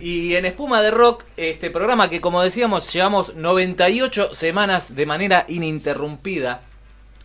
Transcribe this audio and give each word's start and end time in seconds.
Y 0.00 0.36
en 0.36 0.44
Espuma 0.44 0.80
de 0.80 0.92
Rock, 0.92 1.24
este 1.36 1.70
programa 1.70 2.08
que 2.08 2.20
como 2.20 2.40
decíamos 2.40 2.92
llevamos 2.92 3.34
98 3.34 4.32
semanas 4.32 4.94
de 4.94 5.06
manera 5.06 5.44
ininterrumpida 5.48 6.60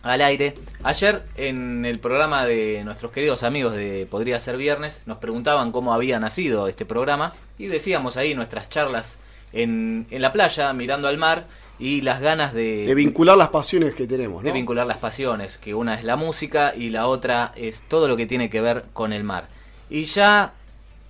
al 0.02 0.20
aire. 0.20 0.54
Ayer 0.82 1.22
en 1.36 1.84
el 1.84 2.00
programa 2.00 2.44
de 2.44 2.82
nuestros 2.82 3.12
queridos 3.12 3.44
amigos 3.44 3.76
de 3.76 4.08
Podría 4.10 4.40
ser 4.40 4.56
Viernes 4.56 5.04
nos 5.06 5.18
preguntaban 5.18 5.70
cómo 5.70 5.94
había 5.94 6.18
nacido 6.18 6.66
este 6.66 6.84
programa 6.84 7.32
y 7.58 7.66
decíamos 7.66 8.16
ahí 8.16 8.34
nuestras 8.34 8.68
charlas 8.68 9.18
en, 9.52 10.08
en 10.10 10.20
la 10.20 10.32
playa 10.32 10.72
mirando 10.72 11.06
al 11.06 11.16
mar 11.16 11.46
y 11.78 12.00
las 12.00 12.20
ganas 12.20 12.52
de... 12.54 12.86
De 12.86 12.94
vincular 12.96 13.38
las 13.38 13.50
pasiones 13.50 13.94
que 13.94 14.08
tenemos, 14.08 14.42
¿no? 14.42 14.48
De 14.48 14.52
vincular 14.52 14.84
las 14.84 14.98
pasiones, 14.98 15.58
que 15.58 15.74
una 15.74 15.94
es 15.94 16.02
la 16.02 16.16
música 16.16 16.74
y 16.74 16.90
la 16.90 17.06
otra 17.06 17.52
es 17.54 17.82
todo 17.82 18.08
lo 18.08 18.16
que 18.16 18.26
tiene 18.26 18.50
que 18.50 18.60
ver 18.60 18.86
con 18.92 19.12
el 19.12 19.22
mar. 19.22 19.46
Y 19.88 20.02
ya 20.06 20.54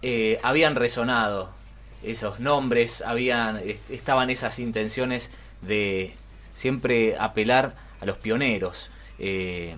eh, 0.07 0.39
habían 0.43 0.75
resonado 0.75 1.54
esos 2.05 2.41
nombres, 2.41 3.03
habían 3.03 3.61
estaban 3.91 4.31
esas 4.31 4.59
intenciones 4.59 5.31
de 5.63 6.15
siempre 6.53 7.17
apelar 7.19 7.75
a 8.01 8.07
los 8.07 8.17
pioneros. 8.17 8.91
Eh, 9.19 9.77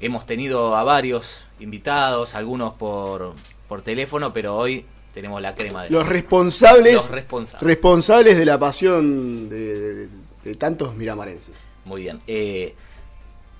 hemos 0.00 0.26
tenido 0.26 0.76
a 0.76 0.84
varios 0.84 1.44
invitados, 1.60 2.34
algunos 2.34 2.74
por, 2.74 3.34
por 3.68 3.82
teléfono, 3.82 4.32
pero 4.32 4.56
hoy 4.56 4.84
tenemos 5.14 5.40
la 5.40 5.54
crema 5.54 5.84
de 5.84 5.90
los 5.90 6.06
responsables, 6.06 6.94
los 6.94 7.10
responsables. 7.10 7.66
responsables 7.66 8.38
de 8.38 8.44
la 8.44 8.58
pasión 8.58 9.48
de, 9.48 10.08
de 10.44 10.54
tantos 10.56 10.94
miramarenses. 10.94 11.64
Muy 11.84 12.02
bien. 12.02 12.20
Eh, 12.26 12.74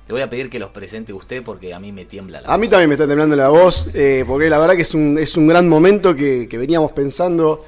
le 0.07 0.13
voy 0.13 0.23
a 0.23 0.31
pedir 0.31 0.49
que 0.51 0.59
los 0.59 0.71
presente 0.71 1.13
usted 1.13 1.43
porque 1.43 1.75
a 1.75 1.81
mí 1.81 1.91
me 1.91 2.05
tiembla 2.05 2.41
la 2.41 2.53
A 2.53 2.59
mí 2.59 2.69
también 2.69 2.89
me 2.89 2.95
está 2.95 3.09
temblando 3.09 3.35
la 3.35 3.49
voz, 3.49 3.89
eh, 3.95 4.25
porque 4.27 4.49
la 4.49 4.59
verdad 4.59 4.77
que 4.77 4.83
es 4.83 4.95
un, 4.95 5.19
es 5.19 5.37
un 5.37 5.49
gran 5.49 5.69
momento 5.69 6.15
que, 6.15 6.47
que 6.49 6.59
veníamos 6.59 6.93
pensando 6.93 7.65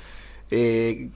eh, 0.51 1.11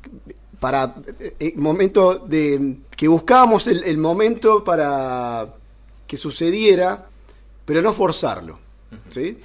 para 0.61 0.95
el 1.39 1.57
momento 1.57 2.19
de 2.19 2.77
que 2.97 3.09
buscábamos 3.09 3.67
el, 3.67 3.83
el, 3.85 3.99
momento 3.99 4.63
para 4.63 5.49
que 6.07 6.17
sucediera, 6.17 7.07
pero 7.65 7.83
no 7.83 7.93
forzarlo. 7.93 8.59
¿sí? 9.11 9.41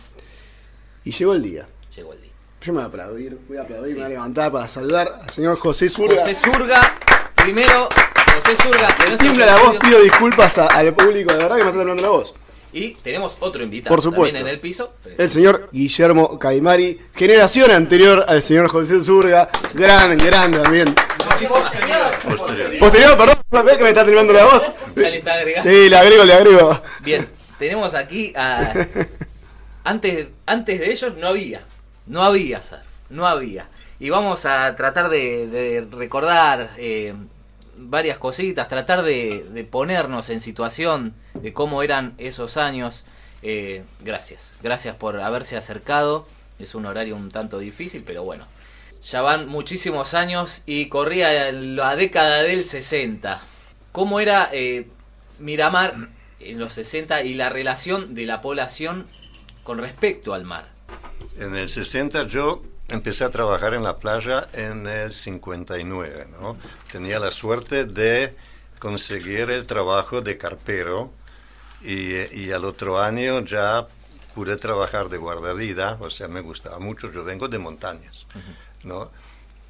Y 1.03 1.11
llegó 1.11 1.33
el 1.33 1.43
día. 1.43 1.67
Llegó 1.95 2.13
el 2.13 2.21
día. 2.21 2.31
Yo 2.61 2.73
me 2.73 2.80
voy 2.80 2.83
a 2.83 2.88
aplaudir, 2.88 3.39
voy 3.47 3.58
a 3.58 3.61
aplaudir, 3.61 3.93
sí. 3.93 3.93
me 3.93 3.99
voy 3.99 4.05
a 4.05 4.09
levantar 4.09 4.52
para 4.52 4.67
saludar 4.67 5.21
al 5.21 5.30
señor 5.30 5.58
José 5.58 5.88
Surga. 5.88 6.19
José 6.19 6.35
Surga, 6.35 6.97
primero 7.35 7.88
José 8.35 8.61
Surga. 8.61 9.17
Tiembla 9.17 9.45
la 9.45 9.58
voz, 9.63 9.77
pido 9.77 10.02
disculpas 10.02 10.58
a, 10.58 10.67
al 10.67 10.93
público, 10.93 11.31
de 11.31 11.39
verdad 11.39 11.58
que 11.58 11.63
me 11.63 11.69
está 11.69 11.80
temblando 11.80 12.03
la 12.03 12.09
voz. 12.09 12.35
Y 12.78 12.92
tenemos 13.02 13.36
otro 13.39 13.64
invitado 13.64 13.89
Por 13.89 14.03
supuesto. 14.03 14.25
también 14.25 14.47
en 14.47 14.53
el 14.53 14.59
piso. 14.59 14.94
El 15.17 15.30
señor 15.31 15.67
Guillermo 15.72 16.38
Caimari, 16.38 17.00
generación 17.16 17.72
anterior 17.72 18.23
al 18.28 18.44
señor 18.44 18.67
José 18.67 19.03
Surga, 19.03 19.50
gran, 19.73 20.16
gran 20.16 20.52
también. 20.52 20.94
Muchísimas 21.31 21.72
gracias. 21.72 22.23
Posterior. 22.23 22.78
Posterior, 22.80 23.17
perdón, 23.17 23.66
ve 23.66 23.78
que 23.78 23.83
me 23.83 23.89
está 23.89 24.05
temblando 24.05 24.31
la 24.31 24.45
voz. 24.45 24.61
Ya 24.95 25.09
le 25.09 25.17
está 25.17 25.33
agregando. 25.33 25.67
Sí, 25.72 25.89
le 25.89 25.98
agrego, 25.98 26.23
le 26.23 26.33
agrego. 26.33 26.81
Bien, 27.02 27.28
tenemos 27.58 27.95
aquí 27.95 28.31
a... 28.36 28.73
Antes, 29.83 30.28
antes 30.45 30.80
de 30.80 30.92
ellos 30.92 31.14
no 31.17 31.30
había, 31.30 31.61
no 32.05 32.22
había 32.23 32.61
surf, 32.61 32.81
no 33.09 33.25
había. 33.25 33.70
Y 34.00 34.11
vamos 34.11 34.45
a 34.45 34.75
tratar 34.75 35.09
de, 35.09 35.48
de 35.48 35.88
recordar 35.92 36.70
eh, 36.78 37.16
varias 37.89 38.17
cositas, 38.17 38.67
tratar 38.67 39.03
de, 39.03 39.67
ponernos 39.69 40.30
en 40.30 40.39
situación 40.39 41.13
de 41.33 41.53
cómo 41.53 41.83
eran 41.83 42.13
esos 42.17 42.57
años. 42.57 43.05
Eh, 43.43 43.83
gracias, 44.02 44.53
gracias 44.61 44.95
por 44.95 45.19
haberse 45.19 45.57
acercado. 45.57 46.27
Es 46.59 46.75
un 46.75 46.85
horario 46.85 47.15
un 47.15 47.31
tanto 47.31 47.59
difícil, 47.59 48.03
pero 48.05 48.23
bueno. 48.23 48.45
Ya 49.03 49.21
van 49.21 49.47
muchísimos 49.47 50.13
años 50.13 50.63
y 50.65 50.88
corría 50.88 51.52
la 51.52 51.95
década 51.95 52.41
del 52.41 52.65
60. 52.65 53.41
¿Cómo 53.91 54.19
era 54.19 54.49
eh, 54.52 54.88
Miramar 55.39 56.09
en 56.39 56.59
los 56.59 56.73
60 56.73 57.23
y 57.23 57.35
la 57.35 57.49
relación 57.49 58.15
de 58.15 58.25
la 58.25 58.42
población 58.42 59.08
con 59.64 59.77
respecto 59.77 60.33
al 60.33 60.43
mar? 60.43 60.69
En 61.39 61.55
el 61.55 61.69
60 61.69 62.27
yo 62.27 62.64
empecé 62.87 63.23
a 63.23 63.30
trabajar 63.30 63.73
en 63.73 63.83
la 63.83 63.98
playa 63.98 64.48
en 64.53 64.87
el 64.87 65.11
59, 65.11 66.27
¿no? 66.39 66.58
Tenía 66.92 67.20
la 67.20 67.31
suerte 67.31 67.86
de 67.86 68.36
conseguir 68.80 69.49
el 69.49 69.65
trabajo 69.65 70.21
de 70.21 70.37
carpero 70.37 71.11
y, 71.81 72.15
y, 72.39 72.52
al 72.52 72.65
otro 72.65 72.99
año 72.99 73.42
ya 73.42 73.87
pude 74.33 74.58
trabajar 74.58 75.09
de 75.09 75.17
guardavida, 75.17 75.98
o 75.99 76.09
sea, 76.09 76.27
me 76.27 76.42
gustaba 76.42 76.80
mucho, 76.80 77.11
yo 77.11 77.23
vengo 77.23 77.48
de 77.48 77.59
montañas, 77.59 78.27
¿no? 78.83 79.11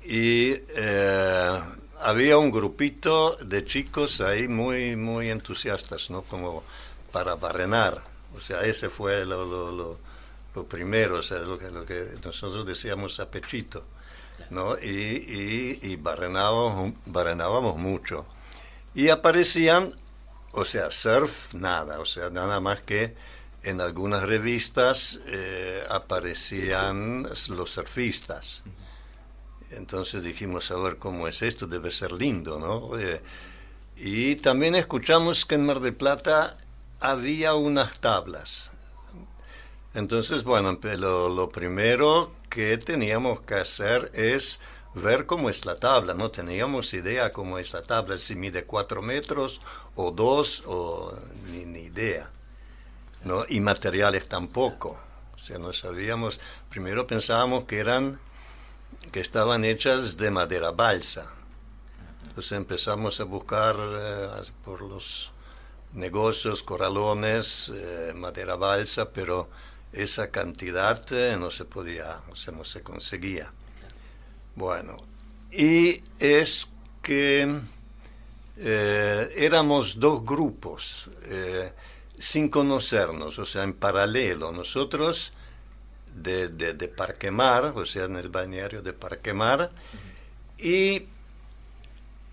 Y 0.04 0.52
eh, 0.76 1.60
había 2.02 2.38
un 2.38 2.52
grupito 2.52 3.38
de 3.38 3.66
chicos 3.66 4.22
ahí 4.22 4.48
muy, 4.48 4.96
muy 4.96 5.30
entusiastas, 5.30 6.10
¿no? 6.10 6.22
Como 6.24 6.64
para 7.12 7.36
barrenar, 7.36 8.02
o 8.36 8.42
sea, 8.42 8.62
ese 8.62 8.90
fue 8.90 9.26
lo, 9.26 9.46
lo, 9.46 9.72
lo 9.72 10.07
primero, 10.66 11.18
o 11.18 11.22
sea, 11.22 11.40
lo 11.40 11.58
que, 11.58 11.70
lo 11.70 11.86
que 11.86 12.16
nosotros 12.24 12.66
decíamos 12.66 13.20
a 13.20 13.30
pechito, 13.30 13.84
¿no? 14.50 14.78
Y, 14.80 14.88
y, 14.88 15.80
y 15.82 15.96
barrenábamos, 15.98 16.94
barrenábamos 17.06 17.78
mucho. 17.78 18.26
Y 18.96 19.10
aparecían, 19.10 19.94
o 20.54 20.66
sea, 20.66 20.90
surf, 20.90 21.54
nada, 21.54 22.00
o 22.00 22.06
sea, 22.06 22.30
nada 22.30 22.60
más 22.60 22.82
que 22.82 23.16
en 23.64 23.82
algunas 23.82 24.24
revistas 24.24 25.20
eh, 25.28 25.84
aparecían 25.90 27.24
los 27.50 27.72
surfistas. 27.72 28.64
Entonces 29.72 30.24
dijimos, 30.24 30.72
a 30.72 30.78
ver 30.78 30.98
cómo 30.98 31.28
es 31.28 31.42
esto, 31.42 31.68
debe 31.68 31.92
ser 31.92 32.14
lindo, 32.14 32.60
¿no? 32.60 32.92
Y 33.98 34.36
también 34.38 34.76
escuchamos 34.76 35.46
que 35.46 35.56
en 35.56 35.66
Mar 35.66 35.82
del 35.82 35.96
Plata 35.96 36.58
había 37.00 37.56
unas 37.56 38.00
tablas, 38.00 38.72
entonces, 39.98 40.44
bueno, 40.44 40.78
lo, 40.80 41.28
lo, 41.28 41.50
primero 41.50 42.32
que 42.52 42.78
teníamos 42.78 43.42
que 43.42 43.56
hacer 43.56 44.12
es 44.14 44.60
ver 44.94 45.26
cómo 45.26 45.50
es 45.50 45.66
la 45.66 45.76
tabla. 45.76 46.14
No 46.14 46.30
teníamos 46.30 46.94
idea 46.94 47.32
cómo 47.32 47.58
es 47.58 47.74
la 47.74 47.82
tabla, 47.82 48.16
si 48.20 48.36
mide 48.36 48.66
cuatro 48.66 49.02
metros 49.02 49.60
o 49.96 50.12
dos, 50.12 50.64
o 50.68 51.18
ni, 51.48 51.66
ni 51.66 51.80
idea. 51.80 52.30
¿no? 53.24 53.44
Y 53.50 53.60
materiales 53.60 54.28
tampoco. 54.28 55.00
O 55.36 55.40
sea, 55.40 55.58
no 55.58 55.74
sabíamos, 55.74 56.40
primero 56.70 57.08
pensábamos 57.08 57.64
que 57.64 57.80
eran, 57.80 58.20
que 59.12 59.20
estaban 59.20 59.66
hechas 59.66 60.16
de 60.18 60.30
madera 60.30 60.70
balsa. 60.74 61.32
Entonces 62.22 62.52
empezamos 62.52 63.20
a 63.20 63.24
buscar 63.24 63.76
eh, 63.80 64.28
por 64.64 64.84
los 64.84 65.34
negocios, 65.94 66.62
corralones, 66.62 67.74
eh, 67.74 68.14
madera 68.16 68.58
balsa, 68.58 69.10
pero 69.10 69.50
esa 70.04 70.30
cantidad 70.30 71.02
eh, 71.12 71.38
no 71.40 71.52
se 71.52 71.66
podía, 71.66 72.22
o 72.30 72.36
sea, 72.36 72.54
no 72.54 72.64
se 72.64 72.82
conseguía. 72.82 73.52
Bueno, 74.56 74.98
y 75.52 76.02
es 76.20 76.72
que 77.02 77.60
eh, 78.58 79.34
éramos 79.36 80.00
dos 80.00 80.26
grupos 80.26 81.10
eh, 81.24 81.72
sin 82.18 82.50
conocernos, 82.50 83.38
o 83.40 83.46
sea, 83.46 83.64
en 83.64 83.74
paralelo. 83.74 84.52
Nosotros 84.52 85.34
de, 86.16 86.50
de, 86.50 86.74
de 86.74 86.88
Parquemar, 86.88 87.66
o 87.66 87.86
sea, 87.86 88.06
en 88.06 88.18
el 88.18 88.30
balneario 88.30 88.82
de 88.82 88.94
Parquemar, 88.94 89.72
y 90.58 91.04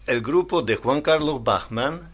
el 0.06 0.20
grupo 0.22 0.62
de 0.62 0.76
Juan 0.76 1.02
Carlos 1.02 1.42
Bachmann, 1.42 2.10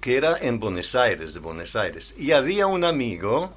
que 0.00 0.16
era 0.16 0.36
en 0.38 0.58
Buenos 0.58 0.94
Aires, 0.94 1.34
de 1.34 1.40
Buenos 1.40 1.76
Aires. 1.76 2.14
Y 2.18 2.32
había 2.32 2.66
un 2.66 2.84
amigo 2.84 3.56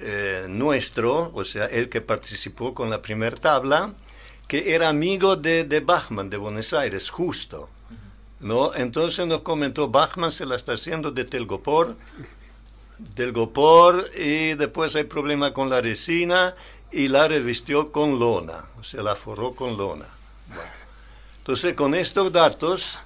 eh, 0.00 0.46
nuestro, 0.48 1.30
o 1.34 1.44
sea, 1.44 1.66
el 1.66 1.88
que 1.88 2.00
participó 2.00 2.74
con 2.74 2.90
la 2.90 3.00
primera 3.00 3.36
tabla, 3.36 3.94
que 4.48 4.74
era 4.74 4.88
amigo 4.88 5.36
de, 5.36 5.64
de 5.64 5.80
Bachmann, 5.80 6.30
de 6.30 6.36
Buenos 6.36 6.72
Aires, 6.72 7.10
justo. 7.10 7.68
¿no? 8.40 8.74
Entonces 8.74 9.26
nos 9.26 9.42
comentó, 9.42 9.88
Bachmann 9.88 10.32
se 10.32 10.44
la 10.44 10.56
está 10.56 10.72
haciendo 10.72 11.10
de 11.10 11.24
telgopor, 11.24 11.96
telgopor, 13.14 14.10
y 14.16 14.54
después 14.54 14.94
hay 14.96 15.04
problema 15.04 15.52
con 15.52 15.70
la 15.70 15.80
resina, 15.80 16.54
y 16.92 17.08
la 17.08 17.26
revistió 17.26 17.90
con 17.90 18.18
lona, 18.18 18.66
o 18.78 18.84
sea, 18.84 19.02
la 19.02 19.16
forró 19.16 19.54
con 19.54 19.76
lona. 19.76 20.06
Bueno. 20.48 20.62
Entonces, 21.38 21.74
con 21.74 21.94
estos 21.94 22.32
datos 22.32 23.00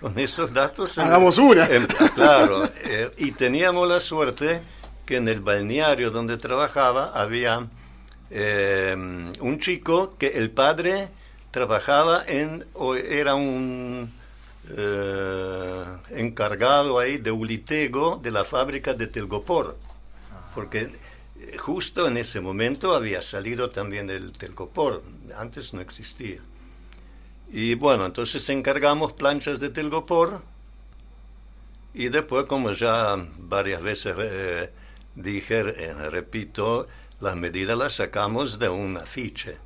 con 0.00 0.18
esos 0.18 0.52
datos. 0.52 0.98
Hagamos 0.98 1.38
una. 1.38 1.66
En, 1.66 1.86
claro, 2.14 2.64
eh, 2.84 3.10
y 3.18 3.32
teníamos 3.32 3.88
la 3.88 4.00
suerte 4.00 4.62
que 5.10 5.16
en 5.16 5.26
el 5.26 5.40
balneario 5.40 6.12
donde 6.12 6.38
trabajaba 6.38 7.10
había 7.12 7.68
eh, 8.30 8.94
un 9.40 9.58
chico 9.58 10.14
que 10.20 10.28
el 10.38 10.52
padre 10.52 11.08
trabajaba 11.50 12.22
en, 12.28 12.64
o 12.74 12.94
era 12.94 13.34
un 13.34 14.08
eh, 14.68 15.84
encargado 16.10 17.00
ahí 17.00 17.18
de 17.18 17.32
Ulitego 17.32 18.20
de 18.22 18.30
la 18.30 18.44
fábrica 18.44 18.94
de 18.94 19.08
Telgopor, 19.08 19.76
porque 20.54 20.80
Eh, 21.40 21.56
Justo 21.56 22.06
en 22.06 22.16
ese 22.18 22.40
momento 22.40 22.94
había 22.94 23.22
salido 23.22 23.70
también 23.70 24.10
el 24.10 24.32
telgopor, 24.32 25.02
antes 25.36 25.72
no 25.72 25.80
existía. 25.80 26.40
Y 27.50 27.74
bueno, 27.76 28.04
entonces 28.04 28.46
encargamos 28.50 29.14
planchas 29.14 29.58
de 29.58 29.70
telgopor 29.70 30.42
y 31.94 32.10
después, 32.10 32.44
como 32.44 32.72
ya 32.72 33.16
varias 33.38 33.80
veces 33.80 34.14
eh, 34.18 34.70
dije, 35.14 35.60
eh, 35.60 35.94
repito, 36.10 36.88
las 37.20 37.36
medidas 37.36 37.76
las 37.76 37.94
sacamos 37.94 38.58
de 38.58 38.68
un 38.68 38.96
afiche. 38.96 39.56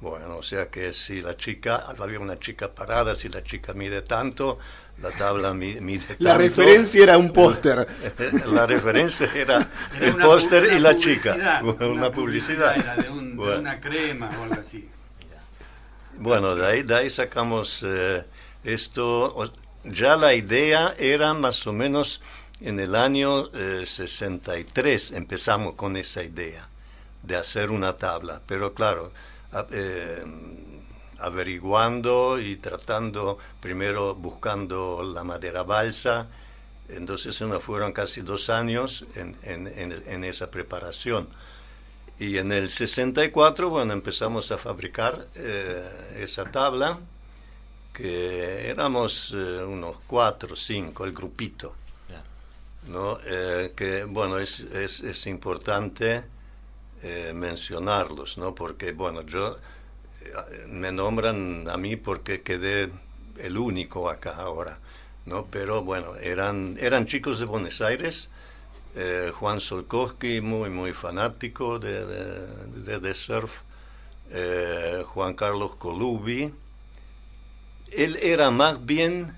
Bueno, 0.00 0.36
o 0.36 0.42
sea 0.42 0.68
que 0.68 0.92
si 0.92 1.22
la 1.22 1.36
chica, 1.36 1.84
había 1.98 2.20
una 2.20 2.38
chica 2.38 2.72
parada, 2.74 3.14
si 3.14 3.28
la 3.30 3.42
chica 3.42 3.72
mide 3.72 4.02
tanto, 4.02 4.58
la 5.02 5.10
tabla 5.10 5.54
mi- 5.54 5.80
mide 5.80 6.04
tanto. 6.06 6.22
La 6.24 6.36
referencia 6.36 7.02
era 7.02 7.16
un 7.18 7.32
póster. 7.32 7.86
La 8.52 8.66
referencia 8.66 9.26
era 9.34 9.66
Era 9.96 10.06
el 10.06 10.14
una 10.14 10.24
póster 10.26 10.64
y 10.64 10.68
una 10.76 10.80
la 10.92 10.98
chica. 10.98 11.32
publicidad, 11.62 11.90
Una 11.90 12.10
publicidad. 12.12 12.76
Era 12.78 12.96
de, 12.96 13.08
un- 13.10 13.30
de 13.30 13.36
Bueno. 13.36 13.58
una 13.60 13.80
crema 13.80 14.30
o 14.38 14.42
algo 14.44 14.54
así. 14.60 14.88
Bueno, 16.18 16.54
de 16.54 16.66
ahí, 16.66 16.82
de 16.82 16.94
ahí 16.94 17.10
sacamos 17.10 17.82
eh, 17.86 18.24
esto. 18.64 19.52
Ya 19.84 20.16
la 20.16 20.34
idea 20.34 20.94
era 20.98 21.34
más 21.34 21.66
o 21.66 21.72
menos 21.72 22.22
en 22.60 22.80
el 22.80 22.94
año 22.94 23.50
eh, 23.54 23.84
63 23.86 25.12
empezamos 25.12 25.74
con 25.74 25.96
esa 25.96 26.22
idea 26.22 26.68
de 27.22 27.36
hacer 27.36 27.70
una 27.70 27.96
tabla. 27.96 28.40
Pero 28.46 28.74
claro, 28.74 29.12
eh, 29.72 30.22
averiguando 31.18 32.38
y 32.40 32.56
tratando, 32.56 33.38
primero 33.60 34.14
buscando 34.14 35.02
la 35.02 35.24
madera 35.24 35.62
balsa, 35.62 36.28
entonces 36.88 37.40
nos 37.42 37.62
fueron 37.64 37.92
casi 37.92 38.20
dos 38.20 38.48
años 38.50 39.06
en, 39.16 39.36
en- 39.42 39.66
en- 40.06 40.24
esa 40.24 40.50
preparación. 40.50 41.28
Y 42.18 42.38
en 42.38 42.52
el 42.52 42.70
64, 42.70 43.70
bueno, 43.70 43.92
empezamos 43.92 44.50
a 44.52 44.58
fabricar 44.58 45.26
eh, 45.36 46.18
esa 46.20 46.50
tabla, 46.50 46.98
que 47.92 48.68
éramos 48.68 49.32
eh, 49.34 49.64
unos 49.64 49.96
cuatro 50.06 50.52
o 50.54 50.56
cinco, 50.56 51.04
el 51.04 51.12
grupito. 51.12 51.74
¿No? 52.88 53.18
Eh, 53.24 53.72
que, 53.76 54.04
bueno, 54.04 54.38
es, 54.38 54.60
es, 54.60 55.00
es 55.00 55.26
importante 55.26 56.24
eh, 57.02 57.32
mencionarlos, 57.34 58.38
¿no? 58.38 58.54
Porque, 58.54 58.92
bueno, 58.92 59.22
yo, 59.22 59.54
eh, 60.22 60.66
me 60.66 60.90
nombran 60.90 61.68
a 61.68 61.76
mí 61.76 61.94
porque 61.94 62.40
quedé 62.40 62.90
el 63.38 63.58
único 63.58 64.08
acá 64.08 64.34
ahora, 64.36 64.80
¿no? 65.26 65.46
Pero, 65.46 65.84
bueno, 65.84 66.16
eran, 66.16 66.76
eran 66.80 67.06
chicos 67.06 67.38
de 67.38 67.44
Buenos 67.44 67.82
Aires, 67.82 68.30
eh, 68.96 69.30
Juan 69.34 69.60
Solkowski, 69.60 70.40
muy, 70.40 70.70
muy 70.70 70.94
fanático 70.94 71.78
de, 71.78 72.06
de, 72.98 73.14
surf, 73.14 73.52
Juan 75.08 75.34
Carlos 75.34 75.76
Colubi. 75.76 76.52
Él 77.92 78.16
era 78.22 78.50
más 78.50 78.84
bien, 78.84 79.36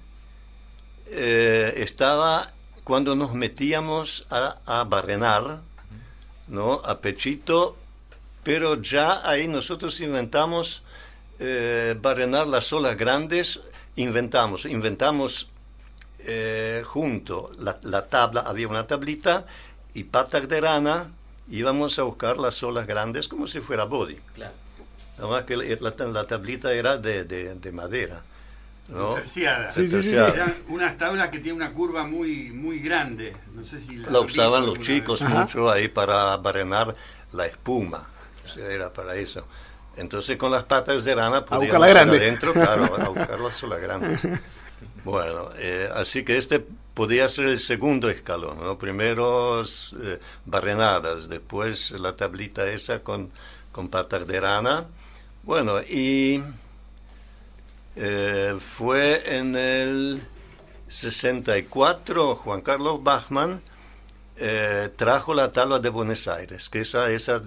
estaba 1.06 2.54
cuando 2.88 3.14
nos 3.14 3.34
metíamos 3.34 4.26
a, 4.30 4.56
a 4.64 4.84
barrenar, 4.84 5.60
¿no? 6.48 6.80
A 6.86 7.00
pechito, 7.02 7.76
pero 8.42 8.80
ya 8.80 9.28
ahí 9.28 9.46
nosotros 9.46 10.00
inventamos 10.00 10.82
eh, 11.38 11.94
barrenar 12.00 12.46
las 12.46 12.72
olas 12.72 12.96
grandes, 12.96 13.60
inventamos, 13.96 14.64
inventamos 14.64 15.50
eh, 16.20 16.82
junto 16.86 17.50
la, 17.58 17.76
la 17.82 18.06
tabla, 18.06 18.40
había 18.40 18.66
una 18.68 18.86
tablita 18.86 19.44
y 19.92 20.04
patas 20.04 20.48
de 20.48 20.58
rana, 20.58 21.12
íbamos 21.50 21.98
a 21.98 22.04
buscar 22.04 22.38
las 22.38 22.62
olas 22.62 22.86
grandes 22.86 23.28
como 23.28 23.46
si 23.46 23.60
fuera 23.60 23.84
body. 23.84 24.16
Claro. 24.34 24.54
Nada 25.18 25.28
más 25.30 25.42
que 25.44 25.58
la, 25.58 25.64
la- 25.78 26.06
la 26.06 26.26
tablita 26.26 26.72
era 26.72 26.96
de, 26.96 27.24
de- 27.24 27.54
de 27.54 27.72
madera. 27.72 28.22
¿No? 28.88 29.14
Terciada. 29.14 29.70
Sí, 29.70 29.86
sí, 29.88 30.02
sí, 30.02 30.16
unas 30.68 30.96
tablas 30.98 31.28
que 31.28 31.38
tienen 31.38 31.62
una 31.62 31.72
curva 31.72 32.04
muy 32.04 32.50
muy 32.50 32.80
grande. 32.80 33.34
No 33.54 33.64
sé 33.64 33.80
si 33.80 33.96
La 33.96 34.20
usaban 34.20 34.66
los 34.66 34.80
chicos 34.80 35.20
vez. 35.20 35.30
Ajá. 35.30 35.40
mucho 35.40 35.70
ahí 35.70 35.88
para 35.88 36.36
barrenar 36.38 36.94
la 37.32 37.46
espuma. 37.46 38.06
O 38.44 38.48
sea, 38.48 38.66
era 38.66 38.92
para 38.92 39.14
eso. 39.16 39.46
Entonces 39.96 40.36
con 40.36 40.50
las 40.50 40.64
patas 40.64 41.04
de 41.04 41.14
rana 41.14 41.40
buscar 41.40 41.58
podíamos 41.58 41.80
la 41.80 41.88
ir 41.88 41.94
grande. 41.94 42.16
adentro, 42.18 42.52
claro, 42.52 42.84
a 42.94 43.08
buscar 43.08 43.40
las 43.40 43.62
olas 43.62 43.80
grandes. 43.80 44.20
Bueno, 45.04 45.50
eh, 45.56 45.88
así 45.94 46.24
que 46.24 46.36
este 46.36 46.64
podía 46.94 47.28
ser 47.28 47.46
el 47.46 47.58
segundo 47.60 48.08
escalón, 48.10 48.58
¿no? 48.60 48.78
Primero 48.78 49.62
eh, 49.62 50.18
barrenadas, 50.44 51.28
después 51.28 51.92
la 51.92 52.14
tablita 52.16 52.66
esa 52.70 53.00
con, 53.00 53.30
con 53.72 53.88
patas 53.88 54.26
de 54.26 54.40
rana. 54.40 54.86
Bueno, 55.42 55.80
y 55.80 56.42
eh, 58.00 58.54
fue 58.60 59.36
en 59.36 59.56
el 59.56 60.22
64 60.88 62.36
Juan 62.36 62.60
Carlos 62.60 63.02
Bachmann 63.02 63.60
eh, 64.36 64.88
trajo 64.94 65.34
la 65.34 65.50
tabla 65.50 65.80
de 65.80 65.88
Buenos 65.88 66.28
Aires, 66.28 66.68
que 66.68 66.82
esa, 66.82 67.10
esa 67.10 67.42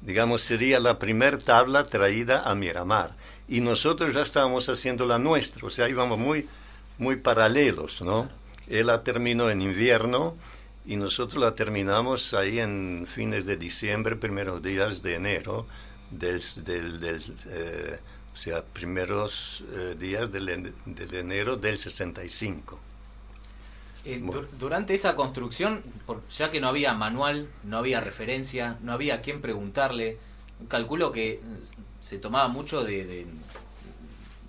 digamos, 0.00 0.42
sería 0.42 0.80
la 0.80 0.98
primer 0.98 1.38
tabla 1.38 1.84
traída 1.84 2.42
a 2.42 2.56
Miramar. 2.56 3.14
Y 3.46 3.60
nosotros 3.60 4.14
ya 4.14 4.22
estábamos 4.22 4.68
haciendo 4.68 5.06
la 5.06 5.20
nuestra, 5.20 5.64
o 5.64 5.70
sea, 5.70 5.88
íbamos 5.88 6.18
muy, 6.18 6.48
muy 6.98 7.14
paralelos, 7.14 8.02
¿no? 8.02 8.28
Él 8.66 8.88
la 8.88 9.04
terminó 9.04 9.48
en 9.48 9.62
invierno 9.62 10.36
y 10.84 10.96
nosotros 10.96 11.40
la 11.40 11.54
terminamos 11.54 12.34
ahí 12.34 12.58
en 12.58 13.06
fines 13.08 13.46
de 13.46 13.56
diciembre, 13.56 14.16
primeros 14.16 14.60
días 14.60 15.02
de 15.02 15.14
enero, 15.14 15.68
del, 16.10 16.42
del, 16.64 16.98
del, 16.98 17.22
eh, 17.46 18.00
o 18.34 18.36
sea, 18.36 18.64
primeros 18.64 19.64
eh, 19.72 19.94
días 19.98 20.30
del, 20.32 20.72
del 20.86 21.14
enero 21.14 21.56
del 21.56 21.78
65. 21.78 22.80
Eh, 24.04 24.20
Bueno. 24.20 24.42
dur- 24.42 24.48
durante 24.52 24.94
esa 24.94 25.16
construcción, 25.16 25.82
por- 26.06 26.22
ya 26.28 26.50
que 26.50 26.60
no 26.60 26.68
había 26.68 26.94
manual, 26.94 27.48
no 27.64 27.78
había 27.78 28.00
referencia, 28.00 28.78
no 28.82 28.92
había 28.92 29.16
a 29.16 29.22
quién 29.22 29.40
preguntarle, 29.40 30.18
calculo 30.68 31.12
que 31.12 31.30
eh, 31.32 31.40
se 32.00 32.18
tomaba 32.18 32.48
mucho 32.48 32.84
de, 32.84 33.04
de, 33.04 33.26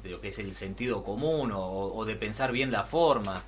de 0.03 0.09
lo 0.09 0.21
que 0.21 0.29
es 0.29 0.39
el 0.39 0.53
sentido 0.55 1.03
común 1.03 1.51
o, 1.51 1.61
o 1.61 2.05
de 2.05 2.15
pensar 2.15 2.51
bien 2.51 2.71
la 2.71 2.83
forma. 2.83 3.43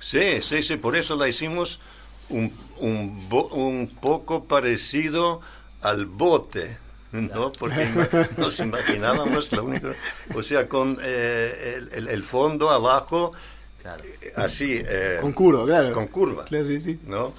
Sí, 0.00 0.42
sí, 0.42 0.62
sí, 0.62 0.76
por 0.76 0.96
eso 0.96 1.16
la 1.16 1.28
hicimos 1.28 1.80
un, 2.28 2.52
un, 2.78 3.28
un 3.30 3.88
poco 4.00 4.44
parecido 4.44 5.40
al 5.80 6.06
bote, 6.06 6.76
¿no? 7.34 7.52
Porque 7.52 7.88
nos 8.36 8.58
imaginábamos 8.60 9.52
la 9.52 9.62
única, 9.62 9.88
o 10.34 10.42
sea, 10.42 10.68
con 10.68 10.98
eh, 11.02 11.74
el, 11.78 11.88
el- 11.92 12.08
el 12.08 12.22
fondo 12.22 12.70
abajo, 12.70 13.32
Claro. 13.80 14.04
eh, 14.04 14.32
así, 14.36 14.76
eh, 14.78 15.18
Con 15.20 15.32
curva, 15.32 15.64
claro. 15.64 15.92
con 15.92 16.06
curva, 16.06 16.44
Claro, 16.44 16.64
sí, 16.64 16.78
sí. 16.80 17.00
¿no? 17.06 17.34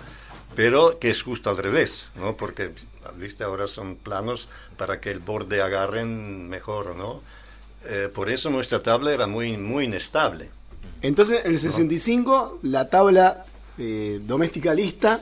Pero 0.55 0.99
que 0.99 1.09
es 1.09 1.23
justo 1.23 1.49
al 1.49 1.57
revés, 1.57 2.09
¿no? 2.15 2.35
Porque, 2.35 2.71
viste, 3.17 3.43
ahora 3.43 3.65
son 3.67 3.95
planos 3.95 4.49
para 4.77 4.99
que 5.01 5.09
el 5.09 5.19
borde 5.19 5.61
agarren 5.61 6.47
mejor, 6.47 6.95
¿no? 6.95 7.21
Eh, 7.85 8.09
por 8.13 8.29
eso 8.29 8.49
nuestra 8.51 8.81
tabla 8.83 9.11
era 9.13 9.25
muy, 9.25 9.57
muy 9.57 9.85
inestable. 9.85 10.49
Entonces, 11.01 11.41
en 11.43 11.51
el 11.53 11.59
65, 11.59 12.59
la 12.63 12.87
tabla 12.89 13.45
eh, 13.77 14.19
doméstica 14.21 14.73
lista 14.75 15.21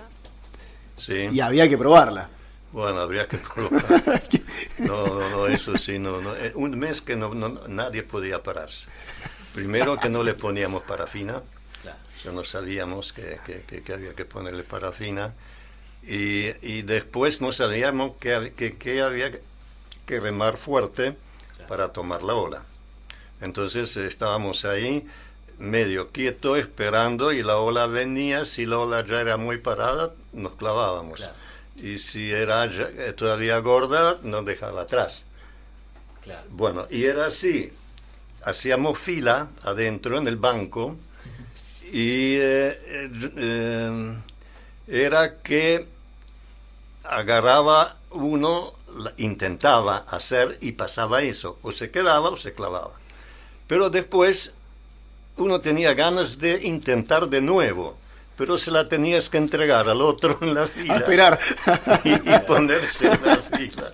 Sí. 0.98 1.30
y 1.32 1.40
había 1.40 1.70
que 1.70 1.78
probarla. 1.78 2.30
Bueno, 2.72 3.00
habría 3.02 3.28
que 3.28 3.38
probar. 3.38 4.22
No, 4.78 5.06
no, 5.08 5.30
no, 5.30 5.48
eso 5.48 5.76
sí, 5.78 6.00
no, 6.00 6.22
no. 6.22 6.36
Eh, 6.36 6.54
Un 6.56 6.78
mes 6.78 7.02
que 7.02 7.16
no, 7.16 7.34
no- 7.34 7.68
nadie 7.68 8.04
podía 8.04 8.42
pararse. 8.42 8.88
Primero 9.54 9.98
que 9.98 10.10
no 10.10 10.24
le 10.24 10.34
poníamos 10.34 10.84
parafina, 10.84 11.42
Claro. 11.82 11.98
ya 12.24 12.32
no 12.32 12.44
sabíamos 12.44 13.12
que, 13.14 13.40
que- 13.46 13.62
que- 13.64 13.84
que 13.84 13.94
había 13.94 14.14
que 14.16 14.26
ponerle 14.26 14.64
parafina. 14.64 15.34
Y, 16.04 16.48
y 16.66 16.82
después 16.84 17.42
no 17.42 17.52
sabíamos 17.52 18.18
que, 18.18 18.54
que, 18.56 18.78
que 18.78 19.02
había 19.02 19.32
que 20.06 20.20
remar 20.20 20.58
fuerte 20.58 21.16
para 21.68 21.90
tomar 21.90 22.24
la 22.24 22.34
ola. 22.34 22.64
Entonces 23.42 23.96
estábamos 23.98 24.66
ahí 24.66 25.06
medio 25.60 26.12
quieto 26.12 26.56
esperando 26.56 27.32
y 27.32 27.44
la 27.44 27.58
ola 27.58 27.86
venía, 27.88 28.46
si 28.46 28.66
la 28.66 28.80
ola 28.80 29.06
ya 29.06 29.22
era 29.22 29.38
muy 29.38 29.58
parada, 29.58 30.14
nos 30.34 30.56
clavábamos. 30.56 31.18
Claro. 31.18 31.34
Y 31.82 31.98
si 31.98 32.32
era 32.32 32.66
eh, 32.66 33.14
todavía 33.14 33.58
gorda, 33.60 34.20
nos 34.24 34.46
dejaba 34.46 34.82
atrás. 34.82 35.26
Claro. 36.22 36.48
Bueno, 36.52 36.88
y 36.90 37.06
era 37.06 37.26
así. 37.26 37.74
Hacíamos 38.44 38.98
fila 38.98 39.50
adentro 39.64 40.18
en 40.18 40.28
el 40.28 40.38
banco 40.38 40.96
y 41.92 42.36
eh, 42.40 42.80
eh, 43.38 44.18
era 44.88 45.42
que 45.42 45.88
agarraba 47.04 47.98
uno, 48.12 48.74
intentaba 49.18 49.98
hacer 50.08 50.58
y 50.62 50.74
pasaba 50.74 51.22
eso. 51.22 51.58
O 51.62 51.72
se 51.72 51.92
quedaba 51.92 52.30
o 52.30 52.38
se 52.38 52.54
clavaba. 52.54 52.94
Pero 53.68 53.90
después 53.90 54.54
uno 55.38 55.62
tenía 55.62 55.94
ganas 55.94 56.40
de 56.40 56.64
intentar 56.64 57.28
de 57.28 57.42
nuevo. 57.42 57.98
Pero 58.42 58.58
se 58.58 58.72
la 58.72 58.90
tenías 58.90 59.30
que 59.30 59.38
entregar 59.38 59.88
al 59.88 60.02
otro 60.02 60.40
en 60.42 60.56
la 60.56 60.66
fila. 60.66 60.96
A 60.96 60.98
esperar. 60.98 61.40
Y, 62.04 62.14
y 62.14 62.40
ponerse 62.48 63.06
en 63.12 63.22
la 63.24 63.38
fila. 63.38 63.92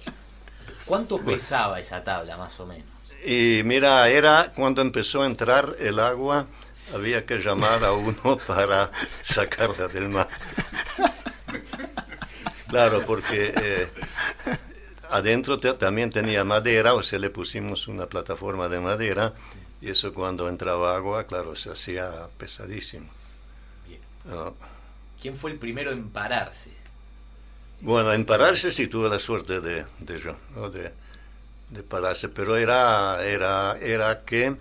¿Cuánto 0.86 1.20
pesaba 1.20 1.82
esa 1.82 2.02
tabla, 2.02 2.38
más 2.38 2.58
o 2.62 2.66
menos? 2.66 2.88
Y 3.26 3.62
mira, 3.66 4.08
era 4.08 4.54
cuando 4.56 4.82
empezó 4.82 5.24
a 5.24 5.26
entrar 5.26 5.76
el 5.80 6.00
agua, 6.00 6.48
había 6.94 7.26
que 7.26 7.40
llamar 7.40 7.84
a 7.84 7.92
uno 7.92 8.38
para 8.48 8.90
sacarla 9.22 9.90
del 9.90 10.08
mar. 10.08 10.30
Claro, 12.70 13.04
porque 13.06 13.54
eh, 13.56 13.88
adentro 15.10 15.58
te- 15.60 15.74
también 15.74 16.10
tenía 16.10 16.44
madera, 16.44 16.94
o 16.94 17.04
sea, 17.04 17.18
le 17.20 17.30
pusimos 17.30 17.88
una 17.88 18.08
plataforma 18.08 18.68
de 18.68 18.80
madera, 18.82 19.34
y 19.82 19.90
eso 19.90 20.14
cuando 20.14 20.50
entraba 20.50 20.96
agua, 20.96 21.26
claro, 21.28 21.56
se 21.56 21.70
hacía 21.72 22.10
pesadísimo. 22.38 23.10
¿No? 24.30 24.56
¿Quién 25.22 25.36
fue 25.36 25.52
el 25.52 25.58
primero 25.58 25.92
en 25.92 26.10
pararse? 26.10 26.72
Bueno, 27.82 28.14
en 28.14 28.26
pararse 28.26 28.72
sí 28.72 28.88
tuve 28.88 29.10
la 29.10 29.20
suerte 29.20 29.62
de, 29.62 29.86
de 30.00 30.20
yo, 30.20 30.36
¿no? 30.56 30.70
de, 30.70 30.92
de 31.70 31.84
pararse, 31.84 32.30
pero 32.30 32.56
era, 32.58 33.24
era, 33.24 33.78
era 33.80 34.24
que 34.24 34.56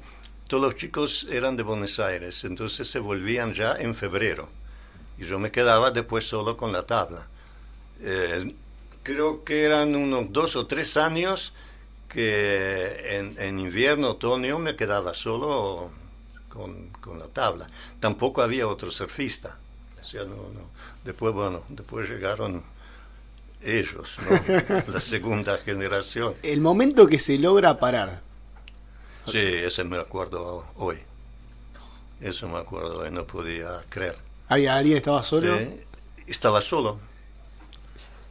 todos 0.49 0.63
los 0.63 0.77
chicos 0.77 1.27
eran 1.31 1.57
de 1.57 1.63
Buenos 1.63 1.99
Aires, 1.99 2.45
entonces 2.45 2.89
se 2.89 2.99
volvían 2.99 3.53
ya 3.55 3.77
en 3.79 3.95
febrero, 3.95 4.49
y 5.19 5.25
yo 5.25 5.39
me 5.39 5.51
quedaba 5.51 5.91
después 5.91 6.27
solo 6.29 6.57
con 6.57 6.73
la 6.73 6.85
tabla. 6.85 7.27
Eh, 8.01 8.55
creo 9.03 9.45
que 9.45 9.65
eran 9.65 9.97
unos 9.97 10.33
dos 10.33 10.57
o 10.57 10.67
tres 10.67 10.97
años 10.97 11.55
que 12.09 13.17
en, 13.17 13.35
en 13.39 13.59
invierno, 13.59 14.11
otoño, 14.11 14.59
me 14.59 14.77
quedaba 14.77 15.15
solo 15.15 15.91
con, 16.57 16.89
con 17.01 17.19
la 17.19 17.27
tabla. 17.27 17.69
Tampoco 18.01 18.43
había 18.43 18.67
otro 18.67 18.91
surfista. 18.91 19.59
O 20.01 20.05
sea, 20.05 20.23
no, 20.25 20.35
no. 20.37 20.71
Después, 21.05 21.33
bueno, 21.35 21.63
después 21.69 22.09
llegaron 22.09 22.63
ellos, 23.63 24.19
¿no? 24.29 24.85
la 24.93 25.01
segunda 25.01 25.59
generación. 25.59 26.35
El 26.43 26.61
momento 26.61 27.07
que 27.07 27.19
se 27.19 27.39
logra 27.39 27.79
parar. 27.79 28.23
Sí, 29.27 29.39
ese 29.39 29.83
me 29.85 29.99
acuerdo 29.99 30.67
hoy. 30.77 30.99
Eso 32.21 32.49
me 32.49 32.59
acuerdo 32.59 32.99
hoy, 33.01 33.11
no 33.11 33.27
podía 33.27 33.83
creer. 33.89 34.17
¿Había 34.49 34.77
alguien 34.77 34.97
estaba 34.99 35.23
solo? 35.25 35.59
Sí, 35.59 35.81
estaba 36.27 36.61
solo. 36.61 36.99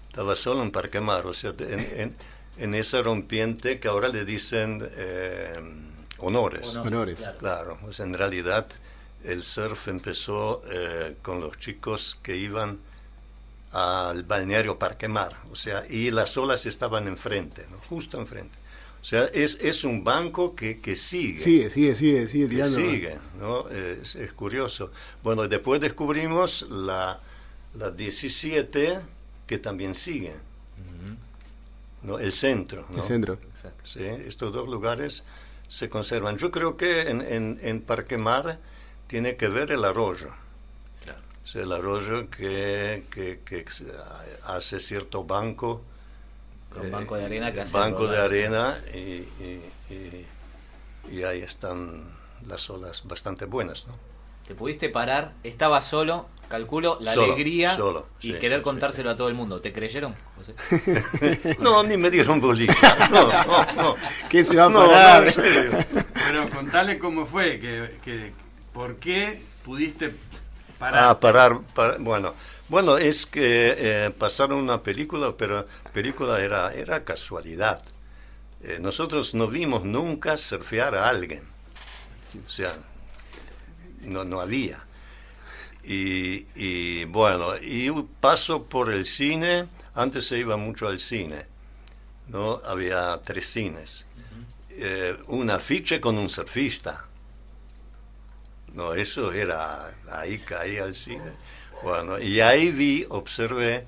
Estaba 0.10 0.36
solo 0.36 0.64
en 0.64 0.72
Parque 0.72 1.02
Mar, 1.02 1.26
o 1.28 1.34
sea, 1.34 1.54
en, 1.60 1.80
en- 2.00 2.16
en 2.58 2.74
esa 2.74 3.02
rompiente 3.02 3.82
que 3.82 3.90
ahora 3.90 4.08
le 4.08 4.24
dicen 4.24 4.90
eh, 4.96 5.60
honores. 6.26 6.76
Honores. 6.76 7.20
claro. 7.20 7.38
Claro, 7.40 7.78
pues 7.82 8.00
en 8.00 8.14
realidad 8.14 8.68
el 9.24 9.44
surf 9.44 9.88
empezó 9.88 10.64
eh, 10.72 11.16
con 11.22 11.40
los 11.40 11.58
chicos 11.58 12.18
que 12.22 12.36
iban 12.36 12.80
al 13.72 14.24
balneario 14.24 14.80
Parque 14.80 15.08
Mar, 15.08 15.36
o 15.52 15.56
sea, 15.56 15.86
y 15.90 16.10
las 16.12 16.38
olas 16.38 16.66
estaban 16.66 17.08
enfrente, 17.08 17.66
¿no? 17.70 17.78
justo 17.90 18.20
enfrente. 18.20 18.58
O 19.02 19.08
sea, 19.08 19.26
es, 19.26 19.60
es 19.62 19.84
un 19.84 20.04
banco 20.04 20.56
que, 20.56 20.80
que 20.80 20.96
sigue. 20.96 21.38
Sigue, 21.38 21.70
sigue, 21.70 21.96
sigue, 21.96 22.28
sigue 22.28 22.48
tirando. 22.48 22.76
sigue, 22.76 23.18
¿no? 23.40 23.70
Es, 23.70 24.16
es 24.16 24.34
curioso. 24.34 24.92
Bueno, 25.22 25.48
después 25.48 25.80
descubrimos 25.80 26.68
la, 26.72 27.20
la 27.76 27.92
17 27.92 29.00
que 29.46 29.58
también 29.60 29.94
sigue, 29.94 30.34
¿no? 32.02 32.18
El 32.18 32.34
centro, 32.34 32.88
¿no? 32.90 32.98
El 32.98 33.04
centro. 33.04 33.34
Exacto. 33.34 33.82
Sí, 33.84 34.04
estos 34.04 34.52
dos 34.52 34.68
lugares 34.68 35.24
se 35.68 35.90
conservan. 35.90 36.38
Yo 36.38 36.52
creo 36.52 36.78
que 36.78 37.10
en, 37.10 37.22
en, 37.22 37.60
en 37.62 37.82
Parque 37.82 38.18
Mar 38.18 38.60
tiene 39.08 39.36
que 39.38 39.48
ver 39.48 39.72
el 39.72 39.84
arroyo. 39.86 40.30
Claro. 41.04 41.20
Sea, 41.44 41.64
el 41.64 41.72
arroyo 41.72 42.30
que, 42.30 43.06
que, 43.12 43.42
que 43.46 43.66
hace 44.46 44.80
cierto 44.80 45.24
banco. 45.24 45.82
Con 46.74 46.88
eh, 46.88 46.90
banco 46.90 47.16
de 47.16 47.26
arena 47.26 47.52
que 47.52 47.62
hace 47.62 47.74
Banco 47.78 48.08
de 48.08 48.18
arena 48.18 48.78
y, 48.94 48.98
y, 49.00 49.72
y- 49.90 50.26
y 51.12 51.24
ahí 51.24 51.42
están 51.42 52.04
las 52.48 52.68
olas 52.70 53.04
bastante 53.06 53.46
buenas, 53.46 53.88
¿no? 53.88 53.94
Te 54.48 54.56
pudiste 54.56 54.90
parar, 54.90 55.34
estaba 55.44 55.82
solo, 55.82 56.28
calculo, 56.48 56.98
la 57.02 57.14
Solo, 57.14 57.34
alegría 57.34 57.76
solo, 57.76 58.08
y 58.22 58.34
sí, 58.34 58.40
querer 58.40 58.60
sí, 58.60 58.64
contárselo 58.64 59.10
a 59.10 59.16
todo 59.18 59.28
el 59.30 59.34
mundo. 59.36 59.60
¿Te 59.62 59.72
creyeron? 59.74 60.16
José? 60.36 61.56
No, 61.60 61.84
ni 61.84 61.98
me 61.98 62.10
dieron 62.12 62.40
bolilla. 62.42 62.74
No, 63.12 63.28
no, 63.46 63.74
no. 63.74 63.96
¿Qué 64.30 64.44
se 64.44 64.56
va 64.58 64.66
a 64.66 64.70
No, 64.70 64.82
no, 64.84 64.92
parar? 64.92 65.24
en 65.28 65.34
serio. 65.34 65.72
Pero 66.28 66.50
contale 66.50 67.00
cómo 67.00 67.26
fue, 67.26 67.60
que, 67.60 67.98
que- 68.04 68.34
por 68.74 68.98
qué 68.98 69.42
pudiste 69.64 70.14
parar. 70.80 71.04
Ah, 71.06 71.20
parar, 71.20 71.60
para- 71.74 71.98
bueno, 71.98 72.34
bueno, 72.68 72.98
es 72.98 73.26
que 73.26 73.76
eh, 73.78 74.12
pasaron 74.18 74.60
una 74.60 74.82
película, 74.82 75.34
pero 75.38 75.66
película 75.94 76.40
era, 76.42 76.74
era 76.74 77.04
casualidad. 77.04 77.84
Eh, 78.64 78.80
nosotros 78.82 79.34
no 79.36 79.48
vimos 79.48 79.84
nunca 79.84 80.38
surfear 80.38 80.96
a 80.96 81.08
alguien. 81.08 81.44
O 82.46 82.50
sea, 82.50 82.74
no, 84.02 84.24
no 84.26 84.42
había. 84.42 84.85
Y, 85.88 86.48
y, 86.56 87.06
bueno, 87.06 87.56
y 87.58 87.92
paso 88.20 88.64
por 88.64 88.92
el 88.92 89.06
cine, 89.06 89.68
antes 89.94 90.26
se 90.28 90.40
iba 90.40 90.58
mucho 90.58 90.88
al 90.88 91.00
cine, 91.00 91.46
¿no? 92.30 92.62
Había 92.66 93.20
tres 93.24 93.46
cines. 93.52 94.06
Eh, 94.72 95.16
un 95.28 95.50
afiche 95.52 96.02
con 96.02 96.18
un 96.18 96.30
surfista. 96.30 97.06
No, 98.74 98.94
eso 98.94 99.32
era, 99.32 99.94
ahí 100.12 100.38
caí 100.40 100.78
al 100.80 100.96
cine. 100.96 101.32
Bueno, 101.82 102.20
y 102.20 102.42
ahí 102.42 102.72
vi, 102.72 103.06
observé 103.10 103.86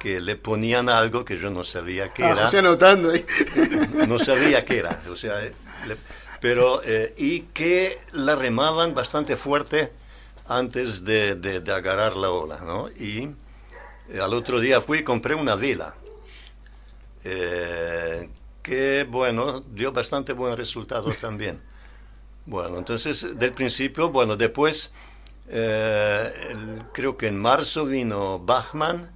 que 0.00 0.20
le 0.20 0.36
ponían 0.36 0.88
algo 0.88 1.24
que 1.24 1.38
yo 1.38 1.48
no 1.50 1.64
sabía 1.64 2.12
qué 2.12 2.24
Ah, 2.24 2.30
era. 2.32 2.42
José 2.42 2.58
anotando 2.58 3.10
ahí. 3.12 3.24
No 4.08 4.18
sabía 4.18 4.64
qué 4.64 4.78
era, 4.78 5.00
o 5.10 5.16
sea, 5.16 5.40
le- 5.40 5.96
pero, 6.40 6.82
eh, 6.84 7.14
y 7.16 7.40
que 7.54 7.98
la 8.12 8.34
remaban 8.36 8.94
bastante 8.94 9.36
fuerte 9.36 9.90
antes 10.48 11.04
de, 11.04 11.34
de- 11.36 11.60
de 11.60 11.72
agarrar 11.72 12.16
la 12.16 12.30
ola, 12.30 12.60
¿no? 12.60 12.88
Y 12.90 13.30
eh, 14.10 14.20
al 14.22 14.34
otro 14.34 14.60
día 14.60 14.80
fui 14.80 14.98
y 14.98 15.04
compré 15.04 15.34
una 15.34 15.56
vela, 15.56 15.94
eh, 17.24 18.28
que, 18.62 19.04
bueno, 19.08 19.60
dio 19.60 19.92
bastante 19.92 20.32
buen 20.32 20.56
resultado 20.56 21.10
también. 21.20 21.60
Bueno, 22.46 22.78
entonces, 22.78 23.38
del 23.38 23.52
principio, 23.52 24.10
bueno, 24.10 24.36
después, 24.36 24.92
eh, 25.48 26.32
el- 26.50 26.84
creo 26.92 27.16
que 27.16 27.28
en 27.28 27.38
marzo 27.40 27.86
vino 27.86 28.38
Bachmann, 28.40 29.10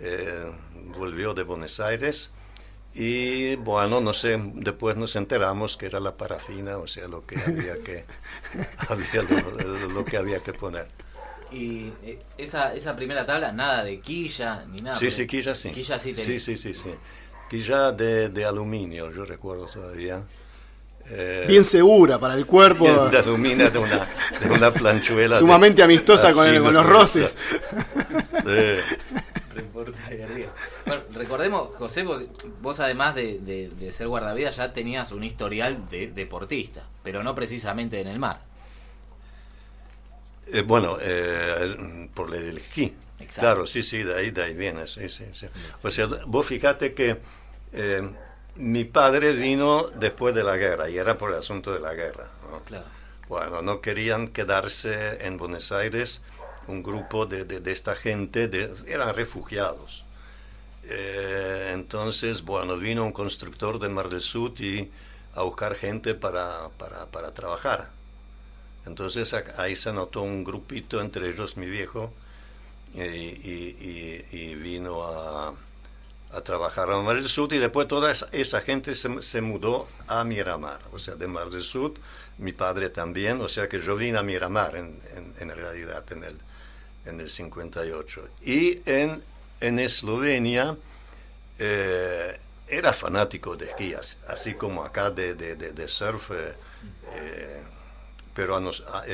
eh, 0.00 0.52
volvió 0.96 1.34
de 1.34 1.42
Buenos 1.44 1.80
Aires, 1.80 2.30
y 2.94 3.54
bueno, 3.56 4.00
no 4.00 4.12
sé, 4.12 4.40
después 4.54 4.96
nos 4.96 5.14
enteramos 5.16 5.76
que 5.76 5.86
era 5.86 6.00
la 6.00 6.16
parafina, 6.16 6.76
o 6.78 6.86
sea, 6.86 7.06
lo 7.08 7.24
que 7.26 7.36
había 7.38 7.78
que, 7.82 8.04
había 8.88 9.22
lo, 9.22 9.88
lo 9.88 10.04
que 10.04 10.16
había 10.16 10.40
que 10.40 10.52
poner. 10.52 10.88
Y 11.52 11.92
eh, 12.04 12.18
esa, 12.38 12.74
esa 12.74 12.94
primera 12.94 13.26
tabla, 13.26 13.52
nada 13.52 13.82
de 13.84 14.00
quilla 14.00 14.64
ni 14.70 14.80
nada. 14.80 14.96
Sí, 14.98 15.10
sí, 15.10 15.26
quilla 15.26 15.54
sí. 15.54 15.70
Quilla 15.70 15.98
sí 15.98 16.12
tenía. 16.12 16.24
Sí, 16.24 16.40
sí, 16.40 16.56
sí, 16.56 16.74
sí. 16.74 16.90
Quilla 17.48 17.90
de, 17.92 18.28
de 18.28 18.44
aluminio, 18.44 19.10
yo 19.12 19.24
recuerdo 19.24 19.66
todavía. 19.66 20.22
Eh, 21.12 21.46
Bien 21.48 21.64
segura 21.64 22.18
para 22.20 22.34
el 22.34 22.46
cuerpo. 22.46 23.08
de 23.08 23.18
aluminio 23.18 23.68
de 23.68 23.78
una, 23.80 24.06
de 24.40 24.50
una 24.50 24.70
planchuela. 24.72 25.34
de- 25.34 25.40
Sumamente 25.40 25.82
amistosa 25.82 26.32
con, 26.32 26.46
el- 26.46 26.62
con 26.62 26.72
los 26.72 26.86
roces. 26.86 27.36
De 28.44 28.78
arriba. 30.24 30.52
Recordemos, 31.20 31.74
José, 31.76 32.02
porque 32.04 32.28
vos 32.62 32.80
además 32.80 33.14
de, 33.14 33.38
de- 33.40 33.68
de 33.68 33.92
ser 33.92 34.08
guardavidas 34.08 34.56
ya 34.56 34.72
tenías 34.72 35.12
un 35.12 35.22
historial 35.22 35.88
de 35.90 36.06
deportista, 36.08 36.86
pero 37.02 37.22
no 37.22 37.34
precisamente 37.34 38.00
en 38.00 38.06
el 38.08 38.18
mar. 38.18 38.40
Eh, 40.46 40.62
bueno, 40.62 40.96
eh, 41.00 42.08
por 42.14 42.34
el 42.34 42.58
esquí. 42.58 42.94
Exacto. 43.20 43.40
Claro, 43.40 43.66
sí, 43.66 43.82
sí, 43.82 44.02
de 44.02 44.14
ahí, 44.14 44.30
de 44.30 44.42
ahí 44.42 44.54
viene, 44.54 44.86
sí, 44.86 45.08
sí, 45.08 45.26
sí. 45.32 45.46
O 45.82 45.90
sea, 45.90 46.06
vos 46.26 46.46
fíjate 46.46 46.94
que 46.94 47.18
eh, 47.74 48.10
mi 48.56 48.84
padre 48.84 49.34
vino 49.34 49.88
después 49.90 50.34
de 50.34 50.42
la 50.42 50.56
guerra 50.56 50.88
y 50.88 50.96
era 50.96 51.18
por 51.18 51.30
el 51.30 51.36
asunto 51.38 51.72
de 51.72 51.80
la 51.80 51.92
guerra. 51.94 52.28
¿no? 52.50 52.60
Claro. 52.60 52.86
Bueno, 53.28 53.60
no 53.62 53.80
querían 53.80 54.28
quedarse 54.28 55.24
en 55.26 55.36
Buenos 55.36 55.70
Aires 55.70 56.22
un 56.66 56.82
grupo 56.82 57.26
de, 57.26 57.44
de- 57.44 57.60
de 57.60 57.72
esta 57.72 57.94
gente, 57.94 58.48
de- 58.48 58.72
eran 58.86 59.14
refugiados. 59.14 60.06
Eh, 60.90 61.70
entonces, 61.74 62.42
bueno, 62.42 62.76
vino 62.76 63.04
un 63.04 63.12
constructor 63.12 63.78
de 63.78 63.88
Mar 63.88 64.08
del 64.08 64.22
Sur 64.22 64.52
y 64.60 64.90
a 65.34 65.42
buscar 65.42 65.74
gente 65.76 66.14
para, 66.14 66.68
para, 66.78 67.06
para 67.06 67.32
trabajar. 67.34 67.90
Entonces 68.86 69.34
ahí 69.58 69.76
se 69.76 69.90
anotó 69.90 70.22
un 70.22 70.44
grupito, 70.44 71.00
entre 71.00 71.28
ellos 71.30 71.56
mi 71.56 71.66
viejo, 71.66 72.12
y, 72.94 73.00
y- 73.02 74.24
y- 74.32 74.36
y 74.38 74.54
vino 74.56 75.04
a, 75.04 75.54
a 76.32 76.40
trabajar 76.42 76.90
a 76.90 77.02
Mar 77.02 77.16
del 77.16 77.28
Sur 77.28 77.52
y 77.52 77.58
después 77.58 77.88
toda 77.88 78.12
esa, 78.12 78.28
esa 78.32 78.60
gente 78.62 78.94
se, 78.94 79.22
se 79.22 79.40
mudó 79.42 79.88
a 80.08 80.24
Miramar, 80.24 80.80
o 80.92 80.98
sea, 80.98 81.16
de 81.16 81.26
Mar 81.28 81.50
del 81.50 81.62
Sur, 81.62 81.94
mi 82.38 82.52
padre 82.52 82.90
también, 82.90 83.40
o 83.42 83.48
sea 83.48 83.68
que 83.68 83.78
yo 83.80 83.96
vine 83.96 84.18
a 84.18 84.22
Miramar 84.22 84.76
en, 84.76 85.00
en- 85.16 85.34
en 85.40 85.56
realidad, 85.56 86.04
en 86.12 86.24
el, 86.24 86.38
en 87.06 87.20
el 87.20 87.30
58. 87.30 88.28
Y 88.42 88.80
en, 88.90 89.22
en 89.60 89.78
Eslovenia 89.78 90.76
eh, 91.58 92.38
era 92.68 92.92
fanático 92.92 93.56
de 93.56 93.66
esquí, 93.66 93.94
as- 93.94 94.18
así 94.28 94.54
como 94.54 94.84
acá 94.84 95.10
de, 95.10 95.34
de- 95.34 95.56
de- 95.56 95.72
surf, 95.88 96.30
eh, 96.30 96.54
eh, 97.14 97.62
pero 98.34 98.56
a, 98.56 98.60
nos- 98.60 98.82
a, 98.82 99.04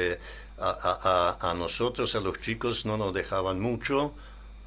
a- 0.58 1.38
a- 1.50 1.50
nosotros, 1.54 2.14
a 2.14 2.20
los 2.20 2.40
chicos, 2.40 2.84
no 2.86 2.96
nos 2.96 3.12
dejaban 3.14 3.60
mucho 3.60 4.12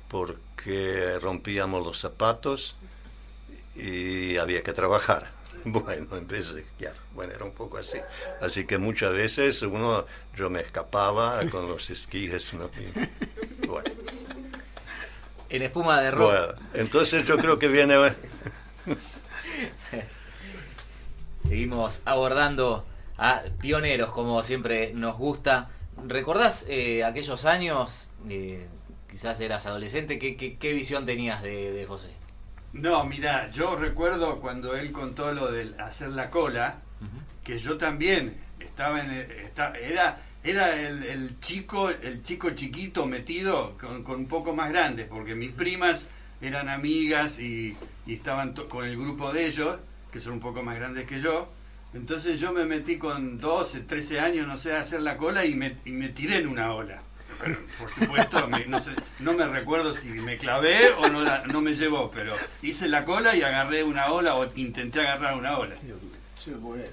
porque 0.09 1.19
rompíamos 1.19 1.85
los 1.85 1.99
zapatos 1.99 2.75
y 3.75 4.37
había 4.37 4.63
que 4.63 4.73
trabajar. 4.73 5.37
Bueno, 5.65 6.15
en 6.15 6.25
vez 6.25 6.51
esquiar. 6.61 6.93
Bueno, 7.13 7.33
era 7.33 7.43
un 7.43 7.51
poco 7.51 7.77
así. 7.79 7.97
Así 8.39 8.65
que 8.65 8.77
muchas 8.77 9.11
veces 9.11 9.61
uno, 9.61 10.05
yo 10.33 10.49
me 10.49 10.61
escapaba 10.61 11.41
con 11.51 11.67
los 11.67 11.89
esquíes. 11.89 12.53
bueno, 13.67 13.91
En 15.49 15.61
espuma 15.63 15.99
de 16.01 16.11
rock. 16.11 16.31
bueno, 16.31 16.47
entonces 16.73 17.25
yo 17.25 17.37
creo 17.37 17.57
que 17.59 17.67
viene... 17.67 17.95
Seguimos 21.41 22.01
abordando 22.05 22.85
a 23.17 23.43
pioneros, 23.61 24.11
como 24.11 24.43
siempre 24.43 24.91
nos 24.93 25.17
gusta. 25.17 25.69
¿Recordás 26.07 26.65
eh, 26.69 27.03
aquellos 27.03 27.45
años? 27.45 28.09
eh, 28.29 28.67
quizás 29.09 29.39
eras 29.39 29.65
adolescente. 29.65 30.19
¿Qué, 30.19 30.35
qué, 30.37 30.57
qué 30.57 30.73
visión 30.73 31.05
tenías 31.05 31.41
de, 31.41 31.71
de 31.71 31.85
José? 31.85 32.09
No, 32.73 33.03
mira, 33.05 33.49
yo 33.49 33.75
recuerdo 33.75 34.39
cuando 34.39 34.75
él 34.75 34.91
contó 34.91 35.31
lo 35.31 35.51
de 35.51 35.73
hacer 35.79 36.09
la 36.09 36.29
cola, 36.29 36.75
que 37.43 37.57
yo 37.57 37.77
también 37.77 38.37
estaba 38.59 39.01
en 39.01 39.09
el- 39.11 39.31
esta- 39.31 39.73
era 39.75 40.19
era 40.43 40.79
el, 40.79 41.39
chico 41.41 41.89
el 41.89 42.23
chico 42.23 42.51
chiquito 42.51 43.05
metido 43.05 43.77
con, 43.79 44.03
con 44.03 44.19
un 44.21 44.27
poco 44.27 44.53
más 44.55 44.69
grande, 44.69 45.05
porque 45.05 45.35
mis 45.35 45.51
primas 45.51 46.07
eran 46.41 46.69
amigas 46.69 47.39
y, 47.39 47.75
y 48.05 48.13
estaban 48.13 48.53
con 48.53 48.85
el 48.85 48.95
grupo 48.97 49.33
de 49.33 49.45
ellos, 49.47 49.77
que 50.11 50.19
son 50.19 50.33
un 50.33 50.39
poco 50.39 50.63
más 50.63 50.75
grandes 50.77 51.05
que 51.05 51.19
yo. 51.19 51.51
Entonces 51.93 52.39
yo 52.39 52.53
me 52.53 52.65
metí 52.65 52.97
con 52.97 53.39
12, 53.39 53.81
13 53.81 54.19
años, 54.19 54.47
no 54.47 54.57
sé, 54.57 54.73
a 54.73 54.81
hacer 54.81 55.01
la 55.01 55.17
cola 55.17 55.45
y 55.45 55.55
me, 55.55 55.75
y 55.85 55.91
me 55.91 56.09
tiré 56.09 56.37
en 56.37 56.47
una 56.47 56.73
ola. 56.73 57.01
Pero, 57.41 57.57
por 57.79 57.89
supuesto, 57.89 58.47
me- 58.47 58.65
no, 58.67 58.81
sé- 58.81 58.91
no 59.19 59.33
me 59.33 59.47
recuerdo 59.47 59.95
si 59.95 60.09
me 60.09 60.37
clavé 60.37 60.91
o 60.99 61.07
no, 61.07 61.21
la- 61.23 61.43
no 61.47 61.61
me 61.61 61.73
llevó, 61.73 62.11
pero 62.11 62.35
hice 62.61 62.87
la 62.87 63.05
cola 63.05 63.35
y 63.35 63.41
agarré 63.41 63.83
una 63.83 64.11
ola 64.11 64.35
o 64.35 64.51
intenté 64.55 64.99
agarrar 65.01 65.35
una 65.35 65.57
ola. 65.57 65.75
Yo 66.45 66.53
no 66.53 66.59
puedo 66.59 66.75
creer. 66.75 66.91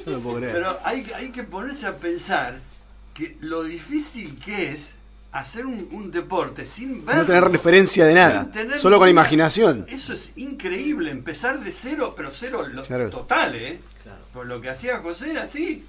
Yo 0.06 0.12
no 0.12 0.18
puedo 0.20 0.36
creer. 0.38 0.52
Pero 0.52 0.78
hay, 0.84 1.10
hay 1.14 1.30
que 1.30 1.42
ponerse 1.44 1.86
a 1.86 1.96
pensar 1.96 2.58
que 3.14 3.36
lo 3.40 3.62
difícil 3.62 4.38
que 4.38 4.72
es 4.72 4.96
hacer 5.32 5.66
un, 5.66 5.88
un 5.92 6.10
deporte 6.10 6.64
sin 6.66 7.04
ver. 7.04 7.16
no 7.16 7.26
tener 7.26 7.44
referencia 7.44 8.04
de 8.06 8.14
nada, 8.14 8.50
solo 8.74 8.98
con 8.98 9.08
imaginación. 9.08 9.86
Eso 9.88 10.12
es 10.14 10.32
increíble, 10.36 11.10
empezar 11.10 11.62
de 11.62 11.70
cero, 11.70 12.14
pero 12.16 12.30
cero 12.32 12.66
lo- 12.66 12.82
Claro. 12.84 13.10
total, 13.10 13.54
¿eh? 13.54 13.78
Claro. 14.02 14.18
Por 14.32 14.46
lo 14.46 14.60
que 14.60 14.70
hacía 14.70 14.98
José 14.98 15.32
era 15.32 15.44
así. 15.44 15.84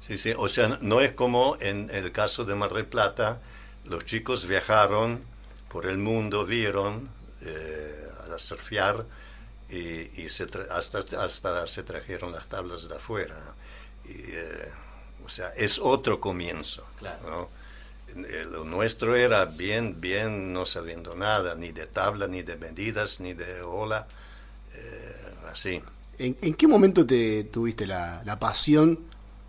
Sí, 0.00 0.16
sí, 0.18 0.32
o 0.36 0.48
sea, 0.48 0.78
no 0.80 1.00
es 1.00 1.12
como 1.12 1.56
en 1.60 1.88
el 1.90 2.10
caso 2.12 2.44
de 2.44 2.54
Mar 2.54 2.72
del 2.72 2.86
Plata, 2.86 3.38
los 3.84 4.04
chicos 4.06 4.46
viajaron 4.46 5.20
por 5.70 5.86
el 5.86 5.98
mundo, 5.98 6.44
vieron 6.46 7.08
eh, 7.42 7.92
a 8.34 8.38
surfear 8.38 9.04
y, 9.70 10.22
y 10.22 10.28
se 10.28 10.46
tra- 10.48 10.68
hasta, 10.70 10.98
hasta 11.22 11.66
se 11.66 11.82
trajeron 11.82 12.32
las 12.32 12.48
tablas 12.48 12.88
de 12.88 12.96
afuera. 12.96 13.36
Y, 14.04 14.12
eh, 14.32 14.70
o 15.24 15.28
sea, 15.28 15.48
es 15.50 15.78
otro 15.78 16.20
comienzo. 16.20 16.86
Claro. 16.98 17.48
¿no? 18.14 18.24
Eh, 18.26 18.44
Lo 18.50 18.64
nuestro 18.64 19.14
era 19.16 19.44
bien, 19.44 20.00
bien, 20.00 20.52
no 20.52 20.66
sabiendo 20.66 21.14
nada, 21.14 21.54
ni 21.54 21.70
de 21.72 21.86
tabla, 21.86 22.26
ni 22.26 22.42
de 22.42 22.56
medidas, 22.56 23.20
ni 23.20 23.34
de 23.34 23.62
ola, 23.62 24.08
eh, 24.74 25.34
así. 25.52 25.80
¿En, 26.18 26.36
en 26.42 26.54
qué 26.54 26.66
momento 26.66 27.06
te 27.06 27.44
tuviste 27.44 27.86
la, 27.86 28.22
la 28.24 28.38
pasión 28.38 28.98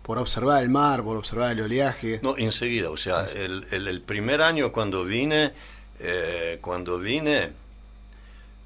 por 0.02 0.18
observar 0.18 0.62
el 0.62 0.68
mar, 0.68 1.02
por 1.02 1.16
observar 1.16 1.52
el 1.52 1.60
oleaje? 1.62 2.20
No, 2.22 2.36
enseguida, 2.38 2.90
o 2.90 2.96
sea, 2.96 3.24
el, 3.24 3.66
el- 3.72 3.88
el 3.88 4.00
primer 4.00 4.42
año 4.42 4.72
cuando 4.72 5.04
vine, 5.04 5.52
eh, 5.98 6.58
cuando 6.60 6.98
vine, 6.98 7.52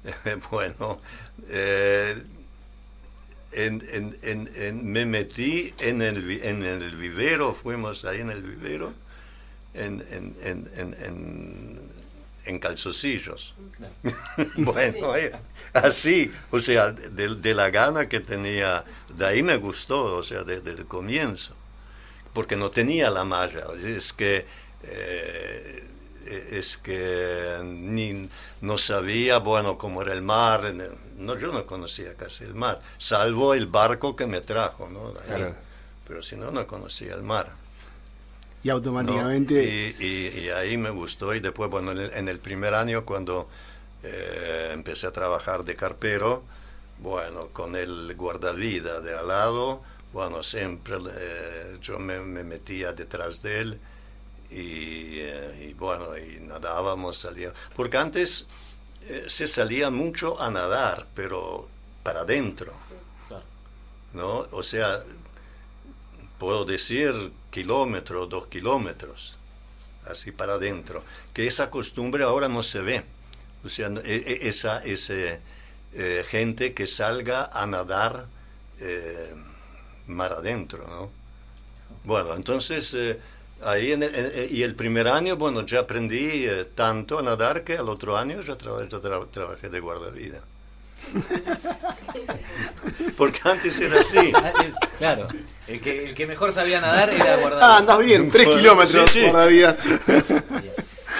bueno, 0.51 0.99
eh, 1.49 2.23
en- 3.51 3.87
en- 3.91 4.17
en- 4.21 4.49
en- 4.55 4.91
me 4.91 5.05
metí 5.05 5.73
en 5.79 6.01
el, 6.01 6.29
en 6.43 6.63
el 6.63 6.95
vivero, 6.95 7.53
fuimos 7.53 8.05
ahí 8.05 8.19
en 8.21 8.29
el 8.29 8.41
vivero, 8.41 8.93
en, 9.73 10.03
en, 10.11 10.35
en, 10.43 10.69
en, 10.75 10.95
en- 12.45 12.59
calzoncillos. 12.59 13.55
bueno, 14.57 15.15
eh, 15.15 15.33
así, 15.73 16.31
o 16.51 16.59
sea, 16.59 16.91
de, 16.91 17.35
de 17.35 17.53
la 17.53 17.69
gana 17.69 18.07
que 18.07 18.19
tenía, 18.21 18.83
de 19.15 19.25
ahí 19.25 19.43
me 19.43 19.57
gustó, 19.57 20.15
o 20.15 20.23
sea, 20.23 20.43
desde 20.43 20.71
el 20.71 20.85
comienzo 20.85 21.53
porque 22.33 22.55
no 22.55 22.69
tenía 22.69 23.09
la 23.09 23.23
malla. 23.25 23.65
Es 23.83 24.13
que 24.13 24.45
eh, 24.83 25.83
es 26.51 26.77
que 26.77 27.57
ni 27.63 28.29
no 28.61 28.77
sabía, 28.77 29.39
bueno, 29.39 29.77
cómo 29.79 30.03
era 30.03 30.13
el 30.13 30.21
mar. 30.21 30.71
No, 31.17 31.37
yo 31.37 31.51
no 31.51 31.65
conocía 31.65 32.13
casi 32.15 32.43
el 32.43 32.53
mar, 32.55 32.79
salvo 32.97 33.53
el 33.53 33.67
barco 33.67 34.15
que 34.15 34.27
me 34.27 34.41
trajo, 34.41 34.87
¿no? 34.89 35.07
Ahí. 35.19 35.27
Claro. 35.27 35.55
Pero 36.07 36.21
si 36.23 36.35
no, 36.37 36.51
no 36.51 36.65
conocía 36.67 37.15
el 37.15 37.23
mar. 37.23 37.51
Y 38.63 38.67
¿no? 38.67 38.75
automáticamente... 38.75 39.63
Y, 39.99 40.03
y- 40.05 40.39
y 40.45 40.49
ahí 40.49 40.77
me 40.77 40.89
gustó 40.89 41.33
y 41.33 41.39
después, 41.39 41.69
bueno, 41.69 41.91
en 41.91 41.97
el, 41.99 42.11
en 42.13 42.27
el 42.29 42.39
primer 42.39 42.73
año 42.73 43.05
cuando 43.05 43.47
eh, 44.03 44.71
empecé 44.73 45.07
a 45.07 45.11
trabajar 45.11 45.63
de 45.63 45.75
carpero, 45.75 46.43
bueno, 46.99 47.47
con 47.53 47.75
el 47.75 48.13
guardavida 48.15 49.01
de 49.01 49.15
al 49.17 49.27
lado, 49.27 49.81
bueno, 50.13 50.43
siempre 50.43 50.97
eh, 51.17 51.77
yo 51.81 51.99
me, 51.99 52.19
me 52.19 52.43
metía 52.43 52.93
detrás 52.93 53.41
de 53.41 53.59
él 53.59 53.79
y, 54.49 55.19
eh, 55.19 55.67
y, 55.69 55.73
bueno, 55.73 56.17
y 56.17 56.39
nadábamos, 56.41 57.17
salía. 57.17 57.53
Porque 57.75 57.97
antes 57.97 58.47
eh, 59.07 59.25
se 59.27 59.47
salía 59.47 59.89
mucho 59.89 60.39
a 60.41 60.49
nadar, 60.49 61.07
pero 61.15 61.67
para 62.03 62.21
adentro. 62.21 62.73
¿no? 64.13 64.47
O 64.51 64.63
sea, 64.63 65.03
puedo 66.37 66.65
decir 66.65 67.31
kilómetro, 67.51 68.25
dos 68.25 68.47
kilómetros, 68.47 69.37
así 70.05 70.31
para 70.31 70.53
adentro, 70.53 71.03
que 71.33 71.47
esa 71.47 71.69
costumbre 71.69 72.23
ahora 72.23 72.47
no 72.47 72.63
se 72.63 72.81
ve. 72.81 73.03
O 73.63 73.69
sea, 73.69 73.87
e- 74.03 74.23
e- 74.25 74.47
esa 74.47 74.79
ese, 74.83 75.39
eh, 75.93 76.25
gente 76.29 76.73
que 76.73 76.87
salga 76.87 77.49
a 77.53 77.65
nadar 77.67 78.27
eh, 78.79 79.35
mar 80.07 80.33
adentro, 80.33 80.87
¿no? 80.87 81.09
Bueno, 82.03 82.35
entonces, 82.35 82.95
ahí 83.63 83.91
en 83.91 84.03
el, 84.03 84.15
en- 84.15 84.31
eh, 84.33 84.47
y 84.51 84.63
el 84.63 84.75
primer 84.75 85.07
año, 85.07 85.37
bueno, 85.37 85.65
ya 85.65 85.81
aprendí 85.81 86.45
eh, 86.45 86.65
tanto 86.75 87.19
a 87.19 87.21
nadar 87.21 87.63
que 87.63 87.77
al 87.77 87.89
otro 87.89 88.17
año 88.17 88.41
ya, 88.41 88.57
ya 88.57 88.97
tra- 88.99 89.27
trabajé 89.31 89.69
de 89.69 89.79
guardavida. 89.79 90.39
Porque 93.17 93.39
antes 93.45 93.79
era 93.79 93.99
así. 93.99 94.31
Ah, 94.35 94.51
eh, 94.63 94.73
Claro. 94.97 95.27
El 95.67 95.81
que, 95.81 96.05
el 96.09 96.15
que 96.15 96.27
mejor 96.27 96.53
sabía 96.53 96.81
nadar 96.81 97.09
era 97.09 97.33
Ah, 97.33 97.37
guardar. 97.37 97.77
andas 97.81 97.99
bien, 97.99 98.31
tres 98.31 98.45
Bueno, 98.45 98.61
kilómetros 98.61 99.11
sí, 99.11 99.19
sí. 99.19 99.25
guardavidas. 99.25 99.77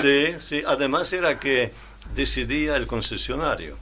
Sí, 0.02 0.36
sí, 0.40 0.64
además 0.66 1.12
era 1.14 1.40
que 1.40 1.72
decidía 2.16 2.76
el 2.76 2.88
concesionario. 2.88 3.78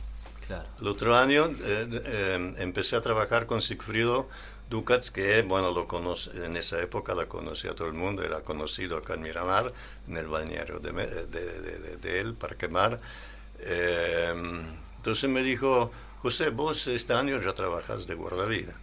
Claro. 0.48 0.68
El 0.80 0.88
otro 0.88 1.16
año 1.16 1.46
eh, 1.64 2.02
eh, 2.06 2.54
empecé 2.60 2.96
a 2.96 3.02
trabajar 3.02 3.46
con 3.48 3.62
Sigfrido 3.62 4.30
Ducats, 4.76 5.10
que 5.10 5.42
bueno, 5.44 5.72
lo 5.72 5.88
conoce, 5.88 6.32
en 6.46 6.58
esa 6.58 6.82
época 6.82 7.16
la 7.16 7.28
conocía 7.28 7.74
todo 7.74 7.88
el 7.88 7.94
mundo, 7.94 8.24
era 8.24 8.42
conocido 8.42 8.98
acá 8.98 9.14
en 9.14 9.22
Miramar, 9.22 9.72
en 10.08 10.18
el 10.18 10.28
balneario 10.28 10.80
de, 10.80 12.20
él, 12.20 12.34
Parque 12.34 12.68
Mar. 12.68 13.00
Eh, 13.60 14.34
entonces 14.98 15.30
me 15.30 15.44
dijo, 15.44 15.92
José, 16.22 16.50
vos 16.50 16.88
este 16.88 17.14
año 17.14 17.42
ya 17.42 17.54
trabajas 17.54 18.06
de 18.06 18.16
guardavida. 18.16 18.76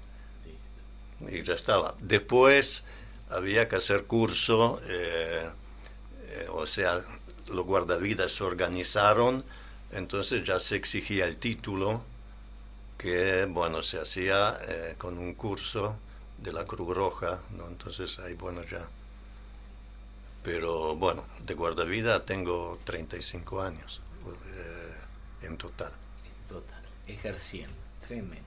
Y 1.28 1.42
ya 1.42 1.54
estaba. 1.54 1.94
Después 2.00 2.84
había 3.28 3.68
que 3.68 3.76
hacer 3.76 4.04
curso, 4.04 4.80
eh, 4.88 5.50
eh, 6.28 6.46
o 6.50 6.66
sea, 6.66 7.04
los 7.48 7.66
guardavidas 7.66 8.32
se 8.32 8.44
organizaron, 8.44 9.44
entonces 9.92 10.42
ya 10.42 10.58
se 10.58 10.76
exigía 10.76 11.26
el 11.26 11.36
título, 11.36 12.02
que 13.02 13.46
bueno, 13.46 13.82
se 13.82 14.00
hacía 14.00 14.58
eh, 14.68 14.94
con 14.96 15.18
un 15.18 15.34
curso 15.34 15.96
de 16.38 16.52
la 16.52 16.64
Cruz 16.64 16.96
Roja, 16.96 17.40
¿no? 17.50 17.66
entonces 17.66 18.20
ahí 18.20 18.34
bueno 18.34 18.62
ya. 18.62 18.88
Pero 20.44 20.94
bueno, 20.94 21.24
de 21.44 21.54
guardavida 21.54 22.24
tengo 22.24 22.78
35 22.84 23.62
años 23.62 24.00
eh, 24.46 25.46
en 25.46 25.56
total. 25.56 25.92
Total. 26.48 26.82
Ejerciendo. 27.06 27.74
Tremendo. 28.06 28.46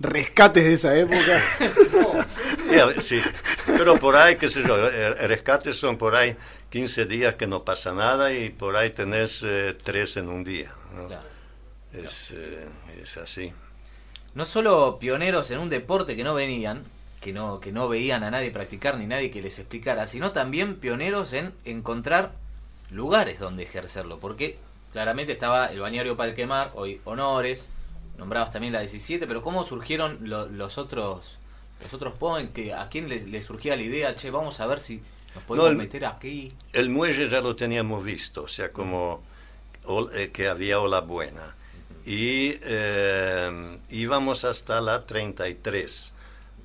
Rescates 0.00 0.64
de 0.64 0.72
esa 0.72 0.96
época. 0.96 1.42
Ver, 2.70 3.02
sí, 3.02 3.20
pero 3.66 3.96
por 3.98 4.16
ahí, 4.16 4.36
qué 4.36 4.48
sé 4.48 4.62
yo, 4.66 4.76
eh, 4.88 5.28
rescates 5.28 5.76
son 5.76 5.96
por 5.96 6.16
ahí 6.16 6.36
15 6.70 7.04
días 7.04 7.34
que 7.36 7.46
no 7.46 7.64
pasa 7.64 7.92
nada 7.92 8.32
y 8.32 8.50
por 8.50 8.76
ahí 8.76 8.90
tenés 8.90 9.42
eh, 9.44 9.76
tres 9.82 10.16
en 10.16 10.28
un 10.28 10.42
día. 10.42 10.72
¿no? 10.94 11.06
Claro. 11.06 11.31
Es, 11.92 12.30
eh, 12.32 12.68
es 13.00 13.16
así. 13.16 13.52
No 14.34 14.46
solo 14.46 14.98
pioneros 14.98 15.50
en 15.50 15.58
un 15.58 15.68
deporte 15.68 16.16
que 16.16 16.24
no 16.24 16.34
venían, 16.34 16.84
que 17.20 17.32
no, 17.32 17.60
que 17.60 17.72
no 17.72 17.88
veían 17.88 18.24
a 18.24 18.30
nadie 18.30 18.50
practicar 18.50 18.96
ni 18.98 19.06
nadie 19.06 19.30
que 19.30 19.42
les 19.42 19.58
explicara, 19.58 20.06
sino 20.06 20.32
también 20.32 20.76
pioneros 20.76 21.32
en 21.34 21.52
encontrar 21.64 22.32
lugares 22.90 23.38
donde 23.38 23.64
ejercerlo, 23.64 24.18
porque 24.20 24.58
claramente 24.92 25.32
estaba 25.32 25.66
el 25.66 25.80
bañario 25.80 26.16
Palquemar, 26.16 26.72
hoy 26.74 27.00
Honores, 27.04 27.70
nombrados 28.16 28.50
también 28.52 28.72
la 28.72 28.80
17, 28.80 29.26
pero 29.26 29.42
¿cómo 29.42 29.64
surgieron 29.64 30.18
lo- 30.22 30.46
los 30.48 30.78
otros 30.78 31.38
los 31.80 31.92
otros? 31.94 32.14
Que, 32.54 32.72
¿A 32.74 32.88
quién 32.88 33.08
les, 33.08 33.26
les 33.26 33.44
surgía 33.44 33.76
la 33.76 33.82
idea? 33.82 34.14
Che, 34.14 34.30
vamos 34.30 34.60
a 34.60 34.66
ver 34.66 34.80
si 34.80 35.02
nos 35.34 35.44
podemos 35.44 35.70
el- 35.70 35.76
meter 35.76 36.06
aquí. 36.06 36.48
El 36.72 36.90
muelle 36.90 37.28
ya 37.28 37.40
lo 37.40 37.54
teníamos 37.56 38.04
visto, 38.04 38.44
o 38.44 38.48
sea, 38.48 38.72
como 38.72 39.22
eh, 40.14 40.30
que 40.32 40.48
había 40.48 40.80
ola 40.80 41.00
buena. 41.00 41.56
Y 42.04 42.58
eh, 42.62 43.78
íbamos 43.90 44.44
hasta 44.44 44.80
la 44.80 45.06
33. 45.06 46.12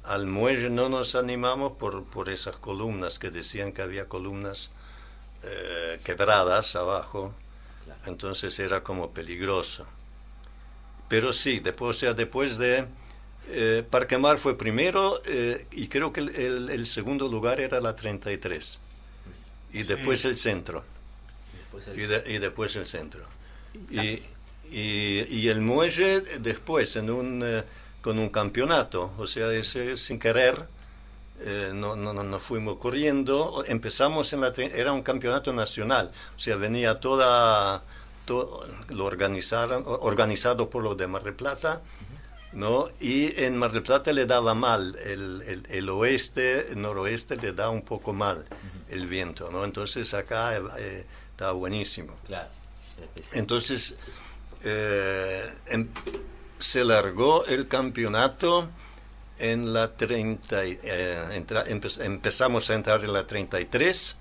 Al 0.03 0.25
muelle 0.25 0.69
no 0.69 0.89
nos 0.89 1.15
animamos 1.15 1.73
por, 1.73 2.05
por 2.09 2.29
esas 2.29 2.55
columnas 2.55 3.19
que 3.19 3.29
decían 3.29 3.71
que 3.73 3.81
había 3.81 4.05
columnas 4.07 4.71
eh, 5.43 5.99
quebradas 6.03 6.75
abajo. 6.75 7.33
Entonces 8.05 8.57
era 8.59 8.83
como 8.83 9.11
peligroso. 9.11 9.85
Pero 11.09 11.31
sí, 11.33 11.59
después, 11.59 11.97
o 11.97 11.99
sea, 11.99 12.13
después 12.13 12.57
de... 12.57 12.85
Eh, 13.49 13.85
Parquemar 13.89 14.37
fue 14.37 14.57
primero 14.57 15.21
eh, 15.25 15.67
y 15.71 15.87
creo 15.87 16.11
que 16.11 16.19
el, 16.19 16.35
el- 16.35 16.69
el 16.69 16.85
segundo 16.85 17.29
lugar 17.29 17.61
era 17.61 17.79
la 17.79 17.95
33. 17.95 18.79
Y 19.71 19.83
después 19.83 20.25
el 20.25 20.37
centro. 20.37 20.83
Después 21.57 21.87
el- 21.87 21.99
Y, 21.99 22.05
de- 22.07 22.23
y 22.27 22.37
después 22.39 22.75
el 22.75 22.85
centro. 22.87 23.25
Y, 23.89 24.21
y- 24.71 25.25
y 25.29 25.49
el 25.49 25.61
muelle 25.61 26.21
después 26.39 26.95
en 26.95 27.09
un, 27.09 27.41
eh, 27.43 27.63
con 28.01 28.19
un 28.19 28.29
campeonato, 28.29 29.11
o 29.17 29.27
sea, 29.27 29.51
ese, 29.53 29.97
sin 29.97 30.19
querer, 30.19 30.65
eh, 31.41 31.71
no, 31.73 31.95
no, 31.95 32.13
no, 32.13 32.39
fuimos 32.39 32.77
corriendo, 32.77 33.63
empezamos 33.67 34.31
en 34.33 34.41
la, 34.41 34.53
era 34.57 34.91
un 34.93 35.03
campeonato 35.03 35.53
nacional, 35.53 36.11
o 36.35 36.39
sea, 36.39 36.55
venía 36.55 36.99
toda, 36.99 37.83
to- 38.25 38.65
lo 38.89 39.05
organizaron, 39.05 39.83
organizado 39.85 40.69
por 40.69 40.83
los 40.83 40.97
de 40.97 41.07
Mar 41.07 41.23
del 41.23 41.33
Plata, 41.35 41.81
¿no? 42.53 42.89
Y 42.99 43.39
en 43.43 43.57
Mar 43.57 43.71
del 43.71 43.83
Plata 43.83 44.11
le 44.13 44.25
daba 44.25 44.53
mal, 44.55 44.95
el, 45.03 45.43
el, 45.45 45.65
el 45.69 45.89
oeste, 45.89 46.71
el 46.71 46.81
noroeste 46.81 47.35
le 47.35 47.51
da 47.53 47.69
un 47.69 47.81
poco 47.83 48.13
mal 48.13 48.45
el 48.89 49.05
viento, 49.05 49.51
¿no? 49.51 49.63
Entonces 49.65 50.13
acá 50.13 50.57
eh, 50.79 51.05
estaba 51.29 51.51
buenísimo. 51.51 52.15
Claro. 52.25 52.49
Entonces 53.33 53.95
eh, 54.63 55.49
se 56.59 56.83
largó 56.83 57.45
el 57.45 57.67
campeonato 57.67 58.69
en 59.39 59.73
la 59.73 59.95
30, 59.95 60.65
y- 60.65 60.79
eh, 60.83 61.23
entra- 61.33 61.65
empe- 61.67 62.03
empezamos 62.03 62.69
a 62.69 62.73
entrar 62.75 63.03
en 63.03 63.13
la 63.13 63.27
33 63.27 64.17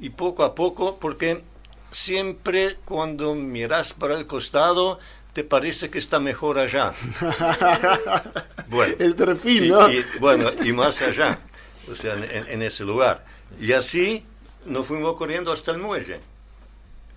y 0.00 0.10
poco 0.10 0.42
a 0.44 0.54
poco, 0.54 0.98
porque 0.98 1.42
siempre 1.90 2.78
cuando 2.86 3.34
miras 3.34 3.92
para 3.92 4.18
el 4.18 4.26
costado 4.26 4.98
te 5.34 5.44
parece 5.44 5.90
que 5.90 5.98
está 5.98 6.18
mejor 6.20 6.58
allá. 6.58 6.94
bueno, 8.68 8.94
El 8.98 9.14
perfil, 9.14 9.64
y- 9.64 9.68
¿no? 9.68 9.90
y, 9.90 10.04
bueno, 10.20 10.50
y 10.64 10.72
más 10.72 11.00
allá, 11.02 11.38
o 11.90 11.94
sea, 11.94 12.14
en- 12.14 12.48
en 12.48 12.62
ese 12.62 12.84
lugar. 12.84 13.24
Y 13.60 13.72
así 13.72 14.24
nos 14.64 14.86
fuimos 14.86 15.14
corriendo 15.16 15.52
hasta 15.52 15.72
el 15.72 15.78
muelle. 15.78 16.20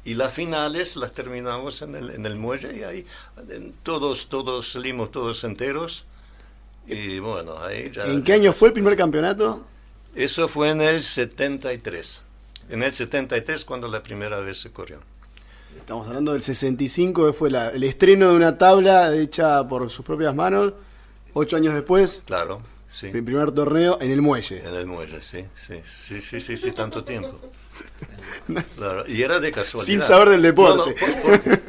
Y 0.05 0.13
las 0.13 0.31
finales 0.33 0.95
las 0.95 1.11
terminamos 1.13 1.81
en 1.81 1.95
el, 1.95 2.11
en 2.11 2.25
el 2.25 2.35
muelle 2.35 2.77
y 2.77 2.83
ahí 2.83 3.05
todos, 3.83 4.27
todos 4.29 4.71
salimos 4.71 5.11
todos 5.11 5.43
enteros. 5.43 6.05
Y 6.87 7.17
bueno, 7.19 7.57
ahí 7.63 7.91
ya... 7.91 8.03
¿En 8.05 8.23
qué 8.23 8.33
año 8.33 8.53
fue 8.53 8.67
el 8.69 8.73
primer 8.73 8.95
campeonato? 8.95 9.65
Eso 10.13 10.47
fue 10.47 10.69
en 10.69 10.81
el 10.81 11.01
73. 11.01 12.21
En 12.69 12.83
el 12.83 12.93
73 12.93 13.65
cuando 13.65 13.87
la 13.87 14.01
primera 14.03 14.39
vez 14.39 14.59
se 14.61 14.71
corrió. 14.71 14.99
Estamos 15.75 16.07
hablando 16.07 16.33
del 16.33 16.41
65, 16.41 17.25
que 17.27 17.33
fue 17.33 17.49
la- 17.51 17.69
el 17.71 17.83
estreno 17.83 18.29
de 18.29 18.35
una 18.37 18.57
tabla 18.57 19.13
hecha 19.15 19.67
por 19.67 19.89
sus 19.89 20.05
propias 20.05 20.33
manos. 20.33 20.73
Ocho 21.33 21.57
años 21.57 21.73
después, 21.73 22.23
Claro, 22.25 22.61
sí. 22.89 23.07
el 23.07 23.23
primer 23.23 23.51
torneo 23.51 23.97
en 24.01 24.11
el 24.11 24.21
muelle. 24.21 24.59
En 24.59 24.73
el 24.75 24.85
muelle, 24.85 25.21
sí, 25.21 25.45
sí, 25.55 25.81
sí, 25.85 26.21
sí, 26.21 26.39
sí, 26.39 26.57
sí, 26.57 26.71
tanto 26.71 27.03
tiempo. 27.03 27.39
Claro, 28.77 29.05
y 29.07 29.21
era 29.23 29.39
de 29.39 29.51
casualidad. 29.51 29.85
Sin 29.85 30.01
saber 30.01 30.29
del 30.29 30.41
deporte. 30.41 30.95
No, 31.01 31.07
no, 31.07 31.21
por- 31.21 31.41
por- 31.41 31.61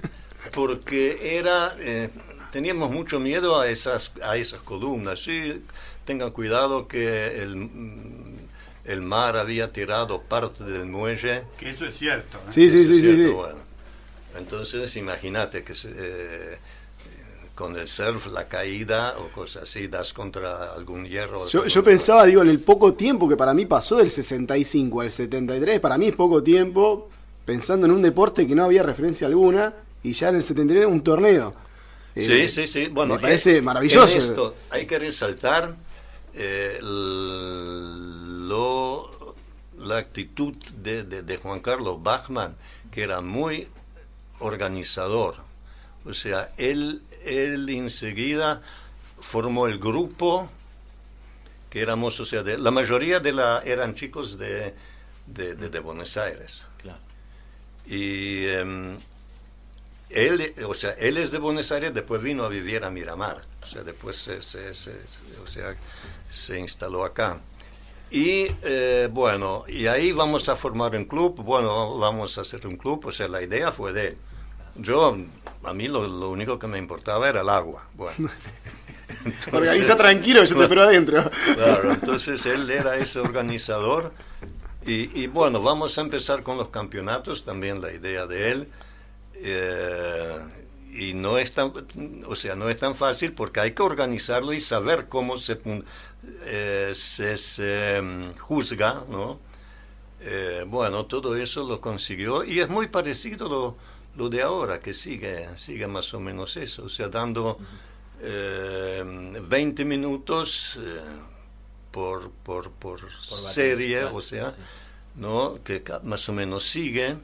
porque 0.52 1.36
era, 1.38 1.74
eh, 1.78 2.10
teníamos 2.52 2.90
mucho 2.90 3.18
miedo 3.20 3.60
a 3.60 3.68
esas, 3.68 4.12
a 4.22 4.36
esas 4.36 4.60
columnas. 4.62 5.20
Sí, 5.22 5.62
tengan 6.04 6.30
cuidado 6.30 6.86
que 6.88 7.42
el, 7.42 7.56
mm, 7.56 8.36
el 8.84 9.02
mar 9.02 9.36
había 9.36 9.72
tirado 9.72 10.22
parte 10.22 10.64
del 10.64 10.86
muelle. 10.86 11.42
Que 11.58 11.70
eso 11.70 11.86
es 11.86 11.96
cierto. 11.96 12.38
¿eh? 12.38 12.50
Sí, 12.52 12.70
sí, 12.70 12.78
sí, 12.78 12.84
es 12.84 12.88
sí, 12.96 13.00
cierto, 13.02 13.22
sí. 13.28 13.28
bueno. 13.34 13.58
Entonces, 14.38 14.94
imagínate 14.96 15.64
que 15.64 15.72
eh, 15.86 16.58
con 17.56 17.74
el 17.76 17.88
surf, 17.88 18.26
la 18.28 18.46
caída 18.46 19.16
o 19.18 19.32
cosas 19.32 19.64
así, 19.64 19.88
das 19.88 20.12
contra 20.12 20.72
algún 20.74 21.06
hierro. 21.06 21.44
Yo, 21.48 21.66
yo 21.66 21.82
pensaba, 21.82 22.24
digo, 22.26 22.42
en 22.42 22.50
el 22.50 22.60
poco 22.60 22.94
tiempo 22.94 23.28
que 23.28 23.36
para 23.36 23.52
mí 23.54 23.66
pasó 23.66 23.96
del 23.96 24.10
65 24.10 25.00
al 25.00 25.10
73, 25.10 25.80
para 25.80 25.98
mí 25.98 26.06
es 26.08 26.14
poco 26.14 26.40
tiempo, 26.42 27.08
pensando 27.44 27.86
en 27.86 27.92
un 27.92 28.02
deporte 28.02 28.46
que 28.46 28.54
no 28.54 28.64
había 28.64 28.82
referencia 28.84 29.26
alguna, 29.26 29.74
y 30.04 30.12
ya 30.12 30.28
en 30.28 30.36
el 30.36 30.42
73 30.44 30.86
un 30.86 31.00
torneo. 31.02 31.54
Sí, 32.14 32.30
Eh, 32.30 32.48
sí, 32.48 32.66
sí. 32.66 32.86
Bueno, 32.88 33.14
me 33.14 33.20
parece 33.20 33.56
eh, 33.56 33.62
maravilloso. 33.62 34.18
esto 34.18 34.54
hay 34.70 34.86
que 34.86 34.98
resaltar 34.98 35.74
eh, 36.34 36.78
lo, 36.82 39.10
la 39.78 39.98
actitud 39.98 40.54
de, 40.82 41.04
de- 41.04 41.22
de 41.22 41.36
Juan 41.38 41.60
Carlos 41.60 42.02
Bachmann, 42.02 42.56
que 42.90 43.02
era 43.02 43.20
muy 43.20 43.68
organizador. 44.40 45.36
O 46.04 46.14
sea, 46.14 46.52
él, 46.56 47.02
él 47.26 47.68
enseguida 47.68 48.62
formó 49.20 49.66
el 49.66 49.78
grupo 49.78 50.48
que 51.70 51.80
éramos, 51.80 52.18
o 52.20 52.24
sea, 52.24 52.42
de- 52.42 52.58
la 52.58 52.70
mayoría 52.70 53.20
de 53.20 53.32
la 53.32 53.60
eran 53.64 53.94
chicos 53.94 54.38
de, 54.38 54.74
de, 55.26 55.54
de- 55.54 55.68
de 55.68 55.78
Buenos 55.80 56.16
Aires. 56.16 56.66
Claro. 56.78 56.98
Y 57.86 58.46
em, 58.46 58.96
él, 60.10 60.54
o 60.66 60.74
sea, 60.74 60.90
él 60.92 61.16
es 61.16 61.32
de 61.32 61.38
Buenos 61.38 61.70
Aires, 61.72 61.92
después 61.92 62.22
vino 62.22 62.44
a 62.44 62.48
vivir 62.48 62.84
a 62.84 62.90
Miramar. 62.90 63.42
O 63.62 63.66
sea, 63.66 63.82
después 63.82 64.16
se, 64.16 64.40
se- 64.42 64.72
se- 64.74 65.06
se- 65.06 65.40
o 65.42 65.46
sea, 65.46 65.74
se 66.30 66.58
instaló 66.58 67.04
acá. 67.04 67.40
Y 68.10 68.46
eh, 68.62 69.08
bueno, 69.10 69.64
y 69.66 69.88
ahí 69.88 70.12
vamos 70.12 70.48
a 70.48 70.54
formar 70.54 70.94
un 70.94 71.04
club. 71.06 71.42
Bueno, 71.42 71.98
vamos 71.98 72.38
a 72.38 72.42
hacer 72.42 72.64
un 72.66 72.76
club. 72.76 73.04
O 73.06 73.12
sea, 73.12 73.26
la 73.26 73.42
idea 73.42 73.72
fue 73.72 73.92
de 73.92 74.06
él. 74.08 74.16
Yo, 74.76 75.16
a 75.66 75.72
mí 75.74 75.88
lo, 75.88 76.06
lo 76.06 76.30
único 76.30 76.58
que 76.58 76.66
me 76.66 76.78
importaba 76.78 77.28
era 77.28 77.40
el 77.42 77.48
agua. 77.48 77.86
Bueno. 77.94 78.30
Entonces- 79.24 79.52
Organiza 79.54 79.96
tranquilo, 79.96 80.44
yo 80.44 80.56
te 80.56 80.62
espero 80.62 80.82
adentro. 80.82 81.30
Claro, 81.54 81.92
entonces 81.94 82.44
él 82.46 82.70
era 82.70 82.96
ese 82.96 83.20
organizador. 83.20 84.12
Y, 84.84 85.20
y 85.20 85.26
bueno, 85.26 85.62
vamos 85.62 85.96
a 85.98 86.00
empezar 86.00 86.42
con 86.42 86.56
los 86.56 86.68
campeonatos, 86.70 87.44
también 87.44 87.80
la 87.80 87.92
idea 87.92 88.26
de 88.26 88.50
él. 88.52 88.68
Eh, 89.34 90.38
y 90.92 91.14
no 91.14 91.38
es 91.38 91.52
tan, 91.52 91.72
o 92.26 92.34
sea, 92.36 92.56
no 92.56 92.68
es 92.68 92.76
tan 92.78 92.94
fácil 92.94 93.32
porque 93.32 93.60
hay 93.60 93.72
que 93.72 93.82
organizarlo 93.82 94.52
y 94.52 94.60
saber 94.60 95.08
cómo 95.08 95.36
se, 95.36 95.58
eh, 96.44 96.92
se, 96.94 97.36
se, 97.36 98.00
mm, 98.00 98.38
juzga, 98.38 99.02
¿no? 99.10 99.38
Eh, 100.20 100.64
bueno, 100.66 101.04
todo 101.06 101.36
eso 101.36 101.64
lo 101.64 101.80
consiguió 101.80 102.44
y 102.44 102.60
es 102.60 102.68
muy 102.68 102.86
parecido 102.88 103.48
lo, 103.48 103.76
lo 104.16 104.28
de 104.28 104.42
ahora, 104.42 104.80
que 104.80 104.94
sigue, 104.94 105.56
sigue 105.56 105.86
más 105.86 106.12
o 106.14 106.20
menos 106.20 106.56
eso, 106.56 106.84
o 106.84 106.88
sea, 106.88 107.08
dando 107.08 107.58
eh, 108.20 109.02
20 109.04 109.84
minutos 109.84 110.78
eh, 110.80 111.00
por, 111.90 112.30
por, 112.30 112.70
por, 112.70 113.00
serie, 113.22 114.04
o 114.04 114.20
sea. 114.22 114.54
¿no? 115.16 115.62
que 115.64 115.82
más 116.02 116.28
o 116.28 116.32
menos 116.32 116.68
sigue 116.68 117.16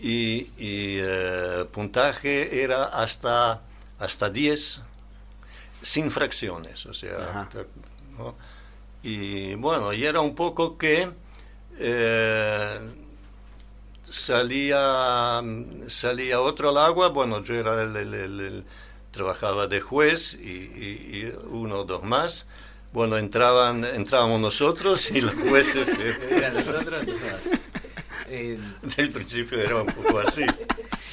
y, 0.00 0.50
y, 0.58 0.98
eh, 1.00 1.66
puntaje 1.70 2.62
era 2.62 2.84
hasta, 2.84 3.62
hasta 3.98 4.30
10 4.30 4.80
sin 5.82 6.10
fracciones, 6.10 6.86
o 6.86 6.94
sea, 6.94 7.48
y 9.02 9.54
bueno, 9.54 9.92
y 9.92 10.04
era 10.04 10.20
un 10.20 10.34
poco 10.34 10.78
que 10.78 11.10
eh, 11.78 12.80
salía 14.14 15.42
salía 15.88 16.40
otro 16.40 16.70
al 16.70 16.78
agua, 16.78 17.08
bueno, 17.08 17.42
yo 17.42 17.54
era 17.54 17.82
el, 17.82 17.96
el- 17.96 18.14
el- 18.14 18.40
el- 18.40 18.64
trabajaba 19.10 19.66
de 19.68 19.80
juez 19.80 20.34
y, 20.40 20.48
y- 20.50 21.18
y 21.28 21.32
uno 21.50 21.80
o 21.80 21.84
dos 21.84 22.02
más, 22.02 22.46
bueno, 22.92 23.16
entraban, 23.16 23.84
entrábamos 23.84 24.40
nosotros 24.40 25.10
y 25.12 25.20
los 25.20 25.34
jueces... 25.34 25.88
eh, 26.00 26.14
Eran 26.30 26.54
los 26.54 26.68
otros, 26.68 27.00
entonces, 27.00 27.60
Eh, 28.26 28.58
Del 28.96 29.10
principio 29.10 29.60
era 29.60 29.76
un 29.82 29.86
poco 29.86 30.18
así. 30.20 30.42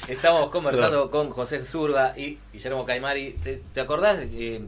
Estamos 0.08 0.48
conversando 0.50 1.10
con 1.10 1.28
José 1.30 1.64
Zurga 1.66 2.14
y 2.18 2.38
Guillermo 2.52 2.86
Caimari. 2.86 3.32
¿Te, 3.34 3.62
te 3.72 3.80
acordás 3.82 4.18
eh, 4.32 4.64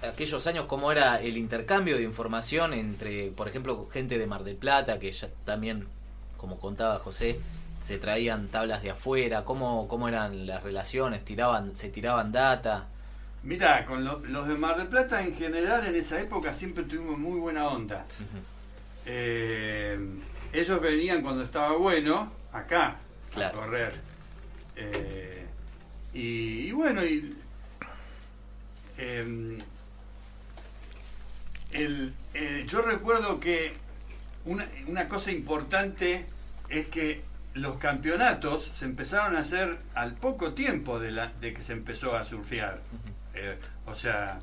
aquellos 0.00 0.46
años 0.46 0.66
cómo 0.66 0.92
era 0.92 1.20
el 1.20 1.36
intercambio 1.36 1.96
de 1.96 2.04
información 2.04 2.72
entre, 2.72 3.32
por 3.32 3.48
ejemplo, 3.48 3.88
gente 3.92 4.16
de 4.16 4.26
Mar 4.28 4.44
del 4.44 4.54
Plata, 4.56 4.98
que 5.00 5.10
ya 5.12 5.28
también, 5.44 5.86
como 6.36 6.58
contaba 6.60 6.98
José, 7.00 7.40
se 7.82 7.98
traían 7.98 8.48
tablas 8.48 8.82
de 8.82 8.90
afuera, 8.90 9.44
cómo, 9.44 9.88
cómo 9.88 10.08
eran 10.08 10.46
las 10.46 10.62
relaciones, 10.62 11.24
tiraban, 11.24 11.74
se 11.76 11.88
tiraban 11.88 12.32
data. 12.32 12.86
Mirá, 13.42 13.84
con 13.86 14.04
lo- 14.04 14.20
los 14.20 14.46
de 14.46 14.54
Mar 14.54 14.76
del 14.76 14.86
Plata 14.86 15.20
en 15.20 15.34
general 15.34 15.84
en 15.86 15.96
esa 15.96 16.20
época 16.20 16.54
siempre 16.54 16.84
tuvimos 16.84 17.18
muy 17.18 17.40
buena 17.40 17.66
onda. 17.66 18.04
Eh, 19.04 19.98
ellos 20.52 20.80
venían 20.80 21.22
cuando 21.22 21.42
estaba 21.42 21.72
bueno 21.76 22.32
acá 22.52 22.96
Claro. 23.34 23.58
a 23.58 23.64
correr. 23.64 23.92
Eh, 24.76 25.44
y, 26.14 26.68
y 26.68 26.72
bueno, 26.72 27.04
y, 27.04 27.36
em, 28.98 29.58
el- 31.72 32.14
eh, 32.34 32.64
yo 32.68 32.82
recuerdo 32.82 33.40
que 33.40 33.72
una, 34.44 34.68
una 34.86 35.08
cosa 35.08 35.32
importante 35.32 36.26
es 36.68 36.86
que 36.88 37.22
los 37.54 37.76
campeonatos 37.78 38.64
se 38.74 38.84
empezaron 38.84 39.36
a 39.36 39.40
hacer 39.40 39.78
al 39.94 40.14
poco 40.14 40.54
tiempo 40.54 40.98
de, 40.98 41.10
la, 41.10 41.28
de 41.40 41.52
que 41.52 41.62
se 41.62 41.72
empezó 41.72 42.16
a 42.16 42.24
surfear. 42.24 42.80
Eh, 43.34 43.58
o 43.86 43.94
sea, 43.94 44.40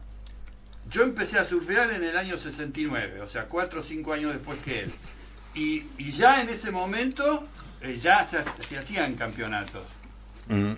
yo 0.90 1.04
empecé 1.04 1.40
a 1.40 1.46
surfear 1.46 1.92
en 1.92 2.04
el 2.04 2.18
año 2.18 2.38
69, 2.38 3.22
o 3.22 3.28
sea, 3.28 3.46
cuatro 3.46 3.82
o 3.82 3.84
cinco 3.84 4.14
años 4.14 4.34
después 4.34 4.60
que 4.60 4.82
él. 4.82 4.94
Y, 5.56 5.86
y 5.98 6.12
ya 6.12 6.42
en 6.42 6.50
ese 6.50 6.72
momento 6.72 7.48
eh, 7.82 7.98
ya 8.00 8.24
se 8.24 8.78
hacían 8.78 9.16
campeonatos. 9.16 9.84
Mm, 10.48 10.74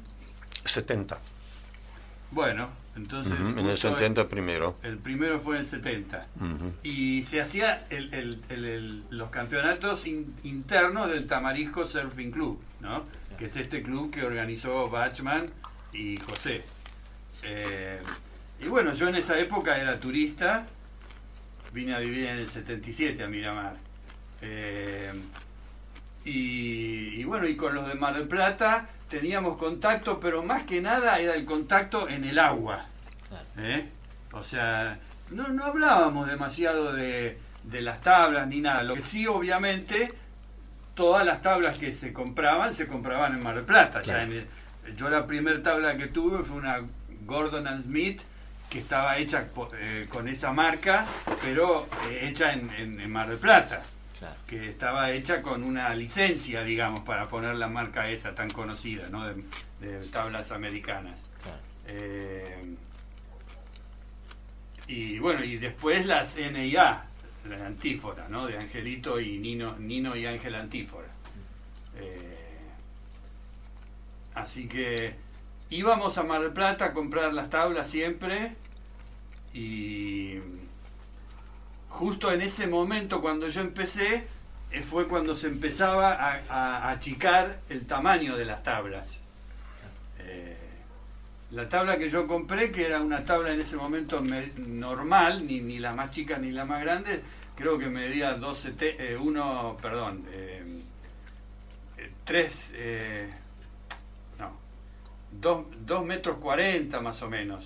70. 0.66 1.20
Bueno, 2.32 2.70
entonces... 2.96 3.34
En 3.40 3.58
el 3.60 3.72
justo 3.72 3.94
70 3.94 4.28
primero. 4.28 4.78
El 4.84 4.98
primero 4.98 5.40
fue 5.40 5.56
en 5.56 5.62
el 5.62 5.66
70. 5.66 6.28
Ujú. 6.38 6.74
Y 6.84 7.24
se 7.24 7.40
hacía 7.42 7.86
el- 7.90 8.42
el- 8.50 9.04
los 9.10 9.30
campeonatos 9.30 10.06
in- 10.08 10.36
internos 10.44 11.10
del 11.10 11.26
Tamarisco 11.28 11.88
Surfing 11.88 12.32
Club, 12.32 12.62
¿no? 12.82 13.04
Que 13.38 13.46
es 13.46 13.56
este 13.56 13.82
club 13.82 14.12
que 14.12 14.24
organizó 14.24 14.90
Bachman 14.90 15.50
y 15.94 16.18
José. 16.18 16.64
Eh, 17.44 18.00
y 18.60 18.68
bueno, 18.68 18.94
yo 18.94 19.08
en 19.08 19.16
esa 19.16 19.40
época 19.40 19.78
era 19.80 20.00
turista, 20.00 20.68
vine 21.74 21.96
a 21.96 22.00
vivir 22.00 22.26
en 22.26 22.38
el 22.38 22.48
77 22.48 23.24
a 23.24 23.28
Miramar. 23.28 23.76
Eh, 24.42 25.12
y, 26.24 27.20
y 27.20 27.24
bueno, 27.24 27.48
y 27.48 27.56
con 27.56 27.74
los 27.74 27.88
de 27.88 27.96
Mar 27.96 28.16
del 28.16 28.28
Plata 28.28 28.90
teníamos 29.12 29.58
contacto, 29.58 30.20
pero 30.20 30.42
más 30.42 30.64
que 30.64 30.82
nada 30.82 31.20
era 31.20 31.36
el 31.36 31.46
contacto 31.46 32.08
en 32.10 32.24
el 32.24 32.40
agua. 32.40 32.86
¿eh? 33.58 33.90
O 34.32 34.44
sea, 34.44 34.98
no, 35.30 35.50
no 35.50 35.66
hablábamos 35.66 36.28
demasiado 36.30 36.94
de, 36.94 37.38
de 37.64 37.82
las 37.82 38.02
tablas 38.02 38.48
ni 38.48 38.62
nada. 38.62 38.84
Lo 38.84 38.96
que 38.96 39.04
sí, 39.04 39.28
obviamente, 39.28 40.14
todas 40.96 41.26
las 41.26 41.42
tablas 41.42 41.78
que 41.78 41.92
se 41.92 42.14
compraban, 42.14 42.74
se 42.74 42.88
compraban 42.88 43.34
en 43.34 43.44
Mar 43.44 43.56
del 43.56 43.66
Plata. 43.66 44.00
Ya 44.00 44.14
Claro. 44.14 44.24
en 44.24 44.32
el- 44.34 44.96
yo 44.96 45.10
la 45.10 45.28
primera 45.28 45.62
tabla 45.62 45.96
que 45.98 46.08
tuve 46.08 46.44
fue 46.44 46.58
una 46.58 46.80
Gordon 47.26 47.68
and 47.68 47.84
Smith 47.86 48.22
que 48.70 48.80
estaba 48.80 49.18
hecha 49.18 49.48
eh, 49.78 50.08
con 50.10 50.28
esa 50.30 50.54
marca, 50.54 51.06
pero 51.44 51.88
eh, 52.10 52.30
hecha 52.30 52.54
en, 52.54 52.70
en- 52.72 53.00
en 53.02 53.12
Mar 53.12 53.28
del 53.30 53.38
Plata 53.38 53.82
Claro. 54.22 54.36
que 54.46 54.70
estaba 54.70 55.10
hecha 55.14 55.42
con 55.42 55.64
una 55.64 55.96
licencia, 55.96 56.64
digamos, 56.64 57.04
para 57.04 57.28
poner 57.28 57.56
la 57.56 57.68
marca 57.68 58.08
esa 58.08 58.36
tan 58.36 58.52
conocida, 58.52 59.10
¿no? 59.10 59.26
De, 59.26 59.44
de 59.80 60.06
tablas 60.10 60.52
americanas. 60.52 61.20
claro. 61.42 61.58
Eh, 61.88 62.76
y 64.88 65.18
bueno, 65.18 65.44
y 65.44 65.58
después 65.58 66.06
las 66.06 66.38
NIA, 66.38 67.04
la 67.50 67.66
Antífora, 67.66 68.28
¿no? 68.30 68.46
De 68.46 68.60
Angelito 68.60 69.20
y 69.20 69.40
Nino, 69.40 69.76
Nino 69.80 70.16
y 70.16 70.28
Ángel 70.28 70.54
Antífora. 70.54 71.08
Eh, 71.96 72.60
así 74.36 74.68
que 74.68 75.16
íbamos 75.72 76.18
a 76.20 76.24
Mar 76.24 76.42
del 76.42 76.54
Plata 76.54 76.86
a 76.86 76.94
comprar 76.94 77.34
las 77.34 77.50
tablas 77.50 77.90
siempre 77.90 78.54
y 79.54 80.36
justo 81.92 82.32
en 82.32 82.42
ese 82.42 82.68
momento 82.68 83.22
cuando 83.22 83.48
yo 83.48 83.62
empecé 83.62 84.26
eh, 84.72 84.82
fue 84.82 85.08
cuando 85.08 85.36
se 85.36 85.48
empezaba 85.48 86.14
a, 86.50 86.90
achicar 86.92 87.60
el 87.70 87.86
tamaño 87.86 88.36
de 88.38 88.46
las 88.46 88.64
tablas. 88.64 89.18
Eh, 90.20 90.56
la 91.52 91.68
tabla 91.68 91.98
que 91.98 92.10
yo 92.10 92.26
compré, 92.28 92.72
que 92.72 92.86
era 92.86 93.02
una 93.02 93.24
tabla 93.24 93.52
en 93.52 93.60
ese 93.60 93.76
momento 93.76 94.22
me- 94.22 94.52
normal, 94.58 95.46
ni, 95.46 95.60
ni 95.60 95.80
la 95.80 95.94
más 95.94 96.12
chica 96.12 96.38
ni 96.38 96.52
la 96.52 96.64
más 96.64 96.82
grande, 96.82 97.22
creo 97.56 97.78
que 97.78 97.88
medía 97.88 98.34
12, 98.36 98.72
te- 98.72 99.12
eh, 99.14 99.18
uno, 99.18 99.78
perdón, 99.82 100.26
eh, 100.32 100.64
3, 102.24 102.72
no, 104.40 104.54
2 105.86 106.06
metros 106.06 106.38
40 106.38 107.02
más 107.02 107.22
o 107.22 107.30
menos, 107.30 107.66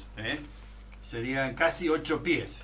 serían 1.05 1.53
casi 1.53 1.87
8 1.89 2.23
pies. 2.23 2.63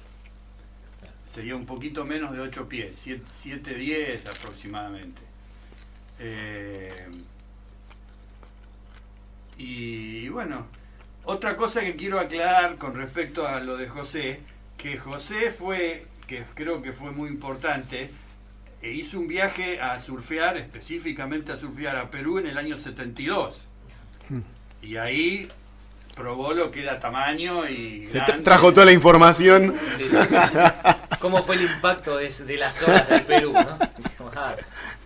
Sería 1.33 1.55
un 1.55 1.65
poquito 1.65 2.03
menos 2.03 2.33
de 2.33 2.41
8 2.41 2.67
pies, 2.67 3.07
7, 3.31 3.73
10 3.73 4.27
aproximadamente. 4.27 5.21
Eh, 6.19 7.07
y 9.57 10.27
bueno, 10.29 10.65
otra 11.23 11.55
cosa 11.55 11.81
que 11.81 11.95
quiero 11.95 12.19
aclarar 12.19 12.77
con 12.77 12.95
respecto 12.95 13.47
a 13.47 13.59
lo 13.61 13.77
de 13.77 13.87
José, 13.87 14.41
que 14.77 14.97
José 14.97 15.51
fue, 15.51 16.05
que 16.27 16.43
creo 16.53 16.81
que 16.81 16.91
fue 16.91 17.11
muy 17.11 17.29
importante, 17.29 18.09
e 18.81 18.91
hizo 18.91 19.19
un 19.19 19.27
viaje 19.27 19.79
a 19.79 19.99
surfear, 19.99 20.57
específicamente 20.57 21.51
a 21.53 21.57
surfear 21.57 21.95
a 21.95 22.09
Perú 22.11 22.39
en 22.39 22.47
el 22.47 22.57
año 22.57 22.75
72. 22.75 23.63
Y 24.81 24.97
ahí 24.97 25.47
probó 26.15 26.53
lo 26.53 26.71
que 26.71 26.81
era 26.81 26.99
tamaño 26.99 27.67
y... 27.69 28.09
Se 28.09 28.17
grande. 28.17 28.43
trajo 28.43 28.73
toda 28.73 28.87
la 28.87 28.91
información. 28.91 29.73
Sí, 29.97 30.03
sí, 30.03 30.09
sí. 30.09 30.35
¿Cómo 31.19 31.43
fue 31.43 31.55
el 31.55 31.63
impacto 31.63 32.17
de, 32.17 32.29
de 32.29 32.57
las 32.57 32.81
olas 32.83 33.07
del 33.09 33.23
Perú? 33.23 33.53
¿no? 33.53 33.77
Ah, 34.35 34.55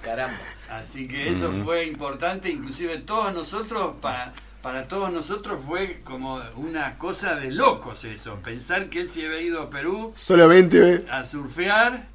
caramba. 0.01 0.37
Así 0.69 1.07
que 1.07 1.29
eso 1.29 1.51
fue 1.63 1.85
importante, 1.85 2.49
inclusive 2.49 2.97
todos 2.99 3.33
nosotros, 3.33 3.95
para, 4.01 4.33
para 4.61 4.87
todos 4.87 5.11
nosotros 5.11 5.59
fue 5.65 6.01
como 6.03 6.41
una 6.55 6.97
cosa 6.97 7.35
de 7.35 7.51
locos 7.51 8.03
eso, 8.05 8.35
pensar 8.43 8.89
que 8.89 9.01
él 9.01 9.09
se 9.09 9.25
había 9.25 9.41
ido 9.41 9.61
a 9.61 9.69
Perú 9.69 10.11
Solamente. 10.15 10.93
eh, 10.95 11.05
a 11.09 11.25
surfear, 11.25 12.07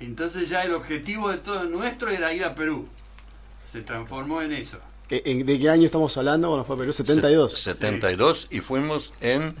entonces 0.00 0.48
ya 0.48 0.62
el 0.62 0.72
objetivo 0.74 1.30
de 1.30 1.38
todo 1.38 1.64
nuestro 1.64 2.10
era 2.10 2.32
ir 2.32 2.44
a 2.44 2.54
Perú. 2.54 2.88
Se 3.70 3.82
transformó 3.82 4.42
en 4.42 4.52
eso. 4.52 4.78
¿en- 5.10 5.44
¿De 5.46 5.58
qué 5.58 5.68
año 5.70 5.86
estamos 5.86 6.16
hablando? 6.16 6.48
Bueno, 6.48 6.64
fue 6.64 6.76
Perú 6.76 6.92
72. 6.92 7.52
Se- 7.52 7.72
72 7.74 8.48
y 8.50 8.60
fuimos 8.60 9.12
en 9.20 9.54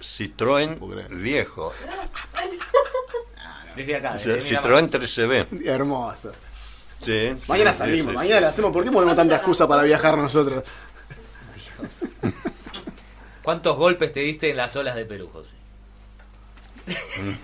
Citroën 0.00 0.78
viejo. 1.10 1.72
Desde 3.76 3.96
acá. 3.96 4.12
Desde. 4.12 4.40
Citroën 4.40 4.88
13B. 4.88 5.66
Hermoso. 5.66 6.32
Sí, 7.00 7.34
Mañana 7.48 7.72
sí, 7.72 7.78
salimos, 7.78 8.12
sí, 8.12 8.16
mañana 8.16 8.40
la 8.40 8.48
hacemos. 8.48 8.72
¿Por 8.72 8.82
qué 8.82 8.90
ponemos 8.90 9.14
tanta 9.14 9.36
excusa 9.36 9.68
para 9.68 9.82
viajar 9.82 10.16
nosotros? 10.16 10.64
¿Cuántos 13.42 13.76
golpes 13.76 14.12
te 14.12 14.20
diste 14.20 14.50
en 14.50 14.56
las 14.56 14.74
olas 14.76 14.94
de 14.94 15.04
Perú, 15.04 15.28
José? 15.30 15.54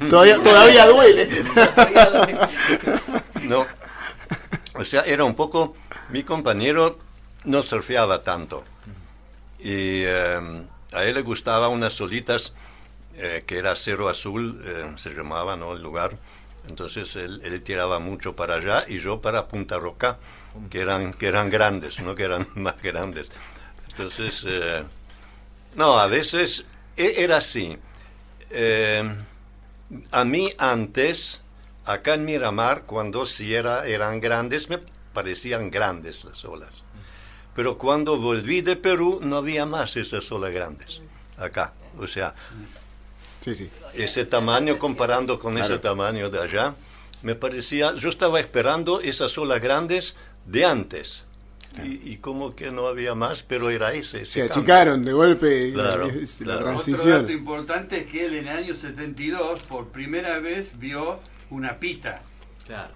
Todavía, 0.08 0.42
todavía 0.42 0.86
duele. 0.86 1.28
No. 3.42 3.66
O 4.74 4.84
sea, 4.84 5.02
era 5.02 5.24
un 5.24 5.34
poco. 5.34 5.74
Mi 6.10 6.22
compañero 6.22 6.98
no 7.44 7.62
surfeaba 7.62 8.22
tanto. 8.22 8.64
Y 9.58 10.02
eh, 10.04 10.40
a 10.92 11.04
él 11.04 11.14
le 11.14 11.22
gustaba 11.22 11.68
unas 11.68 11.92
solitas 11.92 12.54
eh, 13.20 13.44
que 13.46 13.58
era 13.58 13.76
Cero 13.76 14.08
Azul, 14.08 14.62
eh, 14.64 14.92
se 14.96 15.10
llamaba 15.10 15.56
¿no? 15.56 15.72
el 15.74 15.82
lugar. 15.82 16.16
Entonces 16.68 17.16
él, 17.16 17.40
él 17.44 17.62
tiraba 17.62 17.98
mucho 17.98 18.34
para 18.36 18.56
allá 18.56 18.84
y 18.88 18.98
yo 18.98 19.20
para 19.20 19.48
Punta 19.48 19.78
Roca, 19.78 20.18
que 20.70 20.80
eran, 20.80 21.12
que 21.12 21.26
eran 21.26 21.50
grandes, 21.50 22.00
no 22.00 22.14
que 22.14 22.24
eran 22.24 22.46
más 22.54 22.80
grandes. 22.82 23.30
Entonces, 23.88 24.44
eh, 24.46 24.82
no, 25.74 25.98
a 25.98 26.06
veces 26.06 26.64
e- 26.96 27.14
era 27.18 27.38
así. 27.38 27.76
Eh, 28.50 29.02
a 30.12 30.24
mí 30.24 30.52
antes, 30.58 31.40
acá 31.84 32.14
en 32.14 32.24
Miramar, 32.24 32.82
cuando 32.82 33.26
sí 33.26 33.54
era, 33.54 33.86
eran 33.86 34.20
grandes, 34.20 34.70
me 34.70 34.78
parecían 35.12 35.70
grandes 35.70 36.24
las 36.24 36.44
olas. 36.44 36.84
Pero 37.54 37.76
cuando 37.76 38.16
volví 38.18 38.60
de 38.62 38.76
Perú, 38.76 39.20
no 39.22 39.38
había 39.38 39.66
más 39.66 39.96
esas 39.96 40.30
olas 40.30 40.52
grandes 40.52 41.02
acá. 41.36 41.72
O 41.98 42.06
sea, 42.06 42.34
Sí, 43.40 43.54
sí. 43.54 43.70
ese 43.94 44.24
tamaño 44.26 44.78
comparando 44.78 45.38
con 45.38 45.56
ese 45.58 45.78
tamaño 45.78 46.28
de 46.30 46.40
allá, 46.40 46.74
me 47.22 47.34
parecía, 47.34 47.94
yo 47.94 48.08
estaba 48.08 48.40
esperando 48.40 49.00
esas 49.00 49.36
olas 49.38 49.60
grandes 49.60 50.16
de 50.46 50.64
antes. 50.64 51.24
Y, 51.84 52.12
y 52.12 52.16
como 52.16 52.56
que 52.56 52.72
no 52.72 52.88
había 52.88 53.14
más, 53.14 53.44
pero 53.44 53.70
era 53.70 53.92
ese. 53.92 54.22
ese 54.22 54.26
Se 54.32 54.40
cambio. 54.48 54.56
achicaron 54.60 55.04
de 55.04 55.12
golpe 55.12 55.72
Claro, 55.72 56.06
es 56.08 56.40
la 56.40 56.44
claro. 56.46 56.60
Otro 56.60 56.72
transición. 56.72 57.20
dato 57.22 57.32
importante 57.32 57.98
es 57.98 58.10
que 58.10 58.26
él 58.26 58.34
en 58.34 58.48
el 58.48 58.56
año 58.56 58.74
72 58.74 59.60
por 59.60 59.88
primera 59.88 60.40
vez 60.40 60.70
vio 60.78 61.20
una 61.48 61.78
pita. 61.78 62.22
Claro. 62.66 62.92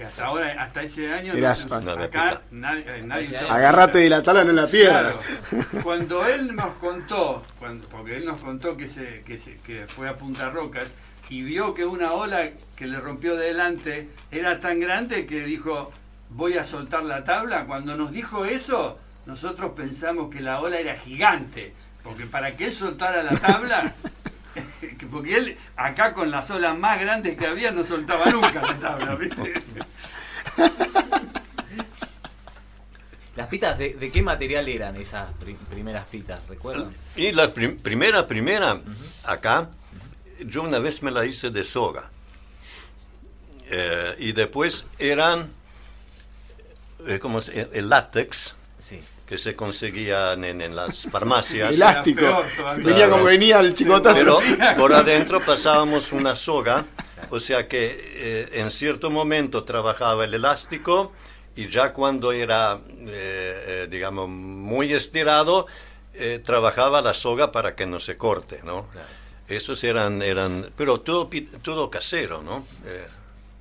Que 0.00 0.06
hasta 0.06 0.24
ahora, 0.24 0.62
hasta 0.62 0.82
ese 0.82 1.12
año, 1.12 1.34
no. 1.34 1.38
Una 1.76 2.04
acá 2.04 2.40
nadie, 2.52 2.84
eh, 2.86 3.02
nadie 3.04 3.26
usaba 3.26 3.42
año. 3.48 3.54
Agarrate 3.54 3.98
de 3.98 4.08
la 4.08 4.22
tala, 4.22 4.44
no 4.44 4.52
la 4.52 4.66
pierdas. 4.66 5.14
Claro. 5.18 5.66
Cuando 5.82 6.26
él 6.26 6.56
nos 6.56 6.74
contó, 6.76 7.42
cuando, 7.58 7.86
porque 7.86 8.16
él 8.16 8.24
nos 8.24 8.40
contó 8.40 8.78
que, 8.78 8.88
se, 8.88 9.20
que, 9.26 9.36
se- 9.38 9.58
que 9.58 9.84
fue 9.88 10.08
a 10.08 10.16
Punta 10.16 10.48
Rocas 10.48 10.84
y 11.28 11.42
vio 11.42 11.74
que 11.74 11.84
una 11.84 12.12
ola 12.12 12.48
que 12.76 12.86
le 12.86 12.98
rompió 12.98 13.36
de 13.36 13.48
delante 13.48 14.08
era 14.30 14.58
tan 14.58 14.80
grande 14.80 15.26
que 15.26 15.44
dijo, 15.44 15.92
voy 16.30 16.56
a 16.56 16.64
soltar 16.64 17.02
la 17.04 17.22
tabla. 17.22 17.66
Cuando 17.66 17.94
nos 17.94 18.10
dijo 18.10 18.46
eso, 18.46 18.98
nosotros 19.26 19.72
pensamos 19.76 20.30
que 20.34 20.40
la 20.40 20.60
ola 20.62 20.78
era 20.78 20.96
gigante, 20.96 21.74
porque 22.02 22.24
para 22.24 22.52
que 22.56 22.64
él 22.68 22.72
soltara 22.72 23.22
la 23.22 23.36
tabla, 23.38 23.92
porque 25.10 25.36
él 25.36 25.56
acá 25.76 26.12
con 26.14 26.30
las 26.30 26.50
olas 26.50 26.76
más 26.78 27.00
grandes 27.00 27.36
que 27.36 27.46
había 27.46 27.70
no 27.70 27.84
soltaba 27.84 28.26
nunca 28.30 28.60
la 28.62 28.74
tabla, 28.78 29.14
¿viste? 29.16 29.62
¿Las 33.36 33.46
pitas 33.48 33.78
de, 33.78 33.94
de 33.94 34.10
qué 34.10 34.22
material 34.22 34.68
eran 34.68 34.96
esas 34.96 35.30
pri- 35.34 35.56
primeras 35.70 36.04
pitas? 36.06 36.40
¿Recuerdan? 36.48 36.92
Y 37.16 37.32
la 37.32 37.54
prim- 37.54 37.78
primera, 37.78 38.26
primera, 38.26 38.80
acá, 39.24 39.70
yo 40.44 40.62
una 40.62 40.78
vez 40.80 41.02
me 41.02 41.10
la 41.10 41.24
hice 41.24 41.50
de 41.50 41.64
soga. 41.64 42.10
Eh, 43.70 44.16
y 44.18 44.32
después 44.32 44.86
eran, 44.98 45.50
eh, 47.06 47.18
¿cómo 47.20 47.40
se- 47.40 47.68
el 47.72 47.88
látex, 47.88 48.56
Sí. 48.90 48.98
que 49.26 49.38
se 49.38 49.54
conseguían 49.54 50.44
en, 50.44 50.60
en 50.60 50.74
las 50.76 51.04
farmacias. 51.04 51.70
Elástico. 51.74 52.42
Venía 52.78 53.08
como 53.08 53.24
venía 53.24 53.60
el 53.60 53.72
chicotazo. 53.74 54.40
Pero 54.40 54.76
por 54.76 54.92
adentro 54.92 55.40
pasábamos 55.40 56.12
una 56.12 56.34
soga, 56.36 56.84
o 57.30 57.38
sea 57.40 57.66
que 57.68 57.98
eh, 58.14 58.48
en 58.54 58.70
cierto 58.70 59.10
momento 59.10 59.64
trabajaba 59.64 60.24
el 60.24 60.34
elástico 60.34 61.12
y 61.56 61.68
ya 61.68 61.92
cuando 61.92 62.32
era, 62.32 62.80
eh, 62.88 63.64
eh, 63.66 63.88
digamos, 63.90 64.28
muy 64.28 64.92
estirado, 64.92 65.66
eh, 66.14 66.40
trabajaba 66.44 67.00
la 67.02 67.14
soga 67.14 67.52
para 67.52 67.74
que 67.76 67.86
no 67.86 68.00
se 68.00 68.16
corte, 68.16 68.60
¿no? 68.64 68.86
Claro. 68.88 69.06
Esos 69.48 69.82
eran, 69.82 70.22
eran, 70.22 70.70
pero 70.76 71.00
todo, 71.00 71.28
pi- 71.28 71.48
todo 71.62 71.90
casero, 71.90 72.40
¿no? 72.40 72.64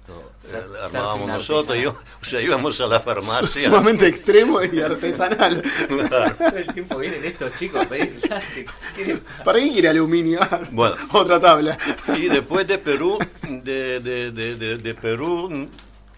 Todo. 0.09 0.31
eh, 0.53 0.63
armábamos 0.85 1.27
nosotros, 1.27 1.77
yo- 1.77 1.97
o 2.21 2.25
sea, 2.25 2.41
íbamos 2.41 2.79
a 2.81 2.87
la 2.87 2.99
farmacia. 2.99 3.69
Sumamente 3.69 4.07
extremo 4.07 4.61
y 4.63 4.79
artesanal. 4.81 5.61
Claro. 5.87 6.35
Todo 6.35 6.47
el 6.57 6.67
tiempo 6.73 6.97
vienen 6.97 7.23
estos 7.25 7.53
chicos 7.55 7.85
a 7.85 7.89
pedir 7.89 8.19
plástico. 8.21 8.73
¿Quieren- 8.95 9.21
¿Para 9.43 9.59
qué 9.59 9.71
quiere 9.71 9.89
aluminio? 9.89 10.39
Bueno. 10.71 10.95
Otra 11.13 11.39
tabla. 11.39 11.77
Y 12.17 12.27
después 12.27 12.67
de 12.67 12.77
Perú, 12.79 13.19
de, 13.47 13.99
de- 13.99 14.31
de- 14.31 14.55
de- 14.55 14.77
de 14.77 14.95
Perú 14.95 15.69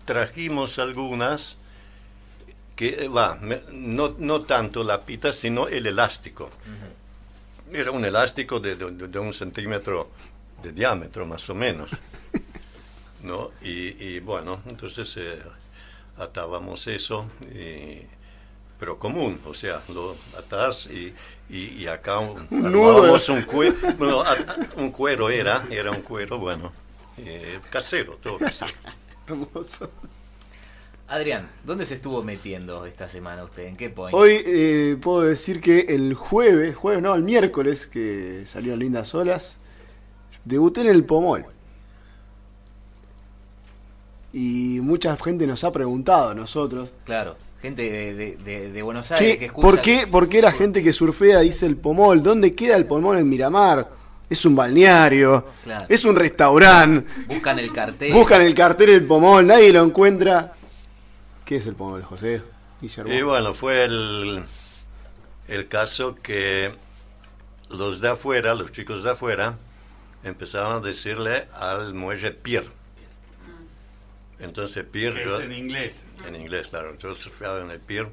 trajimos 0.06 0.80
algunas 0.80 1.58
que, 2.75 3.06
eh, 3.06 3.08
va, 3.08 3.36
me- 3.36 3.62
no, 3.71 4.15
no 4.17 4.41
tanto 4.41 4.84
la 4.84 5.01
pita, 5.01 5.34
sino 5.34 5.67
el 5.67 5.86
elástico. 5.88 6.49
Era 7.73 7.91
un 7.91 8.04
elástico 8.04 8.60
de, 8.60 8.75
de- 8.75 9.08
de 9.08 9.19
un 9.19 9.32
centímetro 9.34 10.10
de 10.62 10.71
diámetro, 10.73 11.25
más 11.25 11.49
o 11.49 11.56
menos. 11.56 11.91
¿No? 13.23 13.51
Y, 13.62 14.03
y 14.03 14.19
bueno, 14.19 14.60
entonces 14.67 15.13
eh, 15.17 15.39
atábamos 16.17 16.88
eso, 16.88 17.27
y- 17.53 18.01
pero 18.79 18.97
común, 18.97 19.39
o 19.45 19.53
sea, 19.53 19.81
lo 19.89 20.15
atás 20.38 20.88
y, 20.88 21.13
y, 21.49 21.65
y 21.84 21.88
acá 21.88 22.17
un, 22.19 22.47
Un 22.51 22.71
nudo. 22.71 23.13
un, 23.13 23.19
cue- 23.45 23.97
bueno, 23.97 24.21
a- 24.21 24.31
a- 24.34 24.57
un 24.77 24.91
cuero 24.91 25.29
era, 25.29 25.65
era 25.69 25.91
un 25.91 26.01
cuero, 26.01 26.39
bueno, 26.39 26.73
eh, 27.17 27.60
casero, 27.69 28.17
todo 28.21 28.39
casero. 28.39 28.73
Hermoso. 29.27 29.91
Adrián, 31.07 31.49
¿dónde 31.65 31.86
se 31.86 31.95
estuvo 31.95 32.23
metiendo 32.23 32.86
esta 32.86 33.07
semana 33.10 33.43
usted? 33.43 33.65
¿En 33.65 33.75
qué 33.75 33.89
point? 33.89 34.15
Hoy 34.15 34.41
eh, 34.45 34.97
puedo 35.01 35.21
decir 35.23 35.60
que 35.60 35.81
el 35.89 36.13
jueves, 36.13 36.75
jueves 36.75 37.03
no, 37.03 37.13
el 37.13 37.21
miércoles, 37.23 37.86
que 37.86 38.45
salieron 38.45 38.79
lindas 38.79 39.13
olas, 39.13 39.57
debuté 40.45 40.81
en 40.81 40.88
el 40.89 41.03
Pomol. 41.03 41.45
Y 44.34 44.80
mucha 44.82 45.15
gente 45.17 45.46
nos 45.48 45.63
ha 45.63 45.72
preguntado 45.72 46.30
a 46.30 46.34
nosotros. 46.34 46.89
Claro, 47.06 47.36
gente 47.62 47.82
de, 47.91 48.13
de- 48.13 48.36
de- 48.38 48.72
de 48.72 48.82
Buenos 48.82 49.12
Aires 49.12 49.28
¿Qué, 49.34 49.39
que 49.39 49.46
escucha. 49.46 49.67
¿por, 49.67 49.82
qué, 49.82 50.08
¿Por 50.08 50.30
qué 50.30 50.41
la 50.41 50.52
gente 50.52 50.84
que 50.84 50.94
surfea 50.94 51.39
dice 51.41 51.65
el 51.65 51.76
Pomol? 51.78 52.24
¿Dónde 52.24 52.54
queda 52.56 52.76
el 52.78 52.86
Pomol 52.86 53.17
en 53.17 53.28
Miramar? 53.30 53.89
Es 54.30 54.46
un 54.46 54.56
balneario, 54.56 55.46
Claro. 55.65 55.86
es 55.89 56.06
un 56.06 56.15
restaurante. 56.15 57.06
Buscan 57.28 57.60
el 57.60 57.74
cartel. 57.74 58.13
Buscan 58.13 58.41
el 58.41 58.56
cartel 58.56 58.88
del 58.88 59.04
Pomol, 59.06 59.46
nadie 59.46 59.74
lo 59.74 59.84
encuentra. 59.84 60.54
¿Qué 61.44 61.58
es 61.58 61.67
el 61.67 61.76
Pomol, 61.76 62.02
José? 62.04 62.41
Guillermo. 62.80 63.12
Y 63.13 63.22
bueno, 63.24 63.54
fue 63.54 63.84
el, 63.84 64.41
el 65.50 65.67
caso 65.67 66.15
que 66.15 66.72
los 67.70 68.00
de 68.00 68.08
afuera, 68.10 68.56
los 68.56 68.72
chicos 68.72 69.04
de 69.04 69.12
afuera, 69.12 69.58
empezaron 70.24 70.78
a 70.78 70.80
decirle 70.80 71.48
al 71.54 71.94
muelle 71.94 72.32
pier. 72.32 72.65
Entonces 74.41 74.84
pier, 74.84 75.17
Es 75.17 75.25
yo- 75.25 75.41
en 75.41 75.51
inglés. 75.54 76.04
en 76.27 76.36
inglés, 76.36 76.67
claro, 76.69 76.97
yo 76.97 77.13
surfeaba 77.15 77.62
en 77.62 77.71
el 77.71 77.80
pier 77.80 78.10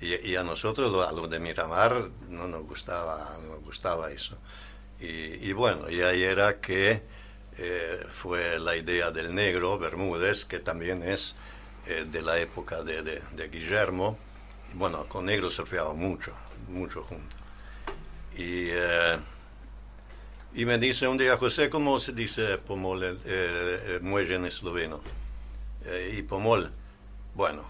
y, 0.00 0.14
y 0.30 0.36
a 0.36 0.42
nosotros, 0.42 1.06
a 1.08 1.12
los 1.12 1.28
de 1.30 1.38
Miramar, 1.40 2.10
no 2.28 2.46
nos 2.46 2.62
gustaba, 2.64 3.36
no 3.42 3.54
nos 3.54 3.62
gustaba 3.64 4.10
eso. 4.10 4.36
Y, 5.00 5.06
y 5.06 5.52
bueno, 5.52 5.88
y 5.90 6.00
ahí 6.02 6.22
era 6.22 6.60
que 6.60 7.02
eh, 7.58 8.06
fue 8.10 8.58
la 8.58 8.76
idea 8.76 9.10
del 9.10 9.34
negro 9.34 9.78
Bermúdez, 9.78 10.44
que 10.44 10.58
también 10.58 11.02
es 11.02 11.34
eh, 11.86 12.04
de 12.10 12.20
la 12.22 12.38
época 12.38 12.82
de, 12.82 13.02
de- 13.02 13.22
de 13.32 13.48
Guillermo. 13.48 14.18
Y 14.72 14.76
bueno, 14.76 15.06
con 15.08 15.24
negro 15.24 15.50
surfeaba 15.50 15.94
mucho, 15.94 16.34
mucho 16.68 17.02
juntos. 17.02 17.38
Y, 18.36 18.68
eh, 18.70 19.16
y 20.54 20.64
me 20.66 20.76
dice 20.78 21.06
un 21.08 21.16
día, 21.16 21.36
José, 21.38 21.70
¿cómo 21.70 21.98
se 22.00 22.12
dice 22.12 22.58
pomol, 22.58 23.02
el, 23.04 23.20
eh, 23.24 23.94
el 23.96 24.00
muelle 24.02 24.34
en 24.34 24.44
esloveno? 24.46 25.00
Eh, 25.86 26.16
y 26.18 26.22
pomol, 26.22 26.70
bueno, 27.34 27.64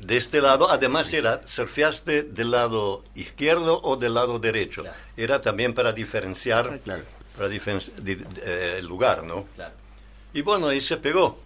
de 0.00 0.16
este 0.16 0.40
lado, 0.40 0.70
además 0.70 1.12
era, 1.12 1.46
surfeaste 1.46 2.22
del 2.24 2.50
lado 2.50 3.04
izquierdo 3.14 3.80
o 3.82 3.96
del 3.96 4.14
lado 4.14 4.38
derecho. 4.38 4.82
Claro. 4.82 4.96
Era 5.16 5.40
también 5.40 5.74
para 5.74 5.92
diferenciar, 5.92 6.72
Ah, 6.74 6.78
claro. 6.82 7.02
para 7.36 7.48
diferenci- 7.48 7.92
di- 7.96 8.24
eh, 8.42 8.76
el 8.78 8.86
lugar, 8.86 9.22
¿no? 9.24 9.46
Claro. 9.54 9.74
Y 10.32 10.42
bueno, 10.42 10.68
ahí 10.68 10.80
se 10.80 10.96
pegó. 10.96 11.38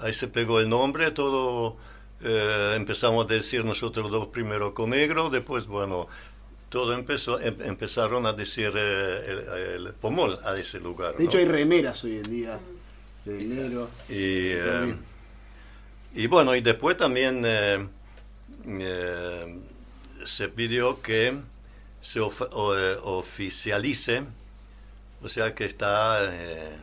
Ahí 0.00 0.12
se 0.12 0.28
pegó 0.28 0.60
el 0.60 0.68
nombre, 0.68 1.10
todo 1.10 1.76
eh, 2.22 2.72
empezamos 2.76 3.24
a 3.26 3.28
decir 3.28 3.64
nosotros 3.64 4.10
dos 4.10 4.26
primero 4.28 4.72
con 4.74 4.90
negro, 4.90 5.30
después, 5.30 5.66
bueno, 5.66 6.08
todo 6.70 6.92
empezó, 6.92 7.38
em- 7.40 7.60
empezaron 7.62 8.26
a 8.26 8.32
decir 8.32 8.72
eh, 8.74 9.24
el, 9.78 9.86
el 9.86 9.94
pomol 9.94 10.38
a 10.44 10.56
ese 10.56 10.80
lugar. 10.80 11.16
De 11.16 11.24
¿no? 11.24 11.28
hecho 11.30 11.38
hay 11.38 11.44
remeras 11.44 12.02
hoy 12.04 12.16
en 12.16 12.22
día 12.24 12.58
de 13.26 13.44
negro. 13.44 13.90
Y, 14.08 14.50
eh, 14.52 14.94
y 16.14 16.26
bueno, 16.28 16.54
y 16.54 16.60
después 16.60 16.96
también 16.96 17.42
eh, 17.44 17.86
eh, 18.66 19.58
se 20.24 20.48
pidió 20.48 21.02
que 21.02 21.36
se 22.00 22.20
of- 22.20 22.48
o- 22.52 22.76
eh, 22.78 22.96
oficialice, 23.02 24.22
o 25.22 25.28
sea 25.28 25.54
que 25.54 25.64
está 25.64 26.20
eh, 26.32 26.76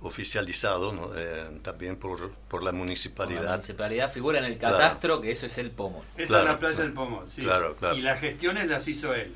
oficializado 0.00 0.92
¿no? 0.92 1.10
Eh, 1.16 1.58
también 1.62 1.96
por, 1.96 2.32
por 2.48 2.62
la 2.62 2.70
Con 2.70 2.78
La 2.78 2.84
municipalidad. 2.84 3.50
municipalidad 3.50 4.10
figura 4.12 4.38
en 4.38 4.44
el 4.46 4.58
Claro. 4.58 4.76
catastro 4.78 5.20
que 5.20 5.30
eso 5.30 5.46
es 5.46 5.58
el 5.58 5.70
pomo. 5.70 6.04
Esa 6.16 6.26
Claro, 6.28 6.42
es 6.44 6.48
la 6.50 6.58
playa 6.58 6.74
claro. 6.76 6.86
del 6.88 6.94
sí. 7.34 7.42
Claro, 7.42 7.76
claro. 7.76 7.96
Y 7.96 8.02
las 8.02 8.20
gestiones 8.20 8.68
las 8.68 8.86
hizo 8.88 9.14
él. 9.14 9.32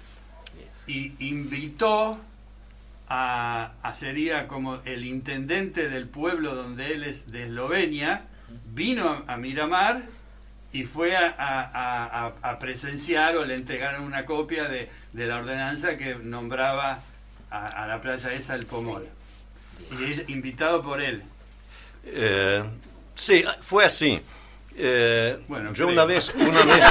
Y 0.89 1.13
invitó 1.29 2.19
a, 3.09 3.73
a 3.83 3.95
sería 3.95 4.49
como 4.49 4.81
el 4.85 5.05
intendente 5.05 5.89
del 5.89 6.09
pueblo 6.09 6.55
donde 6.55 6.93
él 6.95 7.05
es 7.05 7.31
de 7.31 7.45
Eslovenia, 7.45 8.23
vino 8.75 9.25
a 9.27 9.37
Miramar 9.37 10.03
y 10.73 10.85
fue 10.85 11.17
a, 11.17 11.35
a- 11.39 12.27
a- 12.27 12.33
a 12.51 12.59
presenciar 12.59 13.37
o 13.37 13.45
le 13.45 13.55
entregaron 13.55 14.05
una 14.05 14.27
copia 14.27 14.65
de, 14.69 14.91
de 15.13 15.27
la 15.27 15.37
ordenanza 15.37 15.97
que 15.97 16.17
nombraba 16.17 17.01
a, 17.51 17.67
a 17.67 17.87
la 17.87 18.01
playa 18.01 18.33
esa 18.33 18.55
el 18.55 18.67
Pomol. 18.67 19.07
Y 20.01 20.11
es 20.11 20.29
invitado 20.29 20.83
por 20.83 21.01
él. 21.01 21.23
Eh, 22.05 22.63
sí, 23.15 23.45
fue 23.61 23.85
así. 23.85 24.21
Eh, 24.77 25.39
Bueno, 25.49 25.71
yo 25.73 25.87
creo. 25.87 25.89
una 25.89 26.05
vez, 26.05 26.33
una 26.35 26.63
vez 26.65 26.85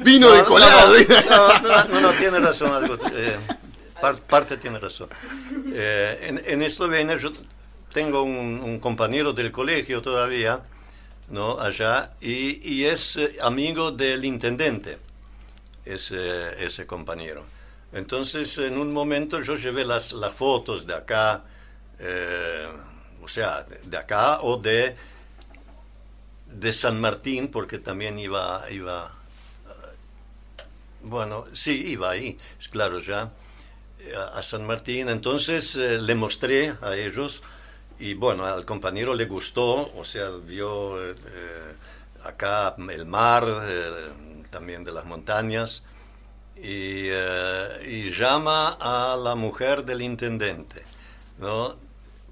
Vino 0.00 0.30
de 0.32 0.44
colado. 0.44 0.92
No, 1.28 1.60
no, 1.60 1.84
no, 1.84 2.00
no, 2.00 2.10
tiene 2.10 2.38
razón. 2.40 2.72
Algo, 2.72 2.96
eh, 3.12 3.36
par- 4.00 4.20
parte 4.20 4.56
tiene 4.56 4.78
razón. 4.78 5.08
Eh, 5.72 6.18
en, 6.28 6.42
en 6.44 6.62
Eslovenia 6.62 7.16
yo 7.16 7.30
tengo 7.92 8.22
un, 8.22 8.78
compañero 8.80 9.32
del 9.32 9.50
colegio 9.52 10.02
todavía, 10.02 10.62
¿no? 11.30 11.58
Allá, 11.60 12.12
y, 12.20 12.60
y 12.74 12.84
es 12.84 13.16
eh, 13.16 13.36
amigo 13.42 13.90
del 13.92 14.24
intendente, 14.24 14.98
ese, 15.84 16.64
ese 16.64 16.86
compañero. 16.86 17.44
Entonces, 17.92 18.58
en 18.58 18.76
un 18.78 18.92
momento 18.92 19.40
yo 19.42 19.56
llevé 19.56 19.84
las, 19.84 20.12
las 20.12 20.32
fotos 20.32 20.86
de 20.86 20.94
acá, 20.94 21.44
eh, 21.98 22.68
o 23.22 23.28
sea, 23.28 23.64
de, 23.64 23.96
acá 23.96 24.40
o 24.42 24.58
de, 24.58 24.94
de 26.46 26.72
San 26.72 27.00
Martín, 27.00 27.48
porque 27.48 27.78
también 27.78 28.18
iba, 28.18 28.64
iba 28.70 29.14
eh, 29.66 29.96
bueno, 31.02 31.44
sí, 31.52 31.84
iba 31.86 32.10
ahí, 32.10 32.38
claro 32.70 33.00
ya, 33.00 33.30
a 34.14 34.42
San 34.42 34.64
Martín. 34.66 35.08
Entonces 35.08 35.76
eh, 35.76 35.98
le 35.98 36.14
mostré 36.14 36.74
a 36.82 36.94
ellos 36.96 37.42
y 37.98 38.14
bueno, 38.14 38.44
al 38.44 38.64
compañero 38.64 39.14
le 39.14 39.24
gustó, 39.24 39.92
o 39.96 40.04
sea, 40.04 40.30
vio 40.30 41.02
eh, 41.02 41.14
acá 42.24 42.76
el 42.90 43.06
mar, 43.06 43.44
eh, 43.64 43.90
también 44.50 44.84
de 44.84 44.92
las 44.92 45.04
montañas, 45.04 45.82
y, 46.56 47.08
llama 48.10 48.78
a 48.80 49.16
la 49.16 49.34
mujer 49.34 49.84
del 49.84 50.00
intendente, 50.00 50.82
¿no? 51.38 51.76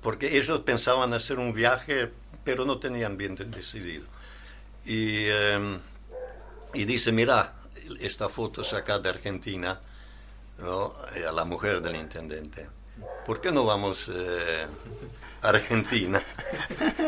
Porque 0.02 0.38
ellos 0.38 0.60
pensaban 0.60 1.12
hacer 1.12 1.38
un 1.38 1.52
viaje, 1.52 2.10
pero 2.42 2.64
no 2.64 2.78
tenían 2.78 3.16
bien 3.18 3.34
de- 3.34 3.44
decidido. 3.44 4.06
Y, 4.84 5.26
eh, 5.26 5.78
y 6.72 6.84
dice, 6.84 7.12
mira, 7.12 7.54
esta 8.00 8.28
foto 8.28 8.64
sacada 8.64 9.00
de 9.00 9.08
Argentina, 9.10 9.80
¿no? 10.58 10.94
Eh, 11.14 11.26
a 11.26 11.32
la 11.32 11.44
mujer 11.44 11.80
del 11.80 11.96
intendente. 11.96 12.68
¿Por 13.26 13.40
qué 13.40 13.50
no 13.50 13.64
vamos 13.64 14.10
eh, 14.12 14.66
a 15.42 15.48
Argentina? 15.48 16.22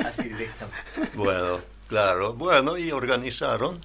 Así. 0.05 0.33
Bueno, 1.15 1.61
claro, 1.89 2.35
bueno, 2.35 2.77
y 2.77 2.91
organizaron 2.91 3.81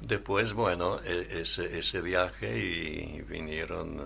después, 0.00 0.52
bueno, 0.54 1.00
e- 1.04 1.40
ese, 1.40 1.78
ese 1.78 2.00
viaje 2.00 2.58
y 2.58 3.22
vinieron 3.22 4.00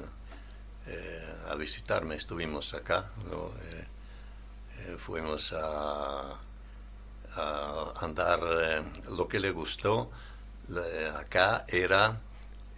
eh, 0.87 1.35
a 1.49 1.55
visitarme. 1.55 2.17
Estuvimos 2.17 2.75
acá, 2.75 3.11
¿no? 3.31 3.53
Eh, 3.63 4.97
fuimos 4.99 5.53
a, 5.53 6.35
a 7.37 7.93
andar. 8.01 8.41
lo 9.11 9.29
que 9.29 9.39
le 9.39 9.51
gustó 9.51 10.11
acá 11.17 11.65
era 11.69 12.21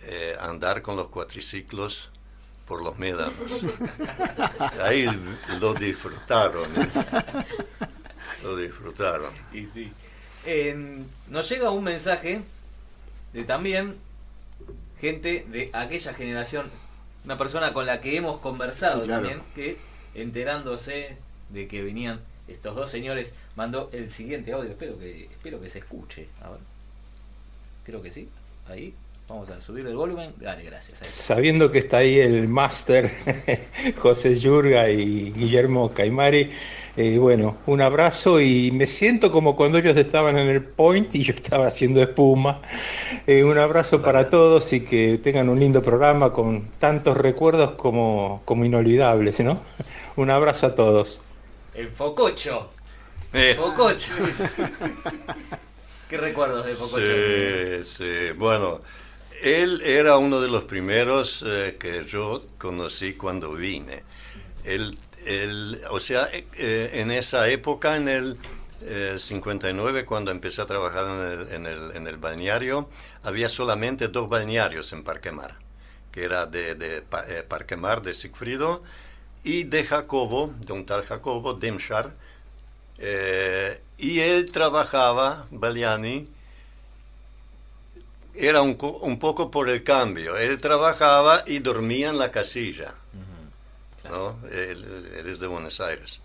eh, 0.02 0.36
andar 0.40 0.82
con 0.82 0.96
los 0.96 1.08
cuatriciclos 1.08 2.10
por 2.66 2.82
los 2.82 2.98
médanos. 2.98 3.32
Ahí 4.82 5.06
lo 5.60 5.74
disfrutaron. 5.74 6.64
¿eh? 6.76 6.88
Lo 8.42 8.56
disfrutaron. 8.56 9.32
Y 9.52 9.66
sí. 9.66 9.92
Eh, 10.46 11.02
nos 11.28 11.48
llega 11.48 11.70
un 11.70 11.84
mensaje 11.84 12.42
de 13.32 13.44
también 13.44 13.96
gente 15.00 15.46
de 15.48 15.70
aquella 15.72 16.14
generación, 16.14 16.70
una 17.24 17.36
persona 17.36 17.72
con 17.72 17.86
la 17.86 18.00
que 18.00 18.16
hemos 18.16 18.38
conversado 18.38 19.00
Sí, 19.00 19.06
claro. 19.06 19.28
también, 19.28 19.46
que 19.54 19.76
enterándose 20.14 21.16
de 21.50 21.68
que 21.68 21.82
venían 21.82 22.20
estos 22.48 22.74
dos 22.74 22.90
señores, 22.90 23.34
mandó 23.56 23.90
el 23.92 24.10
siguiente 24.10 24.52
audio. 24.52 24.70
Espero 24.70 24.98
que, 24.98 25.24
espero 25.24 25.60
que 25.60 25.68
se 25.68 25.80
escuche. 25.80 26.28
A 26.42 26.50
ver. 26.50 26.60
Creo 27.84 28.02
que 28.02 28.10
sí. 28.10 28.28
Ahí. 28.68 28.94
Vamos 29.30 29.48
a 29.48 29.60
subir 29.60 29.86
el 29.86 29.94
volumen. 29.94 30.34
Dale, 30.38 30.64
gracias. 30.64 30.98
Sabiendo 31.06 31.70
que 31.70 31.78
está 31.78 31.98
ahí 31.98 32.18
el 32.18 32.48
máster 32.48 33.12
José 33.96 34.34
Yurga 34.34 34.90
y 34.90 35.30
Guillermo 35.30 35.94
Caimari, 35.94 36.50
eh, 36.96 37.16
bueno, 37.16 37.58
un 37.66 37.80
abrazo 37.80 38.40
y 38.40 38.72
me 38.72 38.88
siento 38.88 39.30
como 39.30 39.54
cuando 39.54 39.78
ellos 39.78 39.96
estaban 39.96 40.36
en 40.36 40.48
el 40.48 40.64
point 40.64 41.14
y 41.14 41.22
yo 41.22 41.32
estaba 41.32 41.68
haciendo 41.68 42.02
espuma. 42.02 42.60
Eh, 43.28 43.44
un 43.44 43.56
abrazo 43.56 44.02
para 44.02 44.28
todos 44.28 44.72
y 44.72 44.80
que 44.80 45.20
tengan 45.22 45.48
un 45.48 45.60
lindo 45.60 45.80
programa 45.80 46.32
con 46.32 46.68
tantos 46.80 47.16
recuerdos 47.16 47.70
como, 47.76 48.42
como 48.44 48.64
inolvidables, 48.64 49.38
¿no? 49.38 49.62
Un 50.16 50.30
abrazo 50.30 50.66
a 50.66 50.74
todos. 50.74 51.22
El 51.74 51.88
Fococho. 51.90 52.70
Eh, 53.32 53.54
Fococho. 53.56 54.12
¿Qué 56.08 56.16
recuerdos 56.16 56.66
de 56.66 56.74
Fococho? 56.74 57.06
Sí, 57.06 57.84
sí. 57.84 58.32
Bueno, 58.36 58.80
él 59.42 59.82
era 59.84 60.18
uno 60.18 60.40
de 60.40 60.48
los 60.48 60.64
primeros 60.64 61.44
eh, 61.46 61.76
que 61.78 62.04
yo 62.04 62.44
conocí 62.58 63.14
cuando 63.14 63.52
vine. 63.54 64.02
Él, 64.64 64.96
él- 65.26 65.80
o 65.90 66.00
sea, 66.00 66.28
eh, 66.32 66.46
eh, 66.56 66.90
en 66.94 67.10
esa 67.10 67.48
época, 67.48 67.96
en 67.96 68.08
el 68.08 68.36
eh, 68.82 69.16
59, 69.18 70.04
cuando 70.06 70.30
empecé 70.30 70.62
a 70.62 70.66
trabajar 70.66 71.04
en 71.10 71.20
el, 71.40 71.52
en, 71.52 71.66
el, 71.66 71.96
en 71.96 72.06
el 72.06 72.16
balneario, 72.16 72.88
había 73.22 73.48
solamente 73.48 74.08
dos 74.08 74.28
balnearios 74.28 74.92
en 74.92 75.04
Parquemar, 75.04 75.56
que 76.12 76.24
era 76.24 76.46
de, 76.46 76.74
de 76.74 77.02
Pa- 77.02 77.24
eh, 77.28 77.42
Parquemar 77.42 78.02
de 78.02 78.14
Sigfrido 78.14 78.82
y 79.44 79.64
de 79.64 79.84
Jacobo, 79.84 80.54
de 80.60 80.72
un 80.72 80.84
tal 80.86 81.04
Jacobo, 81.04 81.54
Demschar, 81.54 82.12
eh, 82.98 83.80
y 83.98 84.20
él 84.20 84.50
trabajaba, 84.50 85.46
Baliani, 85.50 86.28
era 88.34 88.62
un, 88.62 88.76
un 88.80 89.18
poco 89.18 89.50
por 89.50 89.68
el 89.68 89.82
cambio. 89.82 90.36
Él 90.36 90.58
trabajaba 90.58 91.44
y 91.46 91.58
dormía 91.58 92.10
en 92.10 92.18
la 92.18 92.30
casilla. 92.30 92.94
¿no? 94.08 94.38
Él, 94.50 94.84
él 95.18 95.26
es 95.28 95.38
de 95.40 95.46
Buenos 95.46 95.80
Aires. 95.80 96.20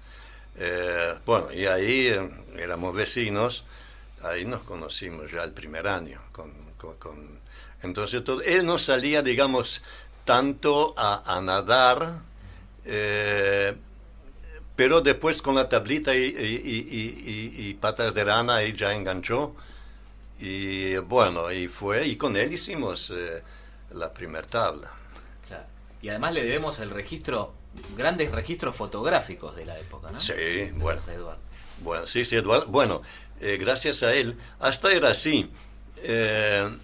Eh, 0.57 1.15
bueno, 1.25 1.51
y 1.51 1.65
ahí 1.65 2.07
eh, 2.07 2.29
éramos 2.57 2.95
vecinos, 2.95 3.65
ahí 4.23 4.45
nos 4.45 4.61
conocimos 4.61 5.31
ya 5.31 5.43
el 5.43 5.51
primer 5.51 5.87
año. 5.87 6.21
Con, 6.31 6.51
con- 6.77 6.95
con- 6.95 7.39
entonces, 7.83 8.23
todo, 8.23 8.41
él 8.41 8.65
no 8.65 8.77
salía, 8.77 9.21
digamos, 9.21 9.83
tanto 10.23 10.93
a, 10.97 11.35
a 11.37 11.41
nadar, 11.41 12.19
eh, 12.85 13.75
pero 14.75 15.01
después 15.01 15.41
con 15.41 15.55
la 15.55 15.69
tablita 15.69 16.15
y, 16.15 16.23
y- 16.23 16.25
y- 16.29 17.63
y- 17.65 17.69
y 17.69 17.73
patas 17.75 18.13
de 18.13 18.23
rana 18.23 18.55
ahí 18.55 18.73
ya 18.73 18.93
enganchó. 18.93 19.55
Y 20.39 20.97
bueno, 20.97 21.51
y 21.51 21.67
fue, 21.67 22.05
y 22.07 22.15
con 22.17 22.35
él 22.35 22.53
hicimos 22.53 23.11
eh, 23.15 23.41
la 23.91 24.13
primer 24.13 24.45
tabla. 24.45 24.91
Claro. 25.47 25.65
Y 26.01 26.09
además 26.09 26.33
le 26.33 26.43
debemos 26.43 26.79
el 26.79 26.89
registro, 26.89 27.53
grandes 27.97 28.31
registros 28.31 28.75
fotográficos 28.75 29.55
de 29.55 29.65
la 29.65 29.79
época, 29.79 30.11
¿no? 30.11 30.19
Sí, 30.19 30.33
bueno. 30.73 30.99
Gracias, 30.99 31.15
Eduardo. 31.15 31.41
Bueno, 31.81 32.07
sí, 32.07 32.25
sí, 32.25 32.35
Eduardo. 32.35 32.67
Bueno, 32.67 33.01
eh, 33.39 33.57
gracias 33.57 34.03
a 34.03 34.13
él, 34.13 34.37
hasta 34.59 34.91
era 34.91 35.09
así. 35.11 35.49
Eh, 35.97 36.77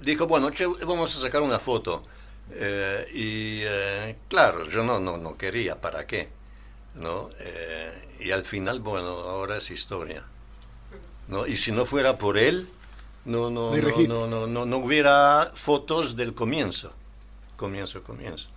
dijo, 0.00 0.26
bueno, 0.26 0.50
che, 0.50 0.66
vamos 0.66 1.16
a 1.16 1.20
sacar 1.20 1.42
una 1.42 1.58
foto. 1.58 2.04
Eh, 2.52 3.08
y 3.12 3.60
eh, 3.64 4.16
claro, 4.28 4.68
yo 4.68 4.82
no, 4.82 5.00
no, 5.00 5.16
no 5.16 5.36
quería, 5.36 5.80
¿para 5.80 6.06
qué? 6.06 6.28
¿No? 6.94 7.30
Eh, 7.40 8.08
y 8.20 8.30
al 8.30 8.44
final, 8.44 8.80
bueno, 8.80 9.08
ahora 9.08 9.58
es 9.58 9.70
historia. 9.70 10.22
¿no? 11.28 11.46
Y 11.46 11.56
si 11.56 11.72
no 11.72 11.84
fuera 11.86 12.18
por 12.18 12.38
él, 12.38 12.68
no, 13.26 13.50
no, 13.50 13.76
No 13.76 14.26
no, 14.26 14.46
no, 14.46 14.66
no, 14.66 14.76
hubiera 14.78 15.50
fotos 15.54 16.16
del 16.16 16.34
comienzo. 16.34 16.92
Comienzo, 17.56 18.02
comienzo. 18.02 18.48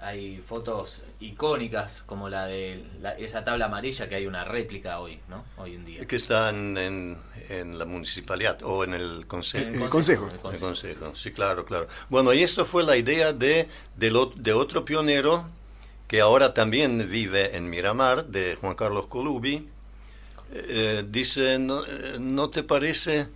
Hay 0.00 0.42
fotos 0.44 1.02
icónicas 1.20 2.02
como 2.02 2.28
la 2.28 2.46
de 2.46 2.84
la- 3.00 3.12
esa 3.12 3.44
tabla 3.44 3.66
amarilla 3.66 4.08
que 4.08 4.16
hay 4.16 4.26
una 4.26 4.42
réplica 4.44 4.98
hoy, 4.98 5.20
¿no? 5.28 5.44
Hoy 5.56 5.74
en 5.76 5.84
día. 5.84 6.04
Que 6.06 6.16
está 6.16 6.50
en, 6.50 6.76
en, 6.76 7.18
en 7.48 7.78
la 7.78 7.84
municipalidad 7.84 8.60
o 8.64 8.82
en 8.82 8.94
el 8.94 9.26
consejo. 9.28 9.68
En 9.68 9.80
el 9.82 9.88
consejo. 9.88 10.28
El 10.32 10.38
consejo. 10.40 10.66
consejo, 10.66 11.14
sí, 11.14 11.30
claro, 11.32 11.64
claro. 11.64 11.86
Bueno, 12.10 12.32
y 12.32 12.42
esto 12.42 12.64
fue 12.66 12.82
la 12.82 12.96
idea 12.96 13.32
de, 13.32 13.68
del 13.96 14.16
ot- 14.16 14.34
de 14.34 14.52
otro 14.52 14.84
pionero 14.84 15.44
que 16.08 16.20
ahora 16.20 16.52
también 16.52 17.08
vive 17.08 17.56
en 17.56 17.70
Miramar, 17.70 18.26
de 18.26 18.56
Juan 18.56 18.74
Carlos 18.74 19.06
Colubi. 19.06 19.68
Eh, 20.52 21.04
dice, 21.08 21.58
¿no, 21.60 21.84
eh, 21.86 22.16
¿no 22.18 22.50
te 22.50 22.62
parece 22.64 23.28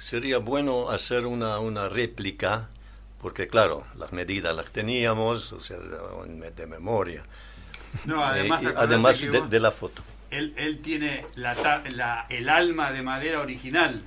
sería 0.00 0.38
bueno 0.38 0.90
hacer 0.90 1.26
una, 1.26 1.58
una 1.60 1.88
réplica? 1.88 2.68
Porque 3.20 3.46
claro, 3.48 3.84
las 3.96 4.12
medidas 4.12 4.56
las 4.56 4.66
teníamos, 4.72 5.52
o 5.52 5.60
sea, 5.60 5.76
de 5.78 6.66
memoria. 6.66 7.22
No, 8.04 8.24
además, 8.24 8.64
Eh, 8.64 8.74
además 8.76 9.18
que 9.18 9.30
de, 9.30 9.46
de 9.48 9.60
la 9.60 9.70
foto. 9.70 10.02
él, 10.30 10.54
él 10.56 10.80
tiene 10.80 11.26
la, 11.34 11.54
la- 11.90 12.26
el 12.28 12.48
alma 12.48 12.92
de 12.92 13.02
madera 13.02 13.40
original. 13.40 14.02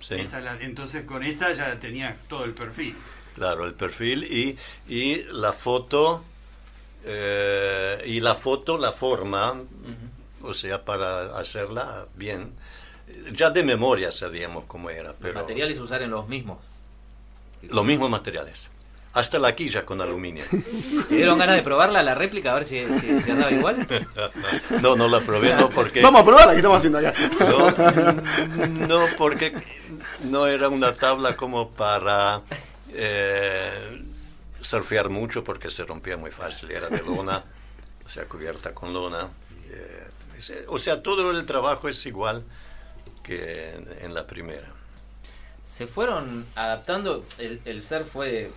Sí. 0.00 0.14
Esa 0.16 0.40
la- 0.40 0.58
entonces 0.60 1.04
con 1.04 1.24
esa 1.24 1.52
ya 1.54 1.80
tenía 1.80 2.16
todo 2.28 2.44
el 2.44 2.52
perfil. 2.52 2.94
Claro, 3.34 3.64
el 3.66 3.74
perfil 3.74 4.22
y, 4.24 4.56
y 4.86 5.24
la 5.32 5.52
foto, 5.52 6.22
eh, 7.04 8.02
y 8.06 8.20
la 8.20 8.34
foto, 8.34 8.78
la 8.78 8.92
forma, 8.92 9.60
o 10.42 10.54
sea, 10.54 10.84
para 10.84 11.36
hacerla 11.38 12.06
bien. 12.16 12.52
Ya 13.32 13.50
de 13.50 13.62
memoria 13.62 14.10
sabíamos 14.12 14.64
cómo 14.66 14.90
era, 14.90 15.08
Los 15.10 15.16
pero 15.20 15.34
materiales 15.40 15.78
usar 15.78 16.02
en 16.02 16.10
los 16.10 16.28
mismos. 16.28 16.58
los 17.62 17.84
mismos 17.84 18.10
materiales. 18.10 18.68
hasta 19.14 19.38
la 19.38 19.54
quilla 19.54 19.86
con 19.86 20.00
aluminio. 20.00 20.44
¿Te 21.08 21.14
dieron 21.14 21.38
ganas 21.38 21.56
de 21.56 21.62
probarla, 21.62 22.02
la 22.02 22.14
réplica, 22.14 22.50
a 22.50 22.54
ver 22.54 22.64
si, 22.66 22.84
si, 23.00 23.22
si 23.22 23.30
andaba 23.30 23.50
igual? 23.52 23.86
No, 24.82 24.96
no 24.96 25.08
la 25.08 25.20
probé, 25.20 25.54
no 25.54 25.70
porque... 25.70 26.02
Vamos 26.02 26.22
a 26.22 26.24
probar 26.24 26.46
la 26.46 26.52
que 26.52 26.58
estamos 26.58 26.78
haciendo 26.78 26.98
acá. 26.98 27.14
No, 27.40 28.88
no, 28.88 29.06
porque 29.16 29.54
no 30.24 30.46
era 30.46 30.68
una 30.68 30.92
tabla 30.92 31.36
como 31.36 31.70
para 31.70 32.42
eh, 32.92 34.02
surfear 34.60 35.08
mucho 35.10 35.44
porque 35.44 35.70
se 35.70 35.84
rompía 35.84 36.16
muy 36.16 36.30
fácil, 36.32 36.70
era 36.72 36.88
de 36.88 37.02
lona, 37.02 37.42
o 38.04 38.08
sea, 38.08 38.24
cubierta 38.24 38.74
con 38.74 38.92
lona. 38.92 39.28
Eh, 39.70 40.64
o 40.68 40.78
sea, 40.78 41.02
todo 41.02 41.30
el 41.30 41.46
trabajo 41.46 41.88
es 41.88 42.04
igual 42.06 42.42
que 43.24 43.74
en, 43.74 43.88
en 44.02 44.14
la 44.14 44.26
primera. 44.26 44.68
Se 45.68 45.88
fueron 45.88 46.46
adaptando, 46.54 47.24
el, 47.38 47.60
el 47.64 47.82
surf 47.82 48.06
fue 48.06 48.52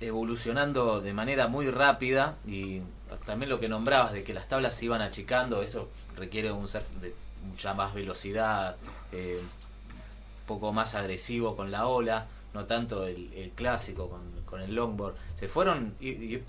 evolucionando 0.00 1.00
de 1.00 1.12
manera 1.12 1.46
muy 1.46 1.70
rápida 1.70 2.36
y 2.46 2.80
también 3.26 3.50
lo 3.50 3.60
que 3.60 3.68
nombrabas 3.68 4.12
de 4.12 4.24
que 4.24 4.32
las 4.32 4.48
tablas 4.48 4.74
se 4.74 4.86
iban 4.86 5.02
achicando, 5.02 5.62
eso 5.62 5.88
requiere 6.16 6.52
un 6.52 6.68
surf 6.68 6.88
de 7.00 7.14
mucha 7.46 7.74
más 7.74 7.94
velocidad, 7.94 8.76
eh, 9.12 9.40
un 9.40 10.46
poco 10.46 10.72
más 10.72 10.94
agresivo 10.94 11.56
con 11.56 11.70
la 11.70 11.86
ola, 11.86 12.26
no 12.54 12.64
tanto 12.64 13.06
el, 13.06 13.52
clásico 13.54 14.08
con, 14.46 14.60
el 14.60 14.74
longboard. 14.74 15.14
¿Se 15.34 15.48
fueron 15.48 15.94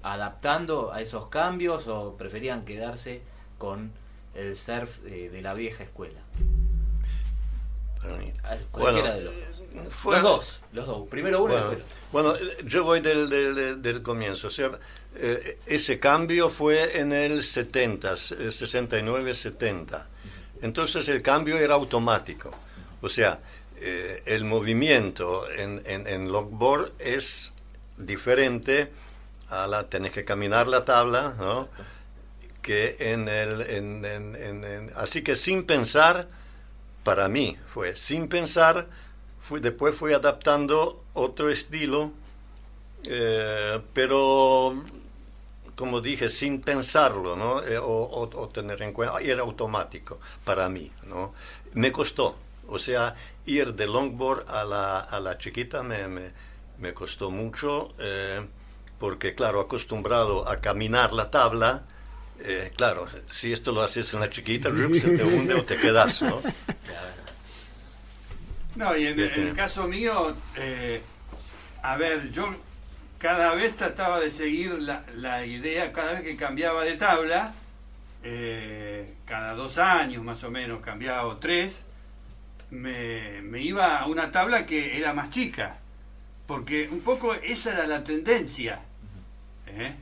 adaptando 0.01 0.91
a 0.91 1.01
esos 1.01 1.27
cambios 1.27 1.87
o 1.87 2.15
preferían 2.17 2.65
quedarse 2.65 3.21
con 3.57 3.91
el 4.33 4.55
surf 4.55 5.05
eh, 5.05 5.29
de 5.29 5.41
la 5.41 5.53
vieja 5.53 5.83
escuela? 5.83 6.19
Cualquiera 8.71 9.15
de 9.15 9.21
los 9.21 9.33
dos. 9.35 9.93
fue- 9.93 10.15
Los 10.15 10.23
dos, 10.23 10.59
los 10.73 10.87
dos. 10.87 11.07
Primero 11.09 11.43
uno 11.43 11.53
y 11.53 11.57
Bueno, 11.57 11.69
después 11.69 11.85
el 12.23 12.31
otro. 12.31 12.43
bueno, 12.43 12.51
eh, 12.59 12.63
yo 12.65 12.83
voy 12.83 12.99
del, 13.01 13.29
del- 13.29 13.81
del- 13.81 14.01
comienzo. 14.01 14.47
O 14.47 14.49
sea, 14.49 14.71
eh, 15.15 15.59
ese 15.65 15.99
cambio 15.99 16.49
fue 16.49 16.99
en 16.99 17.13
el 17.13 17.43
70, 17.43 18.13
eh, 18.13 18.51
69-70. 18.51 20.07
Entonces 20.61 21.07
el 21.07 21.21
cambio 21.21 21.57
era 21.57 21.75
automático. 21.75 22.51
O 23.01 23.09
sea, 23.09 23.39
eh, 23.77 24.21
el 24.25 24.45
movimiento 24.45 25.49
en, 25.49 25.81
en, 25.85 26.05
en 26.07 26.31
longboard 26.31 26.91
es 26.99 27.53
diferente 27.97 28.91
a 29.49 29.67
la 29.67 29.87
tenés 29.89 30.11
que 30.11 30.23
caminar 30.23 30.67
la 30.67 30.85
tabla, 30.85 31.33
¿no? 31.37 31.67
Que 32.61 32.95
en 32.99 33.27
el 33.27 33.61
en- 33.61 34.05
en- 34.05 34.35
en- 34.35 34.63
en- 34.63 34.91
así 34.95 35.23
que 35.23 35.35
sin 35.35 35.65
pensar 35.65 36.27
para 37.03 37.27
mí 37.27 37.57
fue 37.67 37.95
sin 37.95 38.27
pensar 38.27 38.87
después 39.59 39.95
fui 39.95 40.13
adaptando 40.13 41.03
otro 41.13 41.49
estilo 41.49 42.11
eh, 43.05 43.81
pero 43.93 44.81
como 45.75 45.99
dije 45.99 46.29
sin 46.29 46.61
pensarlo 46.61 47.35
¿no? 47.35 47.63
Eh, 47.63 47.79
o, 47.81 48.49
tener 48.53 48.81
en 48.81 48.93
cuenta 48.93 49.19
era 49.19 49.41
automático 49.41 50.19
para 50.45 50.69
mí 50.69 50.91
¿no? 51.07 51.33
me 51.73 51.91
costó 51.91 52.37
o 52.67 52.79
sea 52.79 53.15
ir 53.45 53.73
de 53.73 53.87
longboard 53.87 54.49
a 54.49 54.63
la, 54.63 54.99
a 54.99 55.19
la 55.19 55.37
chiquita 55.37 55.83
me, 55.83 56.07
me, 56.07 56.31
me 56.77 56.93
costó 56.93 57.31
mucho 57.31 57.93
eh, 57.99 58.45
porque 58.99 59.33
claro 59.33 59.59
acostumbrado 59.59 60.47
a 60.47 60.57
caminar 60.57 61.11
la 61.11 61.31
tabla 61.31 61.83
eh, 62.43 62.71
claro, 62.75 63.07
si 63.29 63.51
esto 63.53 63.71
lo 63.71 63.81
haces 63.81 64.13
en 64.13 64.19
la 64.19 64.29
chiquita, 64.29 64.69
rup, 64.71 64.93
se 64.95 65.17
te 65.17 65.23
hunde 65.23 65.53
o 65.53 65.63
te 65.63 65.77
quedas, 65.77 66.21
¿no? 66.21 66.41
No, 68.75 68.95
y 68.95 69.05
en, 69.05 69.19
el 69.19 69.53
caso 69.53 69.87
mío, 69.87 70.35
eh, 70.55 71.01
a 71.83 71.97
ver, 71.97 72.31
yo 72.31 72.53
cada 73.17 73.53
vez 73.53 73.75
trataba 73.75 74.19
de 74.19 74.31
seguir 74.31 74.71
la, 74.81 75.03
la 75.15 75.45
idea, 75.45 75.91
cada 75.91 76.13
vez 76.13 76.21
que 76.23 76.35
cambiaba 76.37 76.83
de 76.83 76.95
tabla, 76.95 77.53
eh, 78.23 79.13
cada 79.25 79.53
dos 79.53 79.77
años 79.77 80.23
más 80.23 80.43
o 80.43 80.51
menos 80.51 80.81
cambiaba 80.81 81.25
o 81.25 81.37
tres, 81.37 81.83
me, 82.69 83.41
me 83.41 83.61
iba 83.61 83.97
a 83.97 84.07
una 84.07 84.31
tabla 84.31 84.65
que 84.65 84.97
era 84.97 85.13
más 85.13 85.29
chica, 85.29 85.77
porque 86.47 86.87
un 86.89 87.01
poco 87.01 87.33
esa 87.33 87.73
era 87.73 87.87
la 87.87 88.03
tendencia 88.03 88.79
¿eh? 89.67 89.93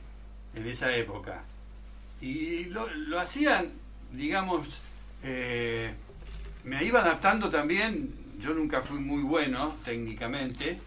en 0.54 0.66
esa 0.66 0.94
época. 0.94 1.42
Y 2.20 2.64
lo, 2.66 2.86
lo 2.94 3.18
hacían, 3.20 3.70
digamos, 4.12 4.68
eh, 5.22 5.94
me 6.64 6.84
iba 6.84 7.00
adaptando 7.00 7.50
también, 7.50 8.14
yo 8.38 8.52
nunca 8.54 8.82
fui 8.82 8.98
muy 9.00 9.22
bueno 9.22 9.76
técnicamente, 9.84 10.78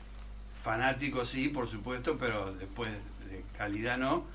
fanático 0.64 1.26
sí, 1.26 1.50
por 1.50 1.68
supuesto, 1.70 2.18
pero 2.20 2.54
después 2.54 2.92
de 3.30 3.44
calidad 3.58 3.98
no. 3.98 4.26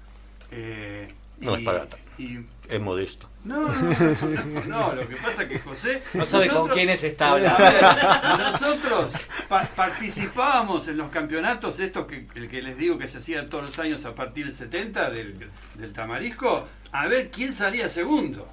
Eh, 0.51 1.13
No 1.41 1.57
es 1.57 1.65
barata. 1.65 1.97
y- 2.19 2.39
Es 2.69 2.81
modesto. 2.81 3.29
no, 3.45 3.61
no, 3.69 3.73
no, 3.73 4.45
no, 4.45 4.65
no, 4.65 4.93
lo 4.95 5.09
que 5.09 5.17
pasa 5.17 5.45
es 5.45 5.49
que 5.49 5.59
José... 5.61 6.03
No 6.15 6.27
sabe 6.27 6.47
con 6.49 6.55
nosotros- 6.57 6.77
quiénes 6.77 7.05
está 7.05 7.31
hablando. 7.33 7.59
ver, 7.59 8.39
nosotros 8.39 9.13
pa- 9.49 9.65
participábamos 9.65 10.89
en 10.89 10.97
los 10.99 11.09
campeonatos 11.11 11.79
estos 11.81 12.07
que, 12.07 12.27
el 12.35 12.49
que 12.49 12.61
les 12.63 12.77
digo 12.77 12.99
que 12.99 13.07
se 13.09 13.19
hacían 13.19 13.49
todos 13.49 13.67
los 13.67 13.79
años 13.79 14.05
a 14.05 14.15
partir 14.15 14.47
del 14.47 14.55
70 14.55 15.11
del, 15.11 15.49
del 15.75 15.93
Tamarisco, 15.93 16.67
a 16.93 17.07
ver 17.07 17.31
quién 17.31 17.53
salía 17.53 17.89
segundo. 17.89 18.49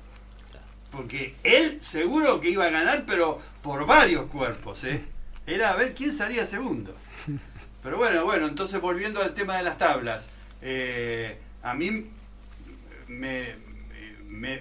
Porque 0.91 1.35
él 1.43 1.79
seguro 1.81 2.39
que 2.39 2.49
iba 2.49 2.65
a 2.65 2.69
ganar, 2.69 3.03
pero 3.05 3.41
por 3.61 3.85
varios 3.85 4.27
cuerpos, 4.29 4.83
¿eh? 4.85 5.03
Era 5.45 5.71
a 5.71 5.75
ver 5.75 5.93
quién 5.93 6.13
salía 6.13 6.45
segundo. 6.45 6.95
Pero 7.83 7.97
bueno, 7.97 8.23
bueno, 8.25 8.47
entonces 8.47 8.79
volviendo 8.81 9.21
al 9.21 9.33
tema 9.33 9.57
de 9.57 9.63
las 9.63 9.77
tablas, 9.77 10.25
eh, 10.61 11.37
a 11.61 11.73
mí 11.73 12.05
me, 13.07 13.55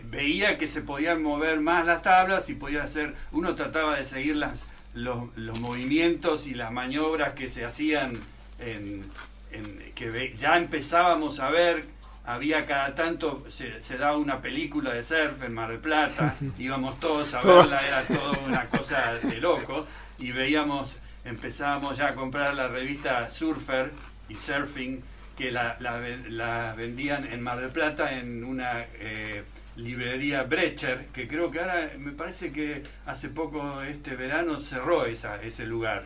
veía 0.05 0.59
que 0.59 0.68
se 0.68 0.83
podían 0.83 1.22
mover 1.22 1.61
más 1.61 1.87
las 1.87 2.03
tablas 2.03 2.49
y 2.51 2.55
podía 2.55 2.83
hacer, 2.83 3.14
uno 3.33 3.55
trataba 3.55 3.97
de 3.97 4.05
seguir 4.07 4.37
las, 4.37 4.64
los, 4.95 5.35
los 5.37 5.59
movimientos 5.61 6.47
y 6.47 6.55
las 6.55 6.70
maniobras 6.72 7.33
que 7.35 7.49
se 7.49 7.64
hacían 7.64 8.18
en, 8.59 9.05
en- 9.53 9.93
que 9.95 10.35
ya 10.37 10.57
empezábamos 10.57 11.41
a 11.41 11.51
ver, 11.51 11.85
había 12.27 12.64
cada 12.66 12.95
tanto, 12.95 13.45
se, 13.51 13.83
se 13.83 13.99
daba 13.99 14.16
una 14.16 14.41
película 14.41 14.93
de 14.93 15.03
surf 15.03 15.43
en 15.43 15.55
Mar 15.55 15.70
del 15.70 15.79
Plata, 15.81 16.37
íbamos 16.59 16.99
todos 17.01 17.35
a 17.35 17.41
verla, 17.41 17.87
era 17.87 18.03
toda 18.03 18.39
una 18.47 18.66
cosa 18.66 19.12
de 19.14 19.41
loco, 19.41 19.87
y 20.18 20.33
veíamos, 20.33 20.99
empezábamos 21.25 21.97
ya 21.99 22.09
a 22.09 22.14
comprar 22.14 22.55
la 22.55 22.68
revista 22.68 23.29
Surfer 23.29 23.91
y 24.29 24.37
Surfing, 24.37 25.03
que 25.37 25.51
la, 25.51 25.77
la 25.81 25.97
ve- 25.97 26.31
la 26.31 26.75
vendían 26.77 27.27
en 27.31 27.43
Mar 27.43 27.61
del 27.61 27.70
Plata 27.70 28.16
en 28.18 28.45
una 28.45 28.85
eh, 29.01 29.43
librería 29.77 30.45
Brecher, 30.45 31.07
que 31.12 31.27
creo 31.27 31.51
que 31.51 31.59
ahora 31.61 31.91
me 31.99 32.12
parece 32.12 32.53
que 32.53 32.85
hace 33.05 33.29
poco 33.31 33.83
este 33.83 34.14
verano 34.14 34.61
cerró 34.61 35.05
esa, 35.07 35.43
ese 35.43 35.66
lugar, 35.66 36.05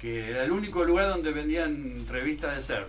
que 0.00 0.30
era 0.30 0.42
el 0.44 0.50
único 0.52 0.84
lugar 0.84 1.08
donde 1.08 1.30
vendían 1.32 2.04
revistas 2.08 2.56
de 2.56 2.62
surf. 2.62 2.88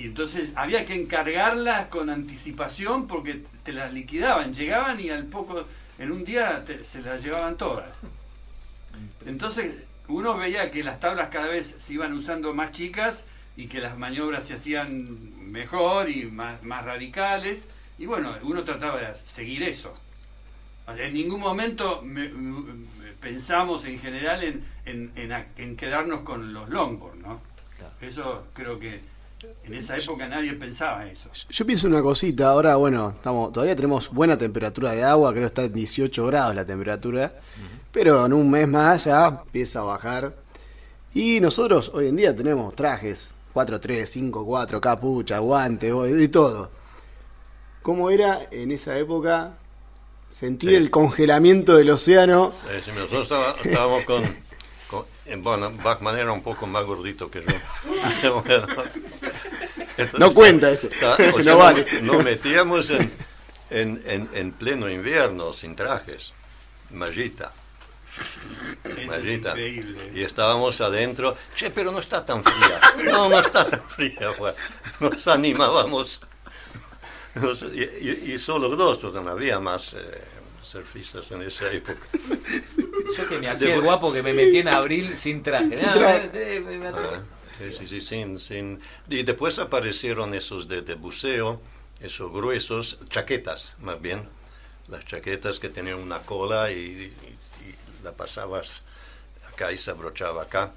Y 0.00 0.04
entonces 0.06 0.48
había 0.54 0.86
que 0.86 0.94
encargarlas 0.94 1.88
con 1.88 2.08
anticipación 2.08 3.06
porque 3.06 3.42
te 3.64 3.74
las 3.74 3.92
liquidaban, 3.92 4.54
llegaban 4.54 4.98
y 4.98 5.10
al 5.10 5.26
poco, 5.26 5.66
en 5.98 6.10
un 6.10 6.24
día 6.24 6.64
te- 6.64 6.86
se 6.86 7.02
las 7.02 7.22
llevaban 7.22 7.58
todas. 7.58 7.84
Entonces 9.26 9.74
uno 10.08 10.38
veía 10.38 10.70
que 10.70 10.82
las 10.82 11.00
tablas 11.00 11.28
cada 11.30 11.48
vez 11.48 11.76
se 11.80 11.92
iban 11.92 12.14
usando 12.14 12.54
más 12.54 12.72
chicas 12.72 13.24
y 13.58 13.66
que 13.66 13.80
las 13.80 13.98
maniobras 13.98 14.46
se 14.46 14.54
hacían 14.54 15.50
mejor 15.52 16.08
y 16.08 16.24
más, 16.24 16.62
más 16.62 16.82
radicales. 16.82 17.66
Y 17.98 18.06
bueno, 18.06 18.34
uno 18.42 18.64
trataba 18.64 19.00
de 19.00 19.14
seguir 19.14 19.62
eso. 19.62 19.92
En 20.96 21.12
ningún 21.12 21.40
momento 21.40 22.00
me- 22.02 22.30
me- 22.30 23.12
pensamos 23.20 23.84
en 23.84 23.98
general 24.00 24.42
en, 24.42 24.64
en, 24.86 25.12
en 25.14 25.32
a- 25.32 25.46
en 25.58 25.76
quedarnos 25.76 26.20
con 26.20 26.54
los 26.54 26.70
longboard, 26.70 27.16
¿no? 27.18 27.42
Claro. 27.76 27.92
Eso 28.00 28.46
creo 28.54 28.78
que 28.80 29.02
en 29.64 29.74
esa 29.74 29.96
época 29.96 30.26
nadie 30.28 30.52
pensaba 30.54 31.06
eso. 31.06 31.28
Yo 31.48 31.64
pienso 31.66 31.86
una 31.86 32.02
cosita, 32.02 32.48
ahora 32.50 32.76
bueno, 32.76 33.10
estamos, 33.16 33.52
todavía 33.52 33.74
tenemos 33.76 34.10
buena 34.10 34.36
temperatura 34.36 34.92
de 34.92 35.02
agua, 35.04 35.30
creo 35.32 35.42
que 35.42 35.46
está 35.46 35.62
en 35.64 35.72
18 35.72 36.26
grados 36.26 36.54
la 36.54 36.64
temperatura, 36.66 37.32
pero 37.92 38.26
en 38.26 38.32
un 38.32 38.50
mes 38.50 38.68
más 38.68 39.04
ya 39.04 39.26
empieza 39.28 39.80
a 39.80 39.84
bajar. 39.84 40.34
Y 41.14 41.40
nosotros 41.40 41.90
hoy 41.94 42.08
en 42.08 42.16
día 42.16 42.34
tenemos 42.36 42.74
trajes 42.76 43.34
4-3, 43.54 44.06
5-4, 44.30 44.78
capucha, 44.80 45.38
guante, 45.38 45.92
de 45.92 46.28
todo. 46.28 46.70
¿Cómo 47.82 48.10
era 48.10 48.46
en 48.50 48.70
esa 48.72 48.96
época 48.98 49.54
sentir 50.28 50.70
Sí. 50.70 50.76
el 50.76 50.90
congelamiento 50.90 51.74
del 51.76 51.90
océano? 51.90 52.52
Eh, 52.70 52.80
si 52.84 52.90
nosotros 52.92 53.22
estaba- 53.22 53.54
estábamos 53.64 54.04
con, 54.04 54.22
con- 54.88 55.04
bueno, 55.42 55.72
Bachman 55.82 56.16
era 56.18 56.30
un 56.30 56.42
poco 56.42 56.66
más 56.66 56.84
gordito 56.84 57.30
que 57.30 57.40
yo. 57.42 57.46
Entonces, 60.02 60.20
No 60.20 60.34
cuenta 60.34 60.70
ese. 60.70 60.88
está- 60.88 61.14
o 61.16 61.18
No 61.38 61.44
sea, 61.44 61.54
vale. 61.54 61.86
nos, 62.02 62.24
metíamos 62.24 62.90
en, 62.90 63.12
en, 63.70 64.02
en, 64.06 64.28
en 64.34 64.52
pleno 64.52 64.88
invierno 64.88 65.52
sin 65.52 65.76
trajes, 65.76 66.32
mallita. 66.90 67.52
Es 68.84 69.06
Mallita. 69.06 69.50
increíble. 69.50 70.10
Y 70.12 70.22
estábamos 70.24 70.80
adentro. 70.80 71.36
Che, 71.54 71.70
pero 71.70 71.92
no 71.92 72.00
está 72.00 72.26
tan 72.26 72.42
fría. 72.42 72.80
No, 73.12 73.28
no 73.28 73.38
está 73.38 73.64
tan 73.70 73.82
fría. 73.88 74.30
Bueno, 74.36 74.56
nos 74.98 75.26
animábamos. 75.28 76.20
Nos- 77.36 77.62
y, 77.62 77.82
y- 78.00 78.32
y 78.34 78.38
solo 78.40 78.68
dos, 78.70 79.04
no 79.04 79.30
había 79.30 79.60
más 79.60 79.92
eh, 79.94 80.22
surfistas 80.60 81.30
en 81.30 81.42
esa 81.42 81.70
época. 81.72 82.00
Yo 83.16 83.28
que 83.28 83.38
me 83.38 83.48
hacía 83.48 83.74
el 83.74 83.80
guapo 83.82 84.12
que 84.12 84.24
me 84.24 84.32
metí 84.32 84.58
en 84.58 84.74
abril 84.74 85.16
sin 85.16 85.42
traje. 85.44 85.76
Sin 85.76 85.92
traje. 85.92 86.60
me- 86.60 86.60
me- 86.60 86.78
me- 86.78 86.88
Ah, 86.88 87.22
Sí, 87.60 87.72
sí, 87.72 87.86
sí, 87.86 88.00
sin, 88.00 88.38
sin- 88.38 88.80
Y 89.08 89.22
después 89.22 89.58
aparecieron 89.58 90.34
esos 90.34 90.66
de, 90.68 90.82
de 90.82 90.94
buceo, 90.94 91.60
esos 92.00 92.32
gruesos, 92.32 92.98
chaquetas 93.08 93.74
más 93.80 94.00
bien. 94.00 94.28
Las 94.88 95.04
chaquetas 95.04 95.58
que 95.60 95.68
tenían 95.68 95.98
una 95.98 96.20
cola 96.22 96.70
y, 96.72 96.74
y- 96.76 97.68
y 97.68 98.02
la 98.04 98.12
pasabas 98.12 98.82
acá 99.52 99.72
y 99.72 99.78
se 99.78 99.90
abrochaba 99.90 100.42
acá. 100.44 100.72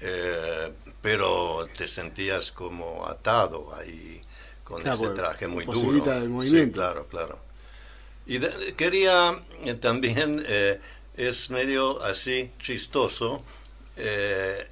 Eh, 0.00 0.72
pero 1.02 1.68
te 1.76 1.88
sentías 1.88 2.52
como 2.52 3.06
atado 3.06 3.74
ahí 3.74 4.22
con 4.64 4.82
Claro, 4.82 4.96
ese 4.96 5.10
traje 5.10 5.48
muy 5.48 5.66
duro. 5.66 6.04
el 6.22 6.28
Sí, 6.30 6.30
movimiento. 6.30 6.72
claro, 6.72 7.06
claro. 7.08 7.38
Y 8.26 8.38
de- 8.38 8.74
quería 8.76 9.42
eh, 9.64 9.74
también, 9.74 10.44
eh, 10.46 10.80
es 11.16 11.50
medio 11.50 12.02
así 12.02 12.50
chistoso, 12.60 13.42
eh, 13.96 14.68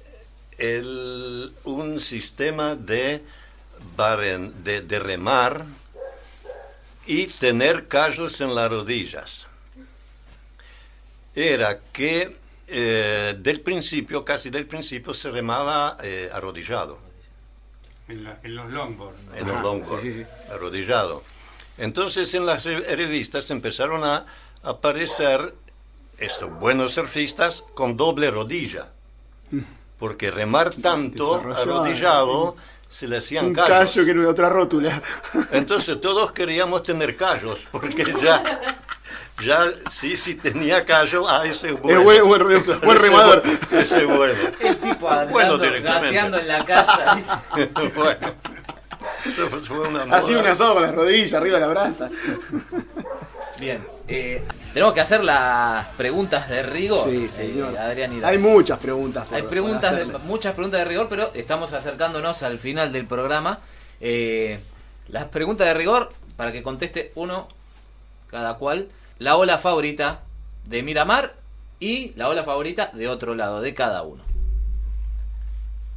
el, 0.59 1.53
un 1.63 1.99
sistema 1.99 2.75
de, 2.75 3.23
baren- 3.97 4.51
de, 4.63 4.81
de 4.81 4.99
remar 4.99 5.65
y 7.05 7.27
tener 7.27 7.87
callos 7.87 8.39
en 8.41 8.53
las 8.55 8.69
rodillas. 8.69 9.47
Era 11.35 11.79
que 11.93 12.35
eh, 12.67 13.35
del 13.39 13.61
principio, 13.61 14.23
casi 14.25 14.49
del 14.49 14.65
principio, 14.67 15.13
se 15.13 15.31
remaba 15.31 15.97
eh, 16.03 16.29
arrodillado 16.31 16.99
En, 18.07 18.23
la- 18.23 18.39
en 18.43 18.55
los 18.55 18.69
longboard. 18.71 19.15
¿no? 19.29 19.35
en 19.37 19.43
Ajá, 19.49 19.57
un 19.57 19.63
longboard, 19.63 20.01
sí, 20.01 20.11
sí, 20.13 20.19
sí. 20.23 20.51
arrodillado. 20.51 21.23
Entonces 21.77 22.33
en 22.33 22.45
las 22.45 22.65
re- 22.65 22.95
revistas 22.95 23.49
empezaron 23.51 24.03
a 24.03 24.25
aparecer 24.63 25.53
estos 26.17 26.51
buenos 26.59 26.93
surfistas 26.93 27.63
con 27.73 27.95
doble 27.95 28.29
rodilla, 28.29 28.89
porque 29.99 30.31
remar 30.31 30.71
tanto 30.75 31.35
arrodillado 31.35 32.55
se 32.87 33.07
le 33.07 33.17
hacían 33.17 33.47
Un 33.47 33.53
callos. 33.53 33.69
callo 33.91 34.05
que 34.05 34.11
era 34.11 34.19
una 34.21 34.29
otra 34.29 34.49
rótula. 34.49 35.01
Entonces 35.51 35.99
todos 36.01 36.31
queríamos 36.31 36.81
tener 36.83 37.15
callos, 37.15 37.67
porque 37.71 38.03
ya, 38.23 38.41
ya 39.45 39.65
sí, 39.91 40.17
sí 40.17 40.35
tenía 40.35 40.85
callo, 40.85 41.27
ah, 41.29 41.45
ese 41.45 41.69
es 41.71 41.81
bueno. 41.81 42.01
buen- 42.03 42.23
buen 42.27 42.63
Claro, 42.63 42.79
buen 42.81 42.97
ese 42.97 43.07
remador. 43.07 43.43
Ese 43.71 43.97
es 43.99 44.07
bueno. 44.07 44.33
El 44.61 44.77
tipo 44.77 45.07
andando, 45.09 45.31
Bueno, 45.33 45.57
directamente. 45.59 46.05
gateando 46.07 46.37
en 46.39 46.47
la 46.47 46.65
casa. 46.65 47.21
bueno, 47.95 48.33
eso 49.25 49.49
fue 49.49 49.79
una 49.87 50.03
Así 50.15 50.33
un 50.33 50.47
asado 50.47 50.73
con 50.75 50.83
las 50.83 50.95
rodillas, 50.95 51.33
arriba 51.33 51.55
de 51.59 51.61
la 51.61 51.67
brasa. 51.67 52.09
Bien, 53.59 53.83
eh, 54.07 54.41
tenemos 54.73 54.93
que 54.93 55.01
hacer 55.01 55.23
las 55.23 55.87
preguntas 55.89 56.47
de 56.49 56.63
rigor. 56.63 56.99
Sí, 57.03 57.25
eh, 57.25 57.29
señor. 57.29 57.77
Adrián 57.77 58.13
y 58.17 58.23
Hay 58.23 58.37
muchas 58.37 58.79
preguntas. 58.79 59.25
por- 59.25 59.35
Hay 59.35 59.43
preguntas, 59.43 59.95
de- 59.97 60.05
muchas 60.19 60.53
preguntas 60.53 60.79
de 60.79 60.85
rigor, 60.85 61.07
pero 61.09 61.31
estamos 61.33 61.73
acercándonos 61.73 62.41
al 62.43 62.57
final 62.59 62.93
del 62.93 63.05
programa. 63.05 63.59
Eh, 63.99 64.59
las 65.09 65.25
preguntas 65.25 65.67
de 65.67 65.73
rigor, 65.73 66.09
para 66.37 66.51
que 66.53 66.63
conteste 66.63 67.11
uno 67.15 67.47
cada 68.31 68.55
cual, 68.55 68.87
la 69.17 69.35
ola 69.35 69.57
favorita 69.57 70.21
de 70.65 70.81
Miramar 70.83 71.35
y 71.81 72.13
la 72.15 72.29
ola 72.29 72.43
favorita 72.45 72.91
de 72.93 73.09
otro 73.09 73.35
lado, 73.35 73.59
de 73.59 73.73
cada 73.73 74.03
uno. 74.03 74.23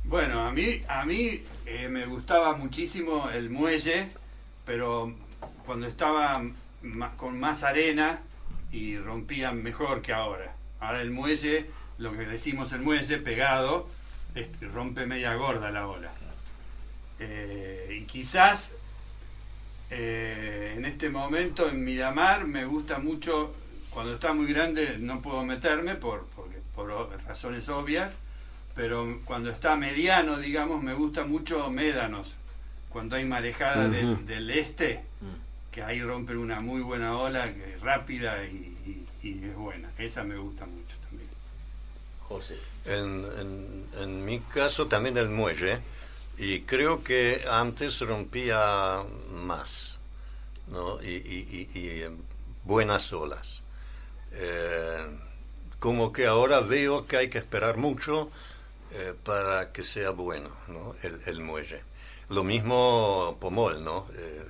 Bueno, 0.04 0.40
a 0.46 0.50
mí, 0.50 0.82
a 0.88 1.04
mí 1.04 1.44
eh, 1.66 1.88
me 1.88 2.06
gustaba 2.06 2.54
muchísimo 2.56 3.28
el 3.32 3.50
muelle, 3.50 4.08
pero 4.66 5.14
cuando 5.64 5.86
estaba 5.86 6.42
con 7.16 7.38
más 7.38 7.62
arena 7.62 8.20
y 8.70 8.96
rompían 8.98 9.62
mejor 9.62 10.02
que 10.02 10.12
ahora. 10.12 10.54
Ahora 10.80 11.02
el 11.02 11.10
muelle, 11.10 11.70
lo 11.98 12.12
que 12.12 12.26
decimos 12.26 12.72
el 12.72 12.80
muelle 12.80 13.18
pegado, 13.18 13.88
este, 14.34 14.66
rompe 14.68 15.06
media 15.06 15.34
gorda 15.34 15.70
la 15.70 15.86
ola. 15.86 16.10
Eh, 17.20 17.98
y 18.00 18.04
quizás 18.04 18.76
eh, 19.90 20.74
en 20.76 20.84
este 20.84 21.10
momento 21.10 21.68
en 21.68 21.84
Miramar 21.84 22.46
me 22.46 22.64
gusta 22.64 22.98
mucho, 22.98 23.54
cuando 23.90 24.14
está 24.14 24.32
muy 24.32 24.46
grande 24.52 24.96
no 24.98 25.20
puedo 25.20 25.44
meterme 25.44 25.94
por, 25.94 26.26
porque- 26.34 26.60
por 26.74 26.88
razones 27.26 27.68
obvias, 27.68 28.12
pero 28.74 29.20
cuando 29.26 29.50
está 29.50 29.76
mediano, 29.76 30.38
digamos, 30.38 30.82
me 30.82 30.94
gusta 30.94 31.24
mucho 31.24 31.70
Médanos, 31.70 32.32
cuando 32.88 33.16
hay 33.16 33.24
marejada 33.26 33.88
del, 33.88 34.26
del 34.26 34.50
este, 34.50 35.04
que 35.72 35.82
ahí 35.82 36.02
rompen 36.02 36.36
una 36.36 36.60
muy 36.60 36.82
buena 36.82 37.16
ola, 37.16 37.52
que 37.52 37.74
es 37.74 37.80
rápida 37.80 38.44
y, 38.44 38.76
y- 39.22 39.28
y 39.28 39.44
es 39.44 39.54
buena. 39.56 39.90
Esa 39.98 40.22
me 40.22 40.36
gusta 40.36 40.66
mucho 40.66 40.96
también. 41.08 41.30
José. 42.28 42.58
En, 42.84 43.24
en- 43.40 43.86
en 43.98 44.24
mi 44.24 44.40
caso 44.40 44.86
también 44.86 45.16
el 45.16 45.28
muelle, 45.30 45.78
y 46.38 46.60
creo 46.62 47.02
que 47.02 47.44
antes 47.50 48.00
rompía 48.00 49.02
más, 49.32 49.98
¿no? 50.68 51.02
Y, 51.02 51.08
y- 51.10 51.68
y- 51.74 51.78
y, 51.78 52.04
buenas 52.64 53.12
olas. 53.12 53.62
Eh, 54.32 55.06
como 55.78 56.12
que 56.12 56.26
ahora 56.26 56.60
veo 56.60 57.06
que 57.06 57.16
hay 57.16 57.28
que 57.28 57.38
esperar 57.38 57.76
mucho 57.76 58.30
eh, 58.92 59.14
para 59.24 59.72
que 59.72 59.84
sea 59.84 60.10
bueno, 60.10 60.50
¿no? 60.68 60.94
El, 61.02 61.20
el 61.26 61.40
muelle. 61.40 61.80
Lo 62.28 62.44
mismo 62.44 63.36
Pomol, 63.40 63.82
¿no? 63.84 64.06
Eh, 64.14 64.46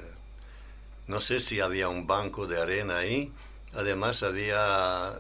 no 1.06 1.20
sé 1.20 1.40
si 1.40 1.60
había 1.60 1.88
un 1.88 2.06
banco 2.06 2.46
de 2.46 2.60
arena 2.60 2.98
ahí, 2.98 3.32
además 3.74 4.22
había 4.22 5.12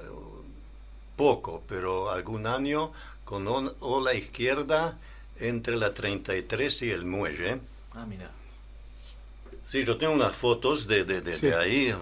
poco, 1.16 1.62
pero 1.68 2.10
algún 2.10 2.46
año 2.46 2.92
con 3.24 3.46
on- 3.48 3.74
ola 3.80 4.14
izquierda 4.14 4.98
entre 5.38 5.76
la 5.76 5.92
33 5.94 6.82
y 6.82 6.90
el 6.90 7.04
muelle. 7.04 7.60
Ah, 7.94 8.04
mira. 8.06 8.30
Sí, 9.64 9.84
yo 9.84 9.96
tengo 9.96 10.12
unas 10.12 10.36
fotos 10.36 10.86
de, 10.86 11.04
de, 11.04 11.20
de- 11.20 11.36
Sí. 11.36 11.46
de 11.46 11.54
ahí, 11.56 11.94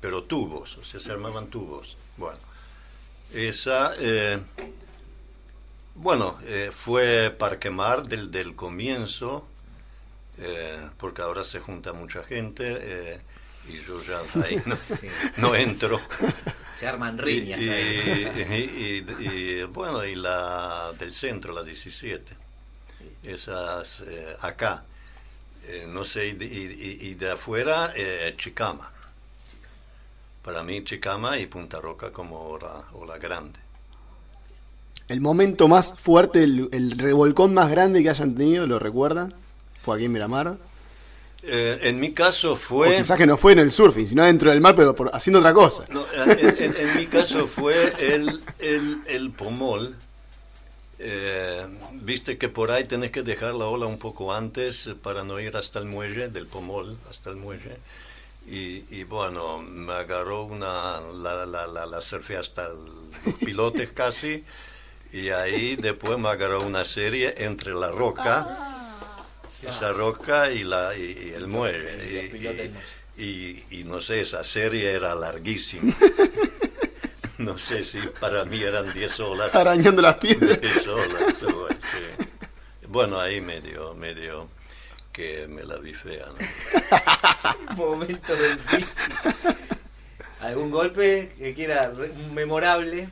pero 0.00 0.24
tubos, 0.24 0.76
o 0.78 0.84
sea, 0.84 1.00
se 1.00 1.12
armaban 1.12 1.46
tubos. 1.48 1.96
Bueno, 2.16 2.38
esa, 3.32 3.92
eh, 3.98 4.38
bueno, 5.94 6.38
eh, 6.44 6.70
fue 6.72 7.30
Parque 7.36 7.70
Mar 7.70 8.02
del, 8.06 8.30
del 8.30 8.54
comienzo, 8.56 9.46
eh, 10.38 10.88
porque 10.98 11.22
ahora 11.22 11.44
se 11.44 11.60
junta 11.60 11.92
mucha 11.92 12.22
gente 12.24 12.64
eh, 12.80 13.20
y 13.68 13.78
yo 13.80 14.02
ya 14.02 14.20
ahí 14.44 14.60
no, 14.66 14.76
Sí. 14.76 15.08
no 15.38 15.54
entro. 15.54 16.00
Se 16.78 16.88
arman 16.88 17.16
Y, 17.18 17.22
riñas. 17.22 17.60
y- 17.60 17.70
ahí. 17.70 19.04
y- 19.08 19.24
y, 19.28 19.62
bueno, 19.64 20.04
y 20.04 20.16
la 20.16 20.92
del 20.98 21.12
centro, 21.12 21.52
la 21.54 21.62
17. 21.62 22.32
Esas 23.22 24.00
eh, 24.00 24.36
acá. 24.40 24.82
Eh, 25.66 25.86
no 25.88 26.04
sé, 26.04 26.26
y, 26.28 26.32
de- 26.32 26.44
y- 26.46 26.98
y- 27.06 27.08
y 27.10 27.14
de 27.14 27.30
afuera, 27.30 27.92
eh, 27.94 28.34
Chicama. 28.36 28.90
Para 30.42 30.62
mí, 30.62 30.84
Chicama 30.84 31.38
y 31.38 31.46
Punta 31.46 31.80
Roca 31.80 32.10
como 32.10 32.38
ola, 32.40 32.84
ola 32.92 33.16
grande. 33.18 33.58
El 35.08 35.20
momento 35.20 35.68
más 35.68 35.94
fuerte, 35.98 36.42
el, 36.44 36.68
el 36.72 36.98
revolcón 36.98 37.54
más 37.54 37.70
grande 37.70 38.02
que 38.02 38.10
hayan 38.10 38.34
tenido, 38.34 38.66
¿lo 38.66 38.78
recuerdan? 38.78 39.32
Fue 39.84 39.96
aquí 39.96 40.04
en 40.06 40.12
Miramar. 40.12 40.56
Eh, 41.42 41.78
en 41.82 42.00
mi 42.00 42.12
caso 42.14 42.52
O 42.52 42.56
fue... 42.56 42.96
quizás 42.96 43.18
que 43.18 43.26
no 43.26 43.36
fue 43.36 43.52
en 43.52 43.58
el 43.58 43.70
surfing, 43.70 44.06
sino 44.06 44.24
dentro 44.24 44.50
del 44.50 44.62
mar, 44.62 44.74
pero 44.74 44.94
por- 44.94 45.10
haciendo 45.14 45.40
otra 45.40 45.52
cosa. 45.52 45.84
No, 45.90 46.06
en, 46.14 46.30
en- 46.62 46.76
en 46.76 46.96
mi 46.96 47.06
caso 47.06 47.46
fue 47.46 47.92
el, 48.14 48.40
el, 48.60 48.98
el 49.06 49.30
pomol. 49.30 49.94
Eh, 50.98 51.66
Viste 51.92 52.38
que 52.38 52.48
por 52.48 52.70
ahí 52.70 52.84
tenés 52.84 53.10
que 53.10 53.22
dejar 53.22 53.54
la 53.54 53.66
ola 53.66 53.86
un 53.86 53.98
poco 53.98 54.32
antes 54.32 54.90
para 55.02 55.22
no 55.24 55.38
ir 55.40 55.56
hasta 55.56 55.78
el 55.78 55.84
muelle, 55.86 56.28
del 56.28 56.46
pomol 56.46 56.96
hasta 57.10 57.30
el 57.30 57.36
muelle. 57.36 57.76
Y, 58.46 58.84
y 58.94 59.04
bueno, 59.04 59.58
me 59.58 59.92
agarró 59.94 60.44
una, 60.44 61.00
la, 61.22 61.44
la, 61.46 61.66
la, 61.66 61.86
la 61.86 62.00
surfé 62.00 62.36
hasta 62.38 62.66
el- 62.66 62.84
los 63.26 63.34
pilotes 63.44 63.90
casi. 63.92 64.44
Y 65.12 65.28
ahí 65.28 65.76
después 65.76 66.18
me 66.18 66.28
agarró 66.28 66.62
una 66.62 66.84
serie 66.84 67.34
entre 67.38 67.72
la 67.72 67.90
roca, 67.90 68.73
esa 69.68 69.92
roca 69.92 70.50
y, 70.50 70.62
la, 70.64 70.96
y, 70.96 71.02
y 71.30 71.34
el 71.34 71.46
muelle. 71.48 72.30
Y 73.16 73.22
Y, 73.22 73.24
y- 73.24 73.80
y 73.80 73.84
no 73.84 74.00
sé, 74.00 74.20
esa 74.22 74.42
serie 74.44 74.92
era 74.92 75.14
larguísima. 75.14 75.92
No 77.36 77.58
sé 77.58 77.82
si 77.82 77.98
para 78.20 78.44
mí 78.44 78.62
eran 78.62 78.92
10 78.92 79.20
olas. 79.20 79.52
Arañando 79.56 80.00
las 80.00 80.18
piedras. 80.18 80.60
10 80.60 80.86
olas, 80.86 81.42
o, 81.42 81.68
sí. 81.82 82.26
Bueno, 82.86 83.18
ahí 83.20 83.40
medio, 83.40 83.92
medio 83.94 84.48
que 85.12 85.48
me 85.48 85.64
la 85.64 85.76
vi 85.78 85.92
fea, 85.94 86.26
¿no? 86.28 87.74
Momento 87.76 88.34
del 88.36 88.56
físico. 88.60 89.28
¿Algún 90.42 90.70
golpe 90.70 91.34
que 91.36 91.54
quiera 91.54 91.92
memorable? 92.32 93.08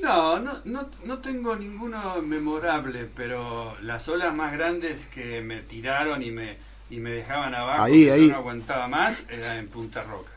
No, 0.00 0.38
no, 0.40 0.58
no, 0.64 0.88
no 1.04 1.18
tengo 1.18 1.54
ninguno 1.56 2.20
memorable, 2.22 3.08
pero 3.14 3.76
las 3.82 4.08
olas 4.08 4.34
más 4.34 4.52
grandes 4.52 5.06
que 5.06 5.40
me 5.42 5.60
tiraron 5.60 6.22
y 6.22 6.30
me, 6.30 6.56
y 6.90 6.96
me 6.96 7.10
dejaban 7.12 7.54
abajo, 7.54 7.82
Ahí, 8.08 8.28
no 8.28 8.36
aguantaba 8.36 8.88
más, 8.88 9.26
era 9.30 9.58
en 9.58 9.68
Punta 9.68 10.02
Rocas. 10.04 10.32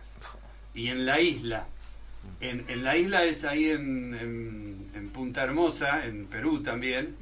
Y 0.74 0.90
en 0.90 1.06
la 1.06 1.20
isla. 1.22 1.66
En, 2.42 2.66
en 2.68 2.84
la 2.84 2.98
isla 2.98 3.24
es 3.24 3.46
ahí 3.46 3.70
en, 3.70 4.14
en- 4.16 4.92
en 4.96 5.10
Punta 5.10 5.44
Hermosa, 5.44 6.06
en 6.06 6.26
Perú 6.26 6.62
también, 6.62 7.16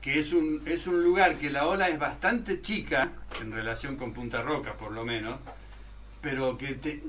que 0.00 0.18
es 0.18 0.32
un, 0.32 0.62
es 0.66 0.86
un 0.86 1.02
lugar 1.02 1.36
que 1.36 1.50
la 1.50 1.66
ola 1.66 1.88
es 1.88 1.98
bastante 1.98 2.62
chica, 2.62 3.10
en 3.40 3.52
relación 3.52 3.96
con 3.96 4.12
Punta 4.12 4.42
Rocas 4.42 4.74
por 4.76 4.92
lo 4.92 5.04
menos, 5.04 5.38
pero 6.20 6.56
que 6.56 6.74
te- 6.74 7.02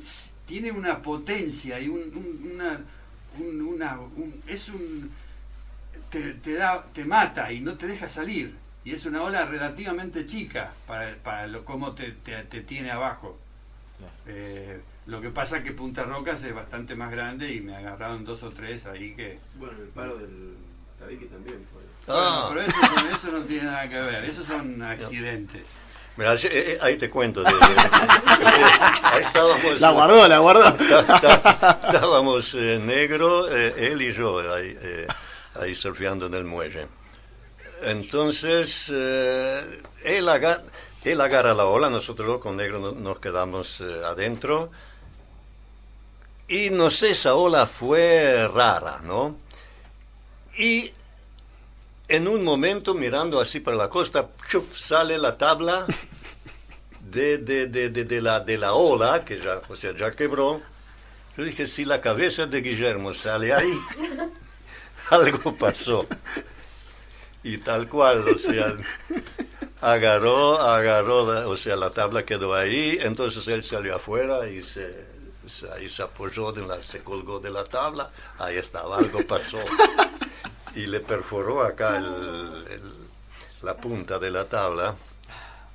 tiene 0.47 0.71
una 0.71 1.01
potencia 1.01 1.79
y 1.79 1.87
un, 1.87 1.99
un- 2.15 2.51
una, 2.55 2.79
un- 3.39 3.61
una- 3.61 3.99
un- 3.99 4.41
es 4.47 4.69
un 4.69 5.11
te, 6.09 6.33
te 6.35 6.53
da 6.53 6.83
te 6.93 7.05
mata 7.05 7.51
y 7.51 7.59
no 7.61 7.75
te 7.75 7.87
deja 7.87 8.07
salir 8.07 8.53
y 8.85 8.91
es 8.93 9.05
una 9.05 9.23
ola 9.23 9.45
relativamente 9.45 10.25
chica 10.27 10.71
para, 10.85 11.15
para 11.17 11.47
lo 11.47 11.63
cómo 11.65 11.93
te, 11.93 12.11
te- 12.11 12.43
te 12.43 12.61
tiene 12.61 12.91
abajo 12.91 13.37
Eh, 14.27 14.81
lo 15.07 15.21
que 15.21 15.29
pasa 15.29 15.63
que 15.63 15.71
Punta 15.71 16.03
Rocas 16.03 16.43
es 16.43 16.53
bastante 16.53 16.93
más 16.95 17.09
grande 17.11 17.53
y 17.53 17.61
me 17.61 17.75
agarraron 17.75 18.25
dos 18.25 18.43
o 18.43 18.49
tres 18.51 18.85
ahí 18.85 19.13
que 19.15 19.39
Bueno, 19.55 19.77
el 19.81 19.87
paro 19.89 20.17
del 20.17 20.55
tabique 20.99 21.25
también 21.25 21.59
fue. 21.71 21.81
Ah. 22.07 22.49
Bueno, 22.53 22.67
pero 22.73 22.85
eso, 22.85 22.95
con 22.95 23.07
eso 23.15 23.31
no 23.39 23.45
tiene 23.45 23.65
nada 23.65 23.87
que 23.89 23.99
ver 24.01 24.25
esos 24.25 24.45
son 24.45 24.81
accidentes 24.95 25.63
Mira, 26.15 26.35
eh, 26.35 26.39
eh, 26.43 26.77
ahí 26.81 26.97
te 26.97 27.09
cuento. 27.09 27.43
de- 27.43 27.51
de- 27.51 27.57
ahí 29.03 29.21
estábamos. 29.21 29.81
La 29.81 29.89
guardó, 29.91 30.27
la 30.27 30.39
guardó. 30.39 30.67
Estábamos 30.77 32.53
eh, 32.55 32.79
negro, 32.83 33.49
eh, 33.55 33.73
él 33.91 34.01
y 34.01 34.11
yo, 34.13 34.39
ahí, 34.53 34.77
eh, 34.81 35.07
ahí 35.59 35.73
surfeando 35.73 36.27
en 36.27 36.35
el 36.35 36.43
muelle. 36.43 36.87
Entonces, 37.81 38.91
eh, 38.93 39.81
él, 40.03 40.29
agarra, 40.29 40.61
él 41.03 41.19
agarra 41.19 41.53
la 41.53 41.65
ola, 41.65 41.89
nosotros 41.89 42.39
con 42.39 42.57
negro 42.57 42.79
no- 42.79 42.91
nos 42.91 43.19
quedamos 43.19 43.81
eh, 43.81 44.01
adentro. 44.05 44.69
Y 46.47 46.69
no 46.69 46.91
sé, 46.91 47.11
esa 47.11 47.33
ola 47.35 47.65
fue 47.65 48.47
rara, 48.53 48.99
¿no? 49.03 49.35
Y 50.57 50.91
en 52.07 52.27
un 52.27 52.43
momento, 52.43 52.93
mirando 52.93 53.39
así 53.39 53.59
para 53.59 53.77
la 53.77 53.89
costa, 53.89 54.29
sale 54.75 55.17
la 55.17 55.37
tabla 55.37 55.87
de, 56.99 57.37
de, 57.37 57.67
de, 57.67 57.89
de, 57.89 58.21
la, 58.21 58.39
de 58.39 58.57
la 58.57 58.73
ola, 58.73 59.23
que 59.23 59.39
ya, 59.39 59.61
o 59.67 59.75
sea, 59.75 59.95
ya 59.95 60.11
quebró. 60.11 60.61
Yo 61.37 61.43
dije, 61.43 61.65
si 61.67 61.85
la 61.85 62.01
cabeza 62.01 62.45
de 62.45 62.61
Guillermo 62.61 63.13
sale 63.13 63.53
ahí, 63.53 63.77
algo 65.09 65.55
pasó. 65.55 66.07
Y 67.43 67.57
tal 67.57 67.89
cual, 67.89 68.23
o 68.27 68.37
sea, 68.37 68.73
agarró, 69.81 70.59
agarró, 70.61 71.49
o 71.49 71.57
sea, 71.57 71.75
la 71.75 71.89
tabla 71.89 72.25
quedó 72.25 72.53
ahí, 72.53 72.97
entonces 73.01 73.47
él 73.47 73.63
salió 73.63 73.95
afuera 73.95 74.47
y 74.47 74.61
se, 74.61 75.05
se 75.45 76.03
apoyó, 76.03 76.51
de 76.51 76.65
la, 76.65 76.81
se 76.81 77.03
colgó 77.03 77.39
de 77.39 77.49
la 77.49 77.63
tabla, 77.63 78.11
ahí 78.37 78.57
estaba, 78.57 78.97
algo 78.97 79.25
pasó. 79.27 79.59
Y 80.75 80.85
le 80.87 80.99
perforó 80.99 81.63
acá 81.63 81.97
el- 81.97 82.65
el- 82.71 82.93
la 83.61 83.77
punta 83.77 84.17
de 84.19 84.31
la 84.31 84.45
tabla. 84.45 84.95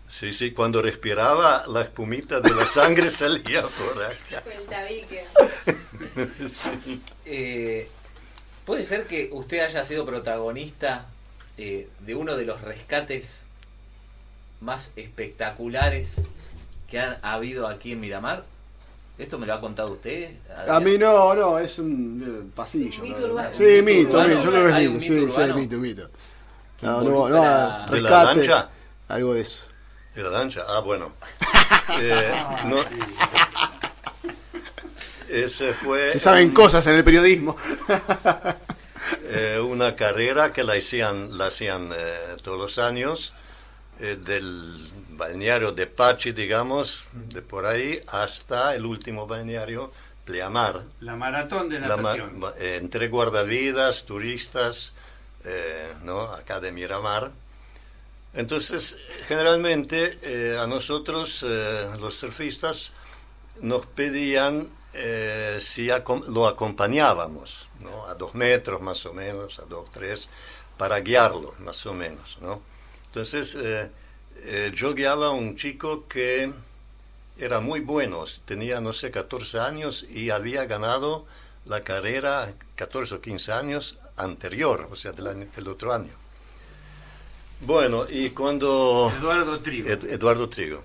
Sí, 0.08 0.32
sí, 0.32 0.52
cuando 0.52 0.80
respiraba, 0.82 1.64
la 1.68 1.82
espumita 1.82 2.40
de 2.40 2.50
la 2.54 2.64
sangre 2.66 3.10
salía 3.10 3.62
por 3.62 4.02
acá. 4.02 4.42
El 4.50 4.64
tabique. 4.66 5.24
Eh, 7.26 7.88
¿Puede 8.64 8.84
ser 8.84 9.06
que 9.06 9.28
usted 9.32 9.60
haya 9.60 9.84
sido 9.84 10.04
protagonista 10.04 11.06
eh, 11.56 11.88
de 12.00 12.14
uno 12.14 12.36
de 12.36 12.44
los 12.44 12.60
rescates 12.62 13.44
más 14.60 14.92
espectaculares 14.96 16.26
que 16.90 16.98
han 16.98 17.18
habido 17.22 17.66
aquí 17.68 17.92
en 17.92 18.00
Miramar? 18.00 18.44
¿Esto 19.18 19.38
me 19.38 19.46
lo 19.46 19.54
ha 19.54 19.60
contado 19.60 19.92
usted? 19.92 20.30
A 20.68 20.78
mí 20.78 20.96
no, 20.96 21.34
no, 21.34 21.58
es 21.58 21.78
un 21.80 22.44
eh, 22.46 22.52
pasillo. 22.54 23.02
Un 23.02 23.08
mito 23.08 23.20
¿no? 23.20 23.26
urbano. 23.32 23.50
Sí, 23.54 23.64
mito 23.64 23.82
mito, 23.84 24.10
urbano. 24.10 24.28
mito, 24.28 24.42
yo 24.44 24.50
creo 24.50 24.66
que 24.74 24.84
es 24.84 24.90
mito, 24.92 25.00
sí, 25.00 25.30
sí, 25.46 25.52
mito, 25.54 25.76
mito. 25.78 26.10
que 26.78 26.86
No, 26.86 26.92
no, 27.02 27.02
no, 27.02 27.10
involucra- 27.28 27.86
¿De 27.90 28.00
la 28.00 28.24
lancha? 28.24 28.68
algo 29.08 29.34
de 29.34 29.40
eso. 29.40 29.64
¿De 30.14 30.22
la 30.22 30.30
lancha? 30.30 30.62
Ah, 30.68 30.80
bueno. 30.80 31.12
Eh, 32.00 32.34
no. 32.66 32.76
Ese 35.28 35.72
fue 35.72 36.08
Se 36.10 36.18
saben 36.18 36.48
un- 36.48 36.54
cosas 36.54 36.86
en 36.86 36.94
el 36.96 37.04
periodismo. 37.04 37.56
eh, 39.24 39.58
una 39.58 39.96
carrera 39.96 40.52
que 40.52 40.64
la 40.64 40.74
hacían, 40.74 41.36
la 41.36 41.46
hacían 41.46 41.90
eh, 41.94 42.36
todos 42.42 42.58
los 42.58 42.78
años, 42.78 43.34
eh, 44.00 44.16
del 44.22 44.90
balneario 45.22 45.72
de 45.72 45.86
Pachi, 45.86 46.32
digamos, 46.32 47.06
de 47.12 47.42
por 47.42 47.66
ahí, 47.66 48.00
hasta 48.06 48.74
el 48.74 48.86
último 48.86 49.26
balneario, 49.26 49.92
Pleamar. 50.24 50.84
la 51.00 51.16
maratón 51.16 51.68
de 51.68 51.80
La 51.80 51.88
natación 51.96 52.38
ma- 52.38 52.54
eh, 52.58 52.78
entre 52.80 53.08
guardavidas, 53.08 54.04
turistas, 54.06 54.92
eh, 55.44 55.92
¿no? 56.04 56.20
acá 56.22 56.60
de 56.60 56.70
Miramar. 56.72 57.30
Entonces, 58.34 58.98
generalmente 59.26 60.18
eh, 60.22 60.58
a 60.58 60.66
nosotros, 60.66 61.44
eh, 61.46 61.88
los 61.98 62.14
surfistas, 62.14 62.92
nos 63.60 63.86
pedían 63.86 64.68
eh, 64.92 65.58
si 65.60 65.88
acom- 65.88 66.26
lo 66.26 66.46
acompañábamos, 66.46 67.68
¿no? 67.80 68.06
a 68.06 68.14
dos 68.14 68.34
metros 68.34 68.80
más 68.80 69.04
o 69.06 69.12
menos, 69.14 69.58
a 69.58 69.64
dos, 69.64 69.90
tres, 69.92 70.28
para 70.76 71.00
guiarlo, 71.00 71.54
más 71.60 71.84
o 71.86 71.94
menos. 71.94 72.38
¿no? 72.40 72.60
Entonces, 73.06 73.56
eh, 74.44 74.72
yo 74.74 74.94
guiaba 74.94 75.26
a 75.26 75.30
un 75.30 75.56
chico 75.56 76.06
que 76.08 76.52
era 77.38 77.60
muy 77.60 77.80
bueno, 77.80 78.24
tenía, 78.44 78.80
no 78.80 78.92
sé, 78.92 79.10
14 79.10 79.60
años 79.60 80.06
y 80.10 80.30
había 80.30 80.64
ganado 80.66 81.26
la 81.66 81.82
carrera 81.84 82.52
14 82.76 83.16
o 83.16 83.20
15 83.20 83.52
años 83.52 83.98
anterior, 84.16 84.88
o 84.90 84.96
sea, 84.96 85.12
del, 85.12 85.26
año- 85.28 85.46
del 85.54 85.68
otro 85.68 85.92
año. 85.92 86.10
Bueno, 87.60 88.06
y 88.08 88.30
cuando... 88.30 89.12
Eduardo 89.18 89.60
Trigo 89.60 89.88
Ed- 89.88 90.04
Eduardo 90.10 90.48
Trigo, 90.48 90.82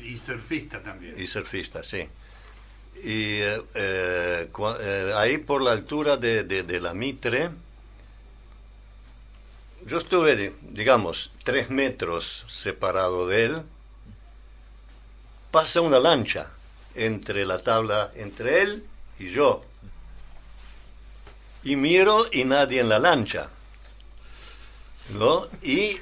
y 0.00 0.16
surfista 0.16 0.82
también 0.82 1.14
y 1.20 1.26
surfista, 1.26 1.82
sí. 1.82 2.06
Y 3.02 3.40
eh, 3.40 3.62
eh, 3.74 4.48
eh, 4.80 5.12
ahí 5.16 5.38
por 5.38 5.60
la 5.62 5.72
altura 5.72 6.16
de, 6.16 6.44
de- 6.44 6.62
de 6.62 6.80
la 6.80 6.94
Mitre, 6.94 7.50
yo 9.86 9.98
estuve, 9.98 10.36
di- 10.36 10.52
digamos, 10.62 11.32
tres 11.44 11.70
metros 11.70 12.44
separado 12.48 13.26
de 13.26 13.44
él, 13.44 13.62
pasa 15.50 15.80
una 15.80 15.98
lancha 15.98 16.50
entre 16.94 17.44
la 17.44 17.58
tabla, 17.58 18.10
entre 18.14 18.62
él 18.62 18.84
y 19.18 19.30
yo. 19.30 19.64
Y 21.62 21.76
miro 21.76 22.26
y 22.30 22.44
nadie 22.44 22.80
en 22.80 22.88
la 22.88 22.98
lancha. 22.98 23.48
¿No? 25.10 25.48
Y 25.62 25.98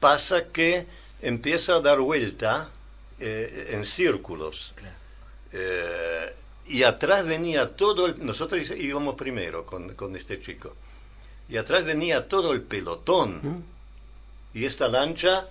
pasa 0.00 0.46
que 0.46 0.86
empieza 1.22 1.74
a 1.76 1.80
dar 1.80 1.98
vuelta 2.00 2.70
eh, 3.20 3.70
en 3.72 3.84
círculos. 3.84 4.74
Eh, 5.52 6.34
y 6.66 6.82
atrás 6.82 7.26
venía 7.26 7.76
todo 7.76 8.06
el... 8.06 8.24
Nosotros 8.24 8.70
íbamos 8.70 9.16
primero 9.16 9.64
con, 9.64 9.94
con 9.94 10.16
este 10.16 10.40
chico. 10.40 10.74
Y 11.48 11.56
atrás 11.56 11.84
venía 11.84 12.28
todo 12.28 12.52
el 12.52 12.62
pelotón. 12.62 13.64
Y 14.54 14.64
esta 14.64 14.88
lancha 14.88 15.48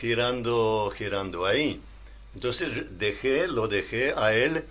girando, 0.00 0.92
girando 0.96 1.46
ahí. 1.46 1.80
Entonces 2.34 2.98
dejé, 2.98 3.46
lo 3.46 3.68
dejé 3.68 4.12
a 4.16 4.34
él. 4.34 4.64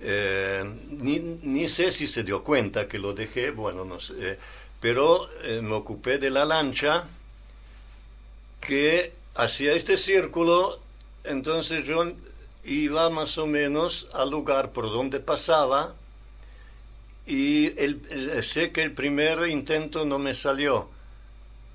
eh, 0.00 0.64
ni, 0.90 1.18
ni 1.18 1.68
sé 1.68 1.90
si 1.92 2.06
se 2.06 2.24
dio 2.24 2.42
cuenta 2.42 2.88
que 2.88 2.98
lo 2.98 3.14
dejé, 3.14 3.50
bueno, 3.50 3.84
no 3.84 4.00
sé. 4.00 4.14
eh, 4.18 4.38
pero 4.80 5.28
eh, 5.44 5.62
me 5.62 5.74
ocupé 5.76 6.18
de 6.18 6.28
la 6.30 6.44
lancha 6.44 7.04
que 8.60 9.12
hacía 9.34 9.72
este 9.72 9.96
círculo, 9.96 10.78
entonces 11.24 11.84
yo 11.84 12.04
iba 12.64 13.08
más 13.10 13.38
o 13.38 13.46
menos 13.46 14.08
al 14.12 14.30
lugar 14.30 14.72
por 14.72 14.90
donde 14.92 15.20
pasaba 15.20 15.94
y 17.26 17.66
el- 17.80 18.42
sé 18.44 18.70
que 18.72 18.82
el 18.82 18.92
primer 18.92 19.48
intento 19.48 20.04
no 20.04 20.18
me 20.18 20.34
salió, 20.34 20.90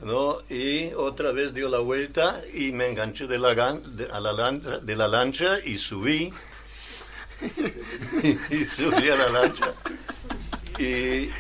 ¿no? 0.02 0.40
Y 0.50 0.94
otra 0.94 1.32
vez 1.32 1.54
dio 1.54 1.70
la 1.70 1.80
vuelta 1.80 2.42
y 2.54 2.72
me 2.72 2.88
enganché 2.88 3.28
de 3.28 3.38
la, 3.40 3.54
de, 3.74 4.06
a 4.12 4.20
la 4.20 4.32
lancha, 4.34 4.78
de 4.80 4.96
la 4.96 5.08
lancha 5.08 5.58
y 5.66 5.78
subí. 5.78 6.32
y 8.50 8.66
subí 8.66 9.10
a 9.10 9.16
la 9.16 9.30
lancha. 9.30 9.74
Y, 10.78 10.86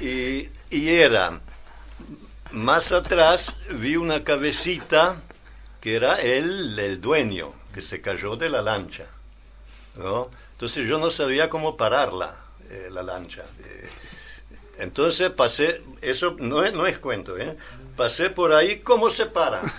y- 0.05 0.49
y 0.71 0.89
era, 0.89 1.39
más 2.51 2.91
atrás 2.91 3.57
vi 3.71 3.95
una 3.95 4.23
cabecita 4.23 5.21
que 5.81 5.95
era 5.95 6.21
él, 6.21 6.77
el 6.77 6.99
dueño, 7.01 7.53
que 7.73 7.81
se 7.81 8.01
cayó 8.01 8.35
de 8.35 8.49
la 8.49 8.61
lancha. 8.61 9.05
¿no? 9.95 10.29
Entonces 10.53 10.87
yo 10.87 10.97
no 10.99 11.09
sabía 11.11 11.49
cómo 11.49 11.75
pararla, 11.77 12.35
eh, 12.69 12.89
la 12.91 13.01
lancha. 13.03 13.43
Eh, 13.63 13.89
entonces 14.79 15.29
pasé, 15.29 15.81
eso 16.01 16.35
no 16.39 16.63
es, 16.63 16.73
no 16.73 16.87
es 16.87 16.97
cuento, 16.99 17.37
¿eh? 17.37 17.55
pasé 17.99 18.29
por 18.29 18.53
ahí, 18.53 18.79
¿cómo 18.79 19.09
se 19.09 19.25
para? 19.25 19.61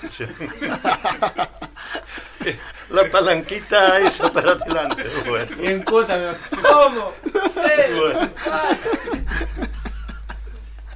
la 2.91 3.11
palanquita 3.11 3.99
esa 4.01 4.31
para 4.31 4.51
adelante. 4.51 5.05
Bueno. 5.27 5.57
Y 5.63 5.67
en 5.69 5.83
cuota 5.83 6.19
me 6.19 6.35
¿Cómo? 6.61 7.13
Bueno. 7.97 8.31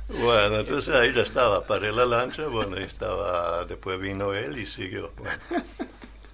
Bueno, 0.08 0.60
entonces 0.60 0.94
ahí 0.94 1.14
ya 1.14 1.22
estaba, 1.22 1.66
paré 1.66 1.92
la 1.92 2.04
lancha, 2.04 2.46
bueno, 2.46 2.76
estaba, 2.76 3.64
después 3.64 3.98
vino 3.98 4.34
él 4.34 4.58
y 4.58 4.66
siguió. 4.66 5.10
bueno. 5.16 5.64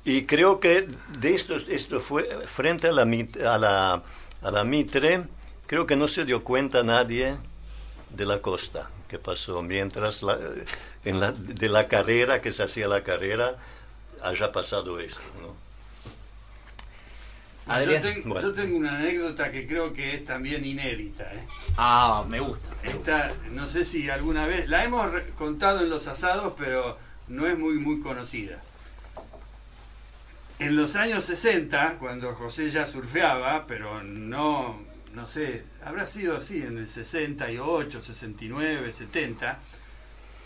Y 0.05 0.27
creo 0.27 0.59
que 0.59 0.89
de 1.21 1.35
esto, 1.35 1.55
esto 1.55 2.01
fue 2.01 2.25
frente 2.47 2.89
a 2.89 2.93
la, 2.93 3.03
a, 3.03 3.59
la, 3.59 4.03
a 4.43 4.51
la 4.51 4.65
Mitre, 4.65 5.23
creo 5.69 5.87
que 5.87 5.95
no 5.95 6.09
se 6.09 6.25
dio 6.25 6.43
cuenta 6.43 6.83
nadie 6.83 7.39
de 8.15 8.25
la 8.27 8.41
costa 8.41 8.91
que 9.09 9.19
pasó 9.19 9.63
mientras 9.63 10.23
la, 10.23 10.39
en 11.05 11.21
la, 11.21 11.33
de 11.33 11.69
la 11.69 11.89
carrera, 11.89 12.41
que 12.41 12.53
se 12.53 12.63
hacía 12.63 12.87
la 12.89 13.03
carrera, 13.03 13.57
haya 14.23 14.53
pasado 14.53 14.99
esto, 15.01 15.21
¿no? 15.41 15.55
Yo, 17.67 17.93
Bueno. 18.25 18.53
tengo 18.53 18.77
una 18.77 18.97
anécdota 18.97 19.51
que 19.51 19.65
creo 19.67 19.93
que 19.93 20.15
es 20.15 20.25
también 20.25 20.65
inédita. 20.65 21.23
¿eh? 21.25 21.47
Ah, 21.77 22.25
me 22.29 22.41
gusta. 22.41 22.69
Esta, 22.83 23.33
no 23.53 23.69
sé 23.69 23.85
si 23.85 24.11
alguna 24.11 24.45
vez, 24.47 24.69
la 24.69 24.83
hemos 24.83 25.07
contado 25.39 25.81
en 25.81 25.91
los 25.91 26.09
asados, 26.09 26.55
pero 26.59 26.99
no 27.29 27.47
es 27.47 27.57
muy, 27.57 27.75
muy 27.75 28.01
conocida. 28.01 28.61
En 30.59 30.75
los 30.77 30.97
años 30.97 31.25
60, 31.25 31.97
cuando 32.01 32.35
José 32.35 32.71
ya 32.71 32.87
surfeaba, 32.89 33.67
pero 33.69 34.03
no, 34.03 34.81
no 35.15 35.27
sé, 35.27 35.65
habrá 35.85 36.07
sido 36.07 36.37
así, 36.37 36.59
en 36.59 36.79
el 36.79 36.89
68, 36.89 38.01
69, 38.01 38.93
70, 38.93 39.59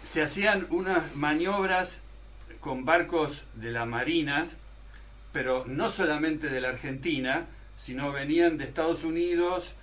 se 0.04 0.22
hacían 0.22 0.66
unas 0.70 1.14
maniobras 1.16 2.00
con 2.60 2.84
barcos 2.84 3.44
de 3.54 3.72
las 3.72 3.86
marinas, 3.86 4.56
pero 5.32 5.64
no 5.66 5.90
solamente 5.90 6.48
de 6.48 6.60
la 6.60 6.68
Argentina, 6.68 7.46
sino 7.76 8.12
venían 8.12 8.56
de 8.56 8.64
Estados 8.64 9.04
Unidos 9.04 9.74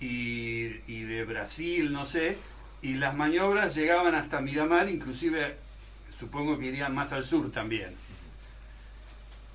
y, 0.00 0.68
de 1.02 1.24
Brasil, 1.24 1.92
no 1.92 2.06
sé, 2.06 2.36
y 2.80 2.94
las 2.94 3.16
maniobras 3.16 3.74
llegaban 3.74 4.14
hasta 4.14 4.40
Miramar, 4.40 4.88
inclusive 4.88 5.56
supongo 6.18 6.58
que 6.58 6.66
irían 6.66 6.94
más 6.94 7.12
al 7.12 7.24
sur 7.24 7.52
también. 7.52 7.94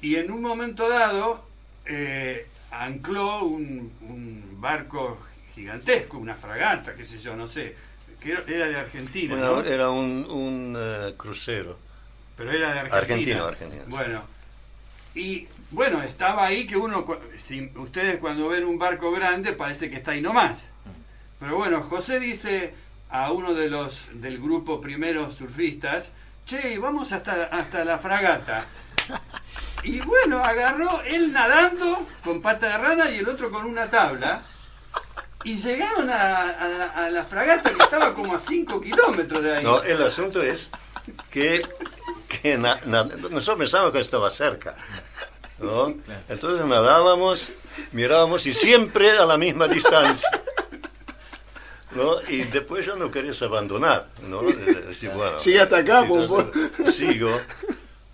Y 0.02 0.16
en 0.16 0.32
un 0.32 0.42
momento 0.42 0.88
dado 0.88 1.44
eh, 1.86 2.46
ancló 2.72 3.44
un, 3.46 3.92
un 4.02 4.58
barco 4.62 5.18
gigantesco, 5.56 6.18
una 6.18 6.36
fragata, 6.36 6.96
qué 6.96 7.04
sé 7.04 7.20
yo, 7.20 7.36
no 7.36 7.48
sé, 7.48 7.76
que 8.20 8.32
era- 8.32 8.44
de 8.44 8.76
Argentina. 8.76 9.36
Bueno, 9.36 9.62
¿no? 9.62 9.68
era 9.68 9.90
un, 9.90 10.26
un 10.30 10.76
eh, 10.78 11.14
crucero. 11.18 11.78
Pero 12.36 12.52
era 12.52 12.74
de 12.74 12.80
Argentina. 12.80 12.98
Argentino, 13.02 13.46
argentino, 13.46 13.84
sí. 13.84 13.90
Bueno, 13.90 14.22
y 15.16 15.48
bueno, 15.72 16.04
estaba 16.04 16.46
ahí 16.46 16.68
que 16.68 16.78
uno, 16.78 17.06
si 17.42 17.72
ustedes 17.76 18.20
cuando 18.20 18.50
ven 18.50 18.64
un 18.66 18.78
barco 18.78 19.12
grande 19.12 19.54
parece 19.54 19.90
que 19.90 19.96
está 19.96 20.12
ahí 20.12 20.22
nomás. 20.22 20.70
Pero 21.40 21.56
bueno, 21.56 21.82
José 21.84 22.20
dice 22.20 22.74
a 23.10 23.32
uno 23.32 23.54
de 23.54 23.70
los 23.70 24.08
del 24.14 24.38
grupo 24.40 24.80
primeros 24.82 25.36
surfistas, 25.36 26.12
che, 26.46 26.78
vamos 26.78 27.12
hasta, 27.12 27.46
hasta 27.46 27.84
la 27.86 27.98
fragata. 27.98 28.64
Y 29.84 30.00
bueno, 30.02 30.44
agarró 30.44 31.02
él 31.06 31.32
nadando 31.32 32.06
con 32.24 32.42
pata 32.42 32.68
de 32.70 32.78
rana 32.78 33.10
y 33.12 33.20
el 33.20 33.30
otro 33.30 33.50
con 33.52 33.66
una 33.66 33.88
tabla. 33.90 34.42
Y 35.44 35.56
llegaron 35.58 36.10
a, 36.10 36.50
a 36.50 36.68
la- 36.68 36.92
a 36.92 37.10
la 37.10 37.24
fragata 37.24 37.70
que 37.72 37.82
estaba 37.82 38.14
como 38.14 38.36
a 38.36 38.40
5 38.40 38.82
kilómetros 38.82 39.44
de 39.44 39.58
ahí. 39.58 39.64
No, 39.64 39.82
el 39.84 40.02
asunto 40.04 40.42
es 40.42 40.70
que, 41.32 41.66
que 42.28 42.58
na- 42.58 42.80
na- 42.86 43.04
nosotros 43.04 43.60
pensábamos 43.60 43.94
que 43.94 44.00
estaba 44.02 44.30
cerca. 44.32 44.76
¿no? 45.60 45.94
Entonces 46.28 46.66
nadábamos, 46.66 47.52
mirábamos 47.92 48.46
y 48.46 48.54
siempre 48.54 49.12
a 49.18 49.26
la 49.26 49.38
misma 49.38 49.68
distancia. 49.68 50.30
¿no? 51.96 52.22
Y 52.28 52.44
después 52.44 52.86
ya 52.86 52.96
no 52.96 53.10
querías 53.10 53.42
abandonar. 53.42 54.08
¿no? 54.24 54.42
De- 54.42 54.54
de 54.74 54.82
decir, 54.82 55.12
bueno, 55.12 55.40
Sigue 55.40 55.62
hasta 55.62 55.78
acá, 55.78 56.06
sí, 56.06 56.14
entonces, 56.14 56.96
Sigo. 56.96 57.42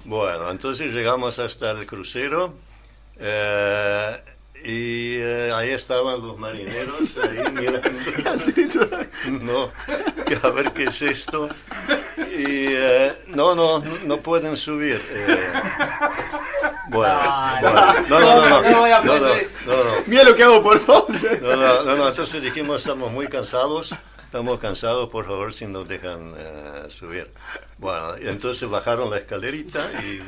Bueno, 0.06 0.50
entonces 0.52 0.92
llegamos 0.92 1.40
hasta 1.40 1.72
el 1.72 1.86
crucero. 1.88 2.54
eh, 3.20 4.22
y 4.66 5.18
eh, 5.18 5.52
ahí 5.54 5.72
estaban 5.72 6.22
los 6.22 6.38
marineros 6.38 7.18
ahí 7.22 7.52
mirando. 7.54 7.90
No, 9.42 9.70
a 10.42 10.50
ver 10.52 10.72
qué 10.72 10.86
es 10.86 11.02
esto. 11.02 11.50
Y 12.18 12.68
eh, 12.70 13.14
no, 13.28 13.56
no, 13.56 13.84
no 14.06 14.18
pueden 14.22 14.56
subir. 14.56 15.02
eh. 15.10 15.50
Bueno, 16.90 17.14
Ah, 17.18 17.60
bueno, 17.62 17.82
no, 18.08 18.20
no, 18.20 18.36
no, 18.50 18.50
no, 18.62 18.70
no 18.72 18.80
voy 18.80 18.92
a 18.92 19.02
no, 19.02 19.14
no, 19.16 19.20
poder- 19.20 19.50
no, 19.66 19.74
no, 19.74 19.92
Mira 20.08 20.24
lo 20.24 20.36
que 20.36 20.44
hago 20.44 20.64
por 20.64 20.86
vos. 20.86 21.08
no, 21.42 21.56
no, 21.58 21.84
no, 21.84 21.96
no, 21.96 22.08
entonces 22.08 22.42
dijimos, 22.42 22.78
estamos 22.82 23.12
muy 23.12 23.28
cansados, 23.28 23.94
estamos 24.34 24.60
cansados, 24.60 25.12
por 25.12 25.28
favor, 25.28 25.54
si 25.54 25.68
nos 25.68 25.88
dejan 25.88 26.34
eh, 26.36 26.86
subir. 26.90 27.30
Bueno, 27.78 28.18
y 28.20 28.28
entonces 28.28 28.68
bajaron 28.68 29.12
la 29.12 29.18
escalerita 29.18 29.88
y, 30.02 30.24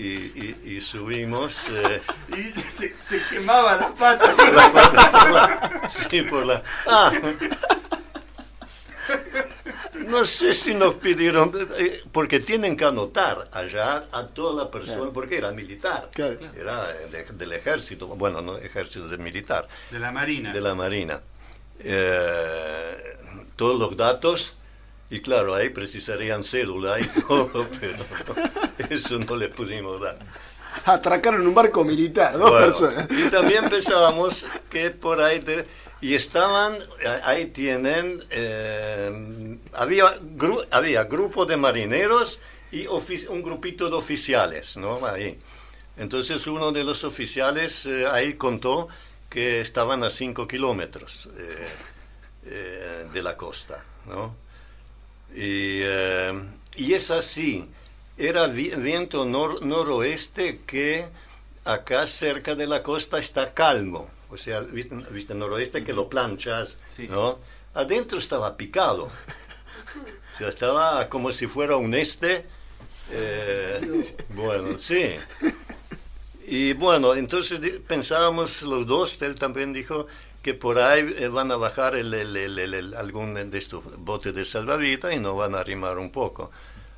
y, 0.00 0.06
y- 0.06 0.62
y 0.64 0.80
subimos. 0.80 1.54
eh, 1.68 2.00
Y 2.34 2.42
se, 2.44 2.94
se 2.98 3.20
quemaba 3.28 3.76
las 3.76 3.92
patas. 3.92 4.34
la 4.54 4.72
pata 4.72 5.10
por 5.12 5.30
la- 5.32 5.90
sí, 5.90 6.22
por 6.22 6.46
la... 6.46 6.62
Ah. 6.86 7.12
No 10.06 10.24
sé 10.24 10.54
si 10.54 10.72
nos 10.72 10.94
pidieron, 10.94 11.52
eh, 11.78 12.02
porque 12.12 12.40
tienen 12.40 12.74
que 12.74 12.86
anotar 12.86 13.50
allá 13.52 14.04
a 14.12 14.26
toda 14.28 14.64
la 14.64 14.70
persona, 14.70 15.10
porque 15.12 15.36
era 15.36 15.50
militar, 15.50 16.08
Claro. 16.14 16.38
era 16.56 16.86
de- 17.12 17.24
del 17.32 17.52
ejército, 17.52 18.06
bueno, 18.08 18.40
no 18.40 18.56
ejército 18.56 19.08
de 19.08 19.18
militar, 19.18 19.68
De 19.90 19.98
la 19.98 20.10
Marina. 20.10 20.54
de 20.54 20.60
la 20.62 20.74
Marina. 20.74 21.20
Eh, 21.82 23.16
todos 23.56 23.78
los 23.78 23.96
datos, 23.96 24.56
y 25.10 25.20
claro, 25.20 25.54
ahí 25.54 25.70
precisarían 25.70 26.42
cédula 26.44 26.98
y 27.00 27.04
todo, 27.06 27.68
pero 27.80 28.04
eso 28.90 29.18
no 29.18 29.36
le 29.36 29.48
pudimos 29.48 30.00
dar. 30.00 30.18
Atracaron 30.84 31.46
un 31.46 31.54
barco 31.54 31.84
militar, 31.84 32.38
dos 32.38 32.48
Bueno, 32.50 32.66
personas. 32.66 33.06
Y 33.10 33.28
también 33.30 33.68
pensábamos 33.68 34.46
que 34.70 34.90
por 34.90 35.20
ahí... 35.20 35.40
te- 35.40 35.66
y 36.02 36.14
estaban, 36.14 36.76
eh, 37.00 37.20
ahí 37.24 37.46
tienen, 37.48 38.24
eh, 38.30 39.58
había, 39.74 40.18
gru- 40.18 40.66
había 40.70 41.04
grupo 41.04 41.44
de 41.44 41.58
marineros 41.58 42.38
y 42.72 42.86
ofi- 42.86 43.28
un 43.28 43.42
grupito 43.42 43.90
de 43.90 43.96
oficiales, 43.96 44.78
¿no? 44.78 45.04
Ahí. 45.04 45.38
Entonces 45.98 46.46
uno 46.46 46.72
de 46.72 46.84
los 46.84 47.04
oficiales 47.04 47.84
eh, 47.84 48.06
ahí 48.10 48.32
contó 48.34 48.88
que 49.30 49.60
estaban 49.62 50.02
a 50.04 50.10
5 50.10 50.46
kilómetros 50.48 51.28
eh, 51.38 51.68
eh, 52.46 53.06
de 53.12 53.22
la 53.22 53.36
costa, 53.36 53.82
¿no? 54.06 54.34
Y, 55.32 55.80
eh, 55.84 56.32
y 56.76 56.94
es 56.94 57.10
así, 57.12 57.68
era 58.18 58.48
vi- 58.48 58.74
viento 58.74 59.24
nor- 59.24 59.60
noroeste 59.62 60.60
que 60.66 61.06
acá 61.64 62.06
cerca 62.08 62.54
de 62.56 62.66
la 62.66 62.82
costa 62.82 63.18
está 63.18 63.54
calmo. 63.54 64.10
O 64.30 64.36
sea, 64.36 64.60
viste, 64.60 64.94
viste 65.10 65.34
noroeste 65.34 65.84
que 65.84 65.92
lo 65.92 66.08
planchas, 66.08 66.78
Sí. 66.90 67.06
¿no? 67.08 67.38
Adentro 67.74 68.18
estaba 68.18 68.56
picado. 68.56 69.04
O 69.04 70.38
sea, 70.38 70.48
estaba 70.48 71.08
como 71.08 71.30
si 71.32 71.46
fuera 71.46 71.76
un 71.76 71.94
este. 71.94 72.46
eh, 73.12 74.16
bueno, 74.30 74.78
sí. 74.78 75.14
Y 76.50 76.72
bueno, 76.74 77.14
entonces 77.14 77.60
pensábamos 77.86 78.62
los 78.62 78.84
dos, 78.86 79.22
él 79.22 79.36
también 79.36 79.72
dijo 79.72 80.06
que 80.42 80.54
por 80.54 80.78
ahí 80.78 81.14
eh, 81.18 81.28
van 81.28 81.50
a 81.52 81.56
bajar 81.56 81.94
el, 81.94 82.12
el- 82.12 82.36
el- 82.58 82.94
algún 82.94 83.34
de 83.50 83.58
estos 83.58 83.82
botes 83.98 84.34
de 84.34 84.44
salvavidas 84.44 85.12
y 85.14 85.18
nos 85.20 85.36
van 85.36 85.54
a 85.54 85.60
arrimar 85.60 85.98
un 85.98 86.10
poco. 86.10 86.50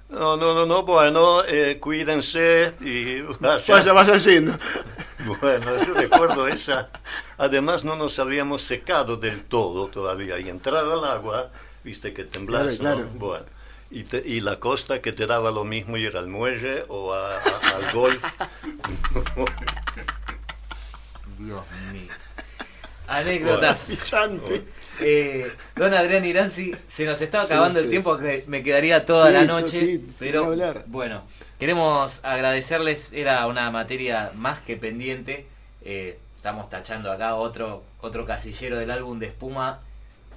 No, 0.08 0.36
no, 0.36 0.54
no, 0.54 0.64
no, 0.66 0.84
bueno, 0.84 1.42
eh, 1.44 1.78
cuídense 1.80 2.74
y 2.80 3.20
vaya. 3.40 3.64
Vaya, 3.68 3.92
vaya 3.92 4.16
yendo. 4.18 4.54
Bueno, 5.40 5.84
yo 5.86 5.94
recuerdo 5.94 6.48
esa. 6.48 6.90
Además, 7.38 7.84
no 7.84 7.96
nos 7.96 8.18
habíamos 8.18 8.62
secado 8.62 9.16
del 9.16 9.44
todo 9.44 9.88
todavía. 9.88 10.38
Y 10.38 10.48
entrar 10.48 10.84
al 10.84 11.04
agua, 11.04 11.50
viste 11.84 12.12
que 12.12 12.24
temblas, 12.24 12.78
Claro, 12.78 13.00
¿no? 13.00 13.04
claro. 13.04 13.08
Bueno, 13.18 13.46
y, 13.92 14.04
te- 14.04 14.22
y 14.26 14.40
la 14.40 14.58
costa 14.58 15.00
que 15.02 15.12
te 15.12 15.26
daba 15.26 15.50
lo 15.50 15.64
mismo 15.64 15.96
ir 15.96 16.16
al 16.16 16.28
muelle 16.28 16.84
o 16.88 17.12
a- 17.14 17.28
a- 17.36 17.76
al 17.76 17.92
golf. 17.92 18.24
Dios 21.38 21.64
mío. 21.92 22.12
Anécdotas. 23.08 23.90
Eh, 25.00 25.50
don 25.74 25.92
Adrián 25.94 26.24
Iranzi, 26.24 26.74
se 26.86 27.04
nos 27.06 27.20
está 27.20 27.44
Sí, 27.44 27.52
acabando 27.52 27.78
sí, 27.80 27.84
el 27.86 27.90
tiempo 27.90 28.16
que 28.18 28.44
me 28.46 28.62
quedaría 28.62 29.04
toda 29.04 29.26
Sí, 29.28 29.32
la 29.32 29.44
noche. 29.44 30.00
pero 30.18 30.44
hablar. 30.46 30.84
bueno, 30.86 31.24
queremos 31.58 32.20
agradecerles, 32.22 33.08
era 33.12 33.46
una 33.46 33.70
materia 33.70 34.32
más 34.34 34.60
que 34.60 34.76
pendiente. 34.76 35.46
Eh, 35.84 36.18
estamos 36.36 36.70
tachando 36.70 37.10
acá 37.10 37.34
otro, 37.34 37.82
otro 38.00 38.24
casillero 38.26 38.78
del 38.78 38.90
álbum 38.90 39.18
de 39.18 39.26
espuma. 39.26 39.80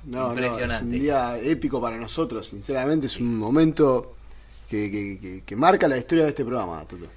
No, 0.05 0.19
no, 0.19 0.25
es 0.25 0.37
Impresionante. 0.37 0.83
un 0.85 0.91
día 1.01 1.37
épico 1.39 1.81
para 1.81 1.97
nosotros, 1.97 2.47
sinceramente 2.47 3.07
es 3.07 3.17
un 3.19 3.37
momento 3.37 4.15
que, 4.69 4.91
que- 4.91 5.19
que- 5.19 5.43
que 5.43 5.55
marca 5.55 5.87
la 5.87 5.97
historia 5.97 6.23
de 6.25 6.29
este 6.29 6.45
programa, 6.45 6.83
Toto. 6.85 7.07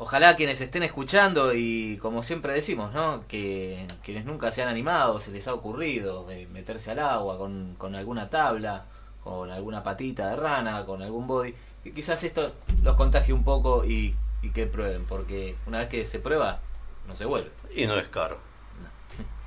Ojalá 0.00 0.36
quienes 0.36 0.60
estén 0.60 0.84
escuchando 0.84 1.52
y 1.54 1.98
como 2.00 2.22
siempre 2.22 2.52
decimos, 2.54 2.92
¿no? 2.94 3.24
Que 3.26 3.84
quienes 4.04 4.24
nunca 4.24 4.50
se 4.52 4.62
han 4.62 4.68
animado, 4.68 5.18
se 5.18 5.32
les 5.32 5.48
ha 5.48 5.54
ocurrido 5.54 6.30
eh, 6.30 6.46
meterse 6.52 6.92
al 6.92 7.00
agua 7.00 7.36
con, 7.36 7.74
con 7.76 7.96
alguna 7.96 8.30
tabla, 8.30 8.84
con 9.24 9.50
alguna 9.50 9.82
patita 9.82 10.28
de 10.30 10.36
rana, 10.36 10.86
con 10.86 11.02
algún 11.02 11.26
body, 11.26 11.52
que 11.82 11.92
quizás 11.92 12.22
esto 12.22 12.52
los 12.82 12.94
contagie 12.96 13.32
un 13.34 13.42
poco 13.42 13.84
y, 13.84 14.14
y 14.40 14.50
que 14.50 14.66
prueben, 14.66 15.04
porque 15.04 15.56
una 15.66 15.80
vez 15.80 15.88
que 15.88 16.04
se 16.04 16.20
prueba, 16.20 16.60
no 17.08 17.16
se 17.16 17.24
vuelve. 17.24 17.50
Y 17.74 17.86
no 17.86 17.96
es 17.98 18.06
caro. 18.08 18.38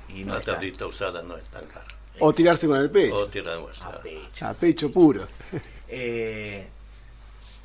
Y 0.08 0.24
no 0.24 0.32
Una 0.34 0.42
tablita 0.42 0.86
usada 0.86 1.22
no 1.22 1.36
es 1.38 1.44
tan 1.44 1.64
cara. 1.66 1.86
O 2.18 2.32
tirarse 2.32 2.66
con 2.66 2.76
el 2.80 2.90
pecho, 2.90 3.16
O 3.16 3.26
tirar 3.26 3.54
a 3.54 3.58
vuestra. 3.58 4.00
pecho. 4.00 4.46
a 4.46 4.54
pecho 4.54 4.90
puro. 4.92 5.26
Eh, 5.94 6.66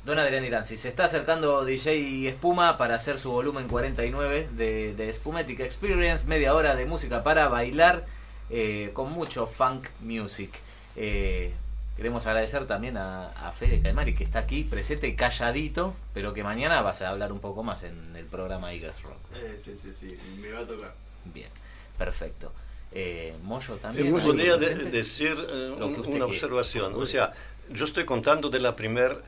Don 0.04 0.18
Adrián 0.18 0.44
Iranzi, 0.44 0.76
se 0.76 0.90
está 0.90 1.04
acercando 1.06 1.64
DJ 1.64 2.28
Espuma 2.28 2.76
para 2.76 2.94
hacer 2.94 3.18
su 3.18 3.30
volumen 3.32 3.68
49 3.68 4.48
de, 4.52 4.94
de 4.94 5.12
Spumetic 5.12 5.60
Experience, 5.60 6.26
media 6.26 6.54
hora 6.54 6.76
de 6.76 6.84
música 6.84 7.22
para 7.24 7.48
bailar 7.48 8.04
eh, 8.50 8.90
con 8.92 9.10
mucho 9.12 9.46
funk 9.46 9.88
music. 10.00 10.50
Eh, 10.96 11.52
queremos 11.96 12.26
agradecer 12.26 12.66
también 12.66 12.98
a, 12.98 13.28
a 13.30 13.52
Fede 13.52 13.80
Caimari 13.80 14.14
que 14.14 14.24
está 14.24 14.40
aquí 14.40 14.62
presente 14.62 15.14
calladito, 15.16 15.94
pero 16.12 16.34
que 16.34 16.42
mañana 16.44 16.82
vas 16.82 17.00
a 17.00 17.08
hablar 17.08 17.32
un 17.32 17.40
poco 17.40 17.62
más 17.62 17.82
en 17.82 18.14
el 18.14 18.26
programa 18.26 18.72
Eagles 18.74 19.02
Rock. 19.02 19.16
Eh, 19.36 19.54
sí, 19.58 19.74
sí, 19.74 19.92
sí, 19.92 20.18
me 20.40 20.52
va 20.52 20.60
a 20.60 20.66
tocar. 20.66 20.92
Bien, 21.24 21.48
perfecto. 21.96 22.52
Eh, 22.92 23.34
Moyo 23.42 23.74
también. 23.76 24.18
Sí, 24.20 24.26
Podría 24.26 24.56
de- 24.56 24.74
decir 24.90 25.36
eh, 25.48 25.70
un- 25.78 26.06
una 26.06 26.24
observación. 26.24 26.94
O 26.94 27.04
sea, 27.06 27.32
yo 27.70 27.84
estoy 27.84 28.04
contando 28.06 28.48
de 28.48 28.60
la 28.60 28.74
primera 28.74 29.18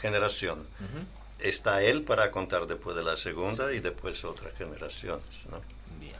generación. 0.00 0.60
Ujú. 0.60 1.04
Está 1.40 1.82
él 1.82 2.02
para 2.02 2.30
contar 2.30 2.66
después 2.66 2.94
de 2.96 3.02
la 3.02 3.16
segunda 3.16 3.72
y 3.72 3.80
después 3.80 4.24
otras 4.24 4.54
generaciones. 4.54 5.24
¿no? 5.50 5.60
Bien, 5.98 6.14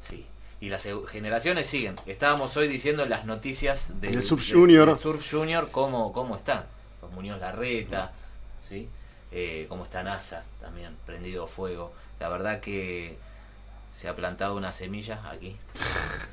sí. 0.00 0.26
Y 0.60 0.68
las 0.70 0.86
eu- 0.86 1.06
generaciones 1.06 1.66
siguen. 1.66 1.96
Estábamos 2.06 2.56
hoy 2.56 2.68
diciendo 2.68 3.04
las 3.06 3.24
noticias 3.26 4.00
del 4.00 4.22
Surf 4.22 4.46
del- 4.48 4.58
Junior. 4.58 4.86
del 4.88 4.96
Surf 4.96 5.30
Junior, 5.30 5.68
cómo, 5.70 6.12
cómo 6.12 6.36
están. 6.36 6.64
Los 7.02 7.10
Muñoz 7.12 7.40
Larreta, 7.40 8.12
¿sí? 8.66 8.88
Eh, 9.30 9.66
cómo 9.68 9.84
está 9.84 10.02
NASA 10.02 10.44
también, 10.60 10.96
prendido 11.04 11.46
fuego. 11.46 11.92
La 12.20 12.28
verdad 12.28 12.60
que 12.60 13.16
se 13.92 14.08
ha 14.08 14.16
plantado 14.16 14.56
una 14.56 14.72
semilla 14.72 15.22
aquí. 15.30 15.56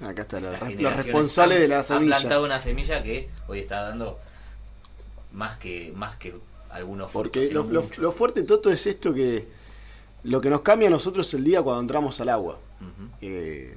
Acá 0.02 0.22
está 0.24 0.40
la- 0.40 0.52
los 0.60 0.96
responsables 0.96 1.60
de 1.60 1.68
la 1.68 1.84
semilla. 1.84 2.16
plantado 2.18 2.46
una 2.46 2.60
semilla 2.60 3.04
que 3.04 3.30
hoy 3.48 3.60
está 3.60 3.82
dando 3.82 4.20
más 5.34 5.58
que, 5.58 5.92
más 5.96 6.16
que 6.16 6.34
algunos 6.70 7.12
Porque 7.12 7.52
lo, 7.52 7.64
lo- 7.64 7.84
mucho. 7.84 8.02
lo 8.02 8.12
fuerte, 8.12 8.44
Toto, 8.44 8.72
es 8.72 8.86
esto 8.88 9.14
que 9.14 9.48
lo 10.24 10.42
que 10.42 10.50
nos 10.50 10.62
cambia 10.62 10.88
a 10.88 10.92
nosotros 10.92 11.28
es 11.28 11.34
el 11.36 11.44
día 11.44 11.62
cuando 11.62 11.82
entramos 11.82 12.20
al 12.22 12.30
agua. 12.30 12.58
Eh, 13.22 13.76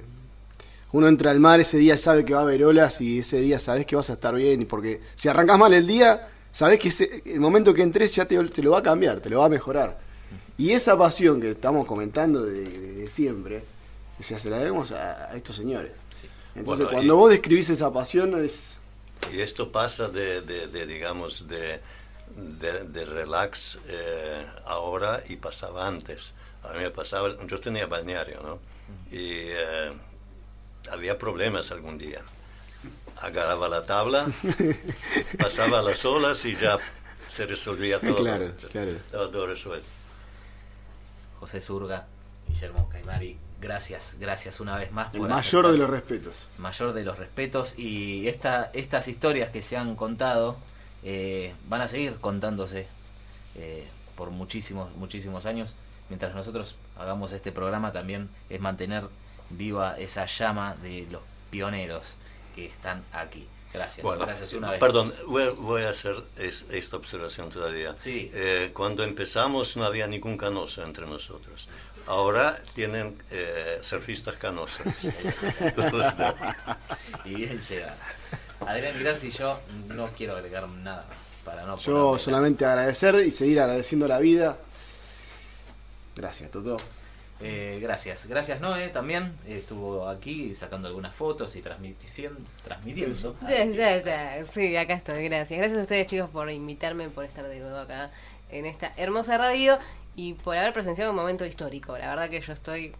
uno 0.91 1.07
entra 1.07 1.31
al 1.31 1.39
mar 1.39 1.59
ese 1.59 1.77
día 1.77 1.97
sabe 1.97 2.23
que 2.23 2.33
va 2.33 2.41
a 2.41 2.43
haber 2.43 2.63
olas 2.63 3.01
y 3.01 3.19
ese 3.19 3.37
día 3.41 3.59
sabes 3.59 3.85
que 3.85 3.95
vas 3.95 4.09
a 4.09 4.13
estar 4.13 4.33
bien. 4.35 4.61
y 4.61 4.65
Porque 4.65 5.01
si 5.15 5.27
arrancas 5.27 5.57
mal 5.57 5.73
el 5.73 5.87
día, 5.87 6.27
sabes 6.51 6.79
que 6.79 6.89
ese- 6.89 7.21
el 7.25 7.39
momento 7.39 7.73
que 7.73 7.81
entres 7.81 8.13
ya 8.15 8.25
te, 8.25 8.41
te 8.45 8.61
lo 8.63 8.71
va 8.71 8.79
a 8.79 8.83
cambiar, 8.83 9.19
te 9.19 9.29
lo 9.29 9.39
va 9.39 9.45
a 9.45 9.49
mejorar. 9.49 9.97
Y 10.57 10.71
esa 10.71 10.95
pasión 10.97 11.41
que 11.41 11.51
estamos 11.51 11.87
comentando 11.87 12.43
de, 12.45 12.61
de- 12.63 12.93
de 12.93 13.09
siempre, 13.09 13.63
o 14.19 14.23
sea, 14.23 14.37
se 14.39 14.49
la 14.49 14.59
debemos 14.59 14.91
a, 14.91 15.31
a 15.31 15.35
estos 15.35 15.55
señores. 15.55 15.91
Entonces, 16.55 16.85
Bueno, 16.85 16.91
cuando 16.91 17.13
y- 17.13 17.17
vos 17.17 17.29
describís 17.31 17.69
esa 17.69 17.91
pasión, 17.91 18.43
es. 18.43 18.77
Y 19.31 19.41
esto 19.41 19.71
pasa 19.71 20.09
de, 20.09 20.41
de- 20.41 20.67
de, 20.67 20.85
digamos, 20.85 21.47
de, 21.47 21.79
de, 22.35 22.83
de 22.85 23.05
relax 23.05 23.79
eh, 23.87 24.45
ahora 24.65 25.23
y 25.27 25.37
pasaba 25.37 25.87
antes. 25.87 26.33
A 26.63 26.73
mí 26.73 26.79
me 26.79 26.91
pasaba, 26.91 27.35
yo 27.47 27.59
tenía 27.59 27.87
balneario, 27.87 28.41
¿no? 28.41 28.59
Y 29.11 29.47
eh, 29.49 29.93
había 30.91 31.17
problemas 31.17 31.71
algún 31.71 31.97
día. 31.97 32.21
Agarraba 33.21 33.69
la 33.69 33.81
tabla, 33.83 34.27
pasaba 35.39 35.81
las 35.81 36.03
olas 36.05 36.43
y 36.45 36.55
ya 36.55 36.77
se 37.27 37.45
resolvía 37.45 37.99
todo. 37.99 38.17
Claro, 38.17 38.51
claro. 38.71 38.91
Estaba 38.91 39.31
todo 39.31 39.47
resuelto. 39.47 39.87
José 41.39 41.61
Surga, 41.61 42.07
Guillermo 42.47 42.89
Caimari, 42.89 43.37
gracias, 43.63 44.17
gracias 44.19 44.59
una 44.59 44.77
vez 44.77 44.91
más 44.91 45.13
El 45.13 45.21
por 45.21 45.29
mayor 45.29 45.71
de 45.71 45.77
los 45.77 45.89
respetos. 45.89 46.49
mayor 46.57 46.93
de 46.93 47.03
los 47.03 47.17
respetos 47.17 47.79
y 47.79 48.27
esta, 48.27 48.69
estas 48.73 49.07
historias 49.07 49.49
que 49.51 49.61
se 49.63 49.77
han 49.77 49.95
contado 49.95 50.57
eh, 51.03 51.53
van 51.67 51.81
a 51.81 51.87
seguir 51.87 52.15
contándose 52.21 52.87
eh, 53.55 53.87
por 54.15 54.29
muchísimos, 54.29 54.93
muchísimos 54.95 55.45
años. 55.45 55.73
Mientras 56.09 56.35
nosotros 56.35 56.75
hagamos 56.97 57.31
este 57.31 57.51
programa 57.51 57.91
también 57.91 58.29
es 58.49 58.59
mantener 58.59 59.05
viva 59.49 59.97
esa 59.97 60.25
llama 60.25 60.75
de 60.83 61.07
los 61.09 61.21
pioneros 61.49 62.15
que 62.55 62.65
están 62.65 63.03
aquí. 63.11 63.47
Gracias, 63.73 64.03
Bueno, 64.03 64.25
gracias 64.27 64.53
una 64.53 64.69
vez. 64.69 64.79
perdón, 64.79 65.07
más. 65.07 65.23
voy, 65.25 65.49
voy 65.57 65.81
a 65.81 65.89
hacer 65.89 66.15
es- 66.37 66.65
esta 66.69 66.95
observación 66.97 67.49
todavía. 67.49 67.95
Sí. 67.97 68.29
Eh, 68.31 68.69
cuando 68.71 69.03
empezamos 69.03 69.75
no 69.77 69.85
había 69.85 70.05
ningún 70.05 70.37
canoso 70.37 70.83
entre 70.83 71.07
nosotros. 71.07 71.67
Ahora 72.07 72.59
tienen 72.75 73.17
eh, 73.31 73.79
surfistas 73.81 74.35
canosos. 74.35 74.85
Y 77.25 77.35
bien 77.35 77.59
llega. 77.59 77.95
Adrián 78.65 78.99
Granzi, 78.99 79.29
yo 79.29 79.59
no 79.87 80.09
quiero 80.09 80.35
agregar 80.35 80.67
nada 80.67 81.05
más 81.07 81.37
para 81.45 81.65
no 81.65 81.77
Yo 81.77 82.17
solamente 82.17 82.65
agradecer 82.65 83.15
y 83.25 83.31
seguir 83.31 83.61
agradeciendo 83.61 84.07
la 84.07 84.19
vida. 84.19 84.57
Gracias, 86.15 86.51
Toto. 86.51 86.77
Eh, 87.41 87.79
gracias, 87.81 88.27
gracias 88.27 88.61
Noé 88.61 88.87
también 88.89 89.33
estuvo 89.45 90.07
aquí 90.07 90.55
sacando 90.55 90.87
algunas 90.87 91.13
fotos 91.13 91.53
y 91.57 91.61
transmitiendo, 91.61 92.39
transmitiendo. 92.63 93.35
Ya. 93.41 94.45
Sí, 94.45 94.77
acá 94.77 94.93
estoy, 94.93 95.25
gracias. 95.25 95.59
Gracias 95.59 95.79
a 95.79 95.81
ustedes 95.81 96.07
chicos 96.07 96.29
por 96.29 96.49
invitarme, 96.49 97.09
por 97.09 97.25
estar 97.25 97.45
de 97.45 97.59
nuevo 97.59 97.77
acá 97.77 98.11
en 98.49 98.65
esta 98.65 98.93
hermosa 98.95 99.37
radio 99.37 99.77
y 100.15 100.33
por 100.33 100.57
haber 100.57 100.73
presenciado 100.73 101.11
un 101.11 101.17
momento 101.17 101.45
histórico. 101.45 101.97
La 101.97 102.09
verdad 102.09 102.29
que 102.29 102.41
yo 102.41 102.53
estoy 102.53 102.93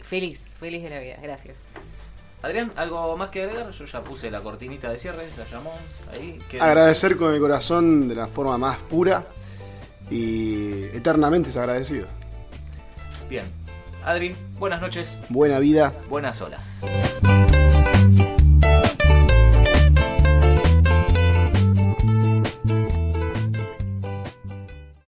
feliz, 0.00 0.52
feliz 0.58 0.82
de 0.82 0.90
la 0.90 1.00
vida. 1.00 1.16
Gracias. 1.22 1.56
Adrián, 2.42 2.72
¿algo 2.76 3.16
más 3.16 3.30
que 3.30 3.42
agregar? 3.42 3.70
Yo 3.70 3.84
ya 3.84 4.04
puse 4.04 4.30
la 4.30 4.40
cortinita 4.40 4.90
de 4.90 4.98
cierre, 4.98 5.26
la 5.36 5.44
llamó 5.44 5.72
ahí. 6.12 6.38
¿Qué 6.48 6.60
Agradecer 6.60 7.16
con 7.16 7.34
el 7.34 7.40
corazón 7.40 8.08
de 8.08 8.14
la 8.14 8.26
forma 8.26 8.58
más 8.58 8.78
pura 8.78 9.26
y 10.10 10.84
eternamente 10.94 11.48
es 11.48 11.56
agradecido. 11.56 12.06
Bien. 13.28 13.46
Adri, 14.04 14.36
buenas 14.58 14.80
noches, 14.80 15.18
Buena 15.28 15.58
vida. 15.58 15.92
buenas 16.08 16.40
olas. 16.40 16.82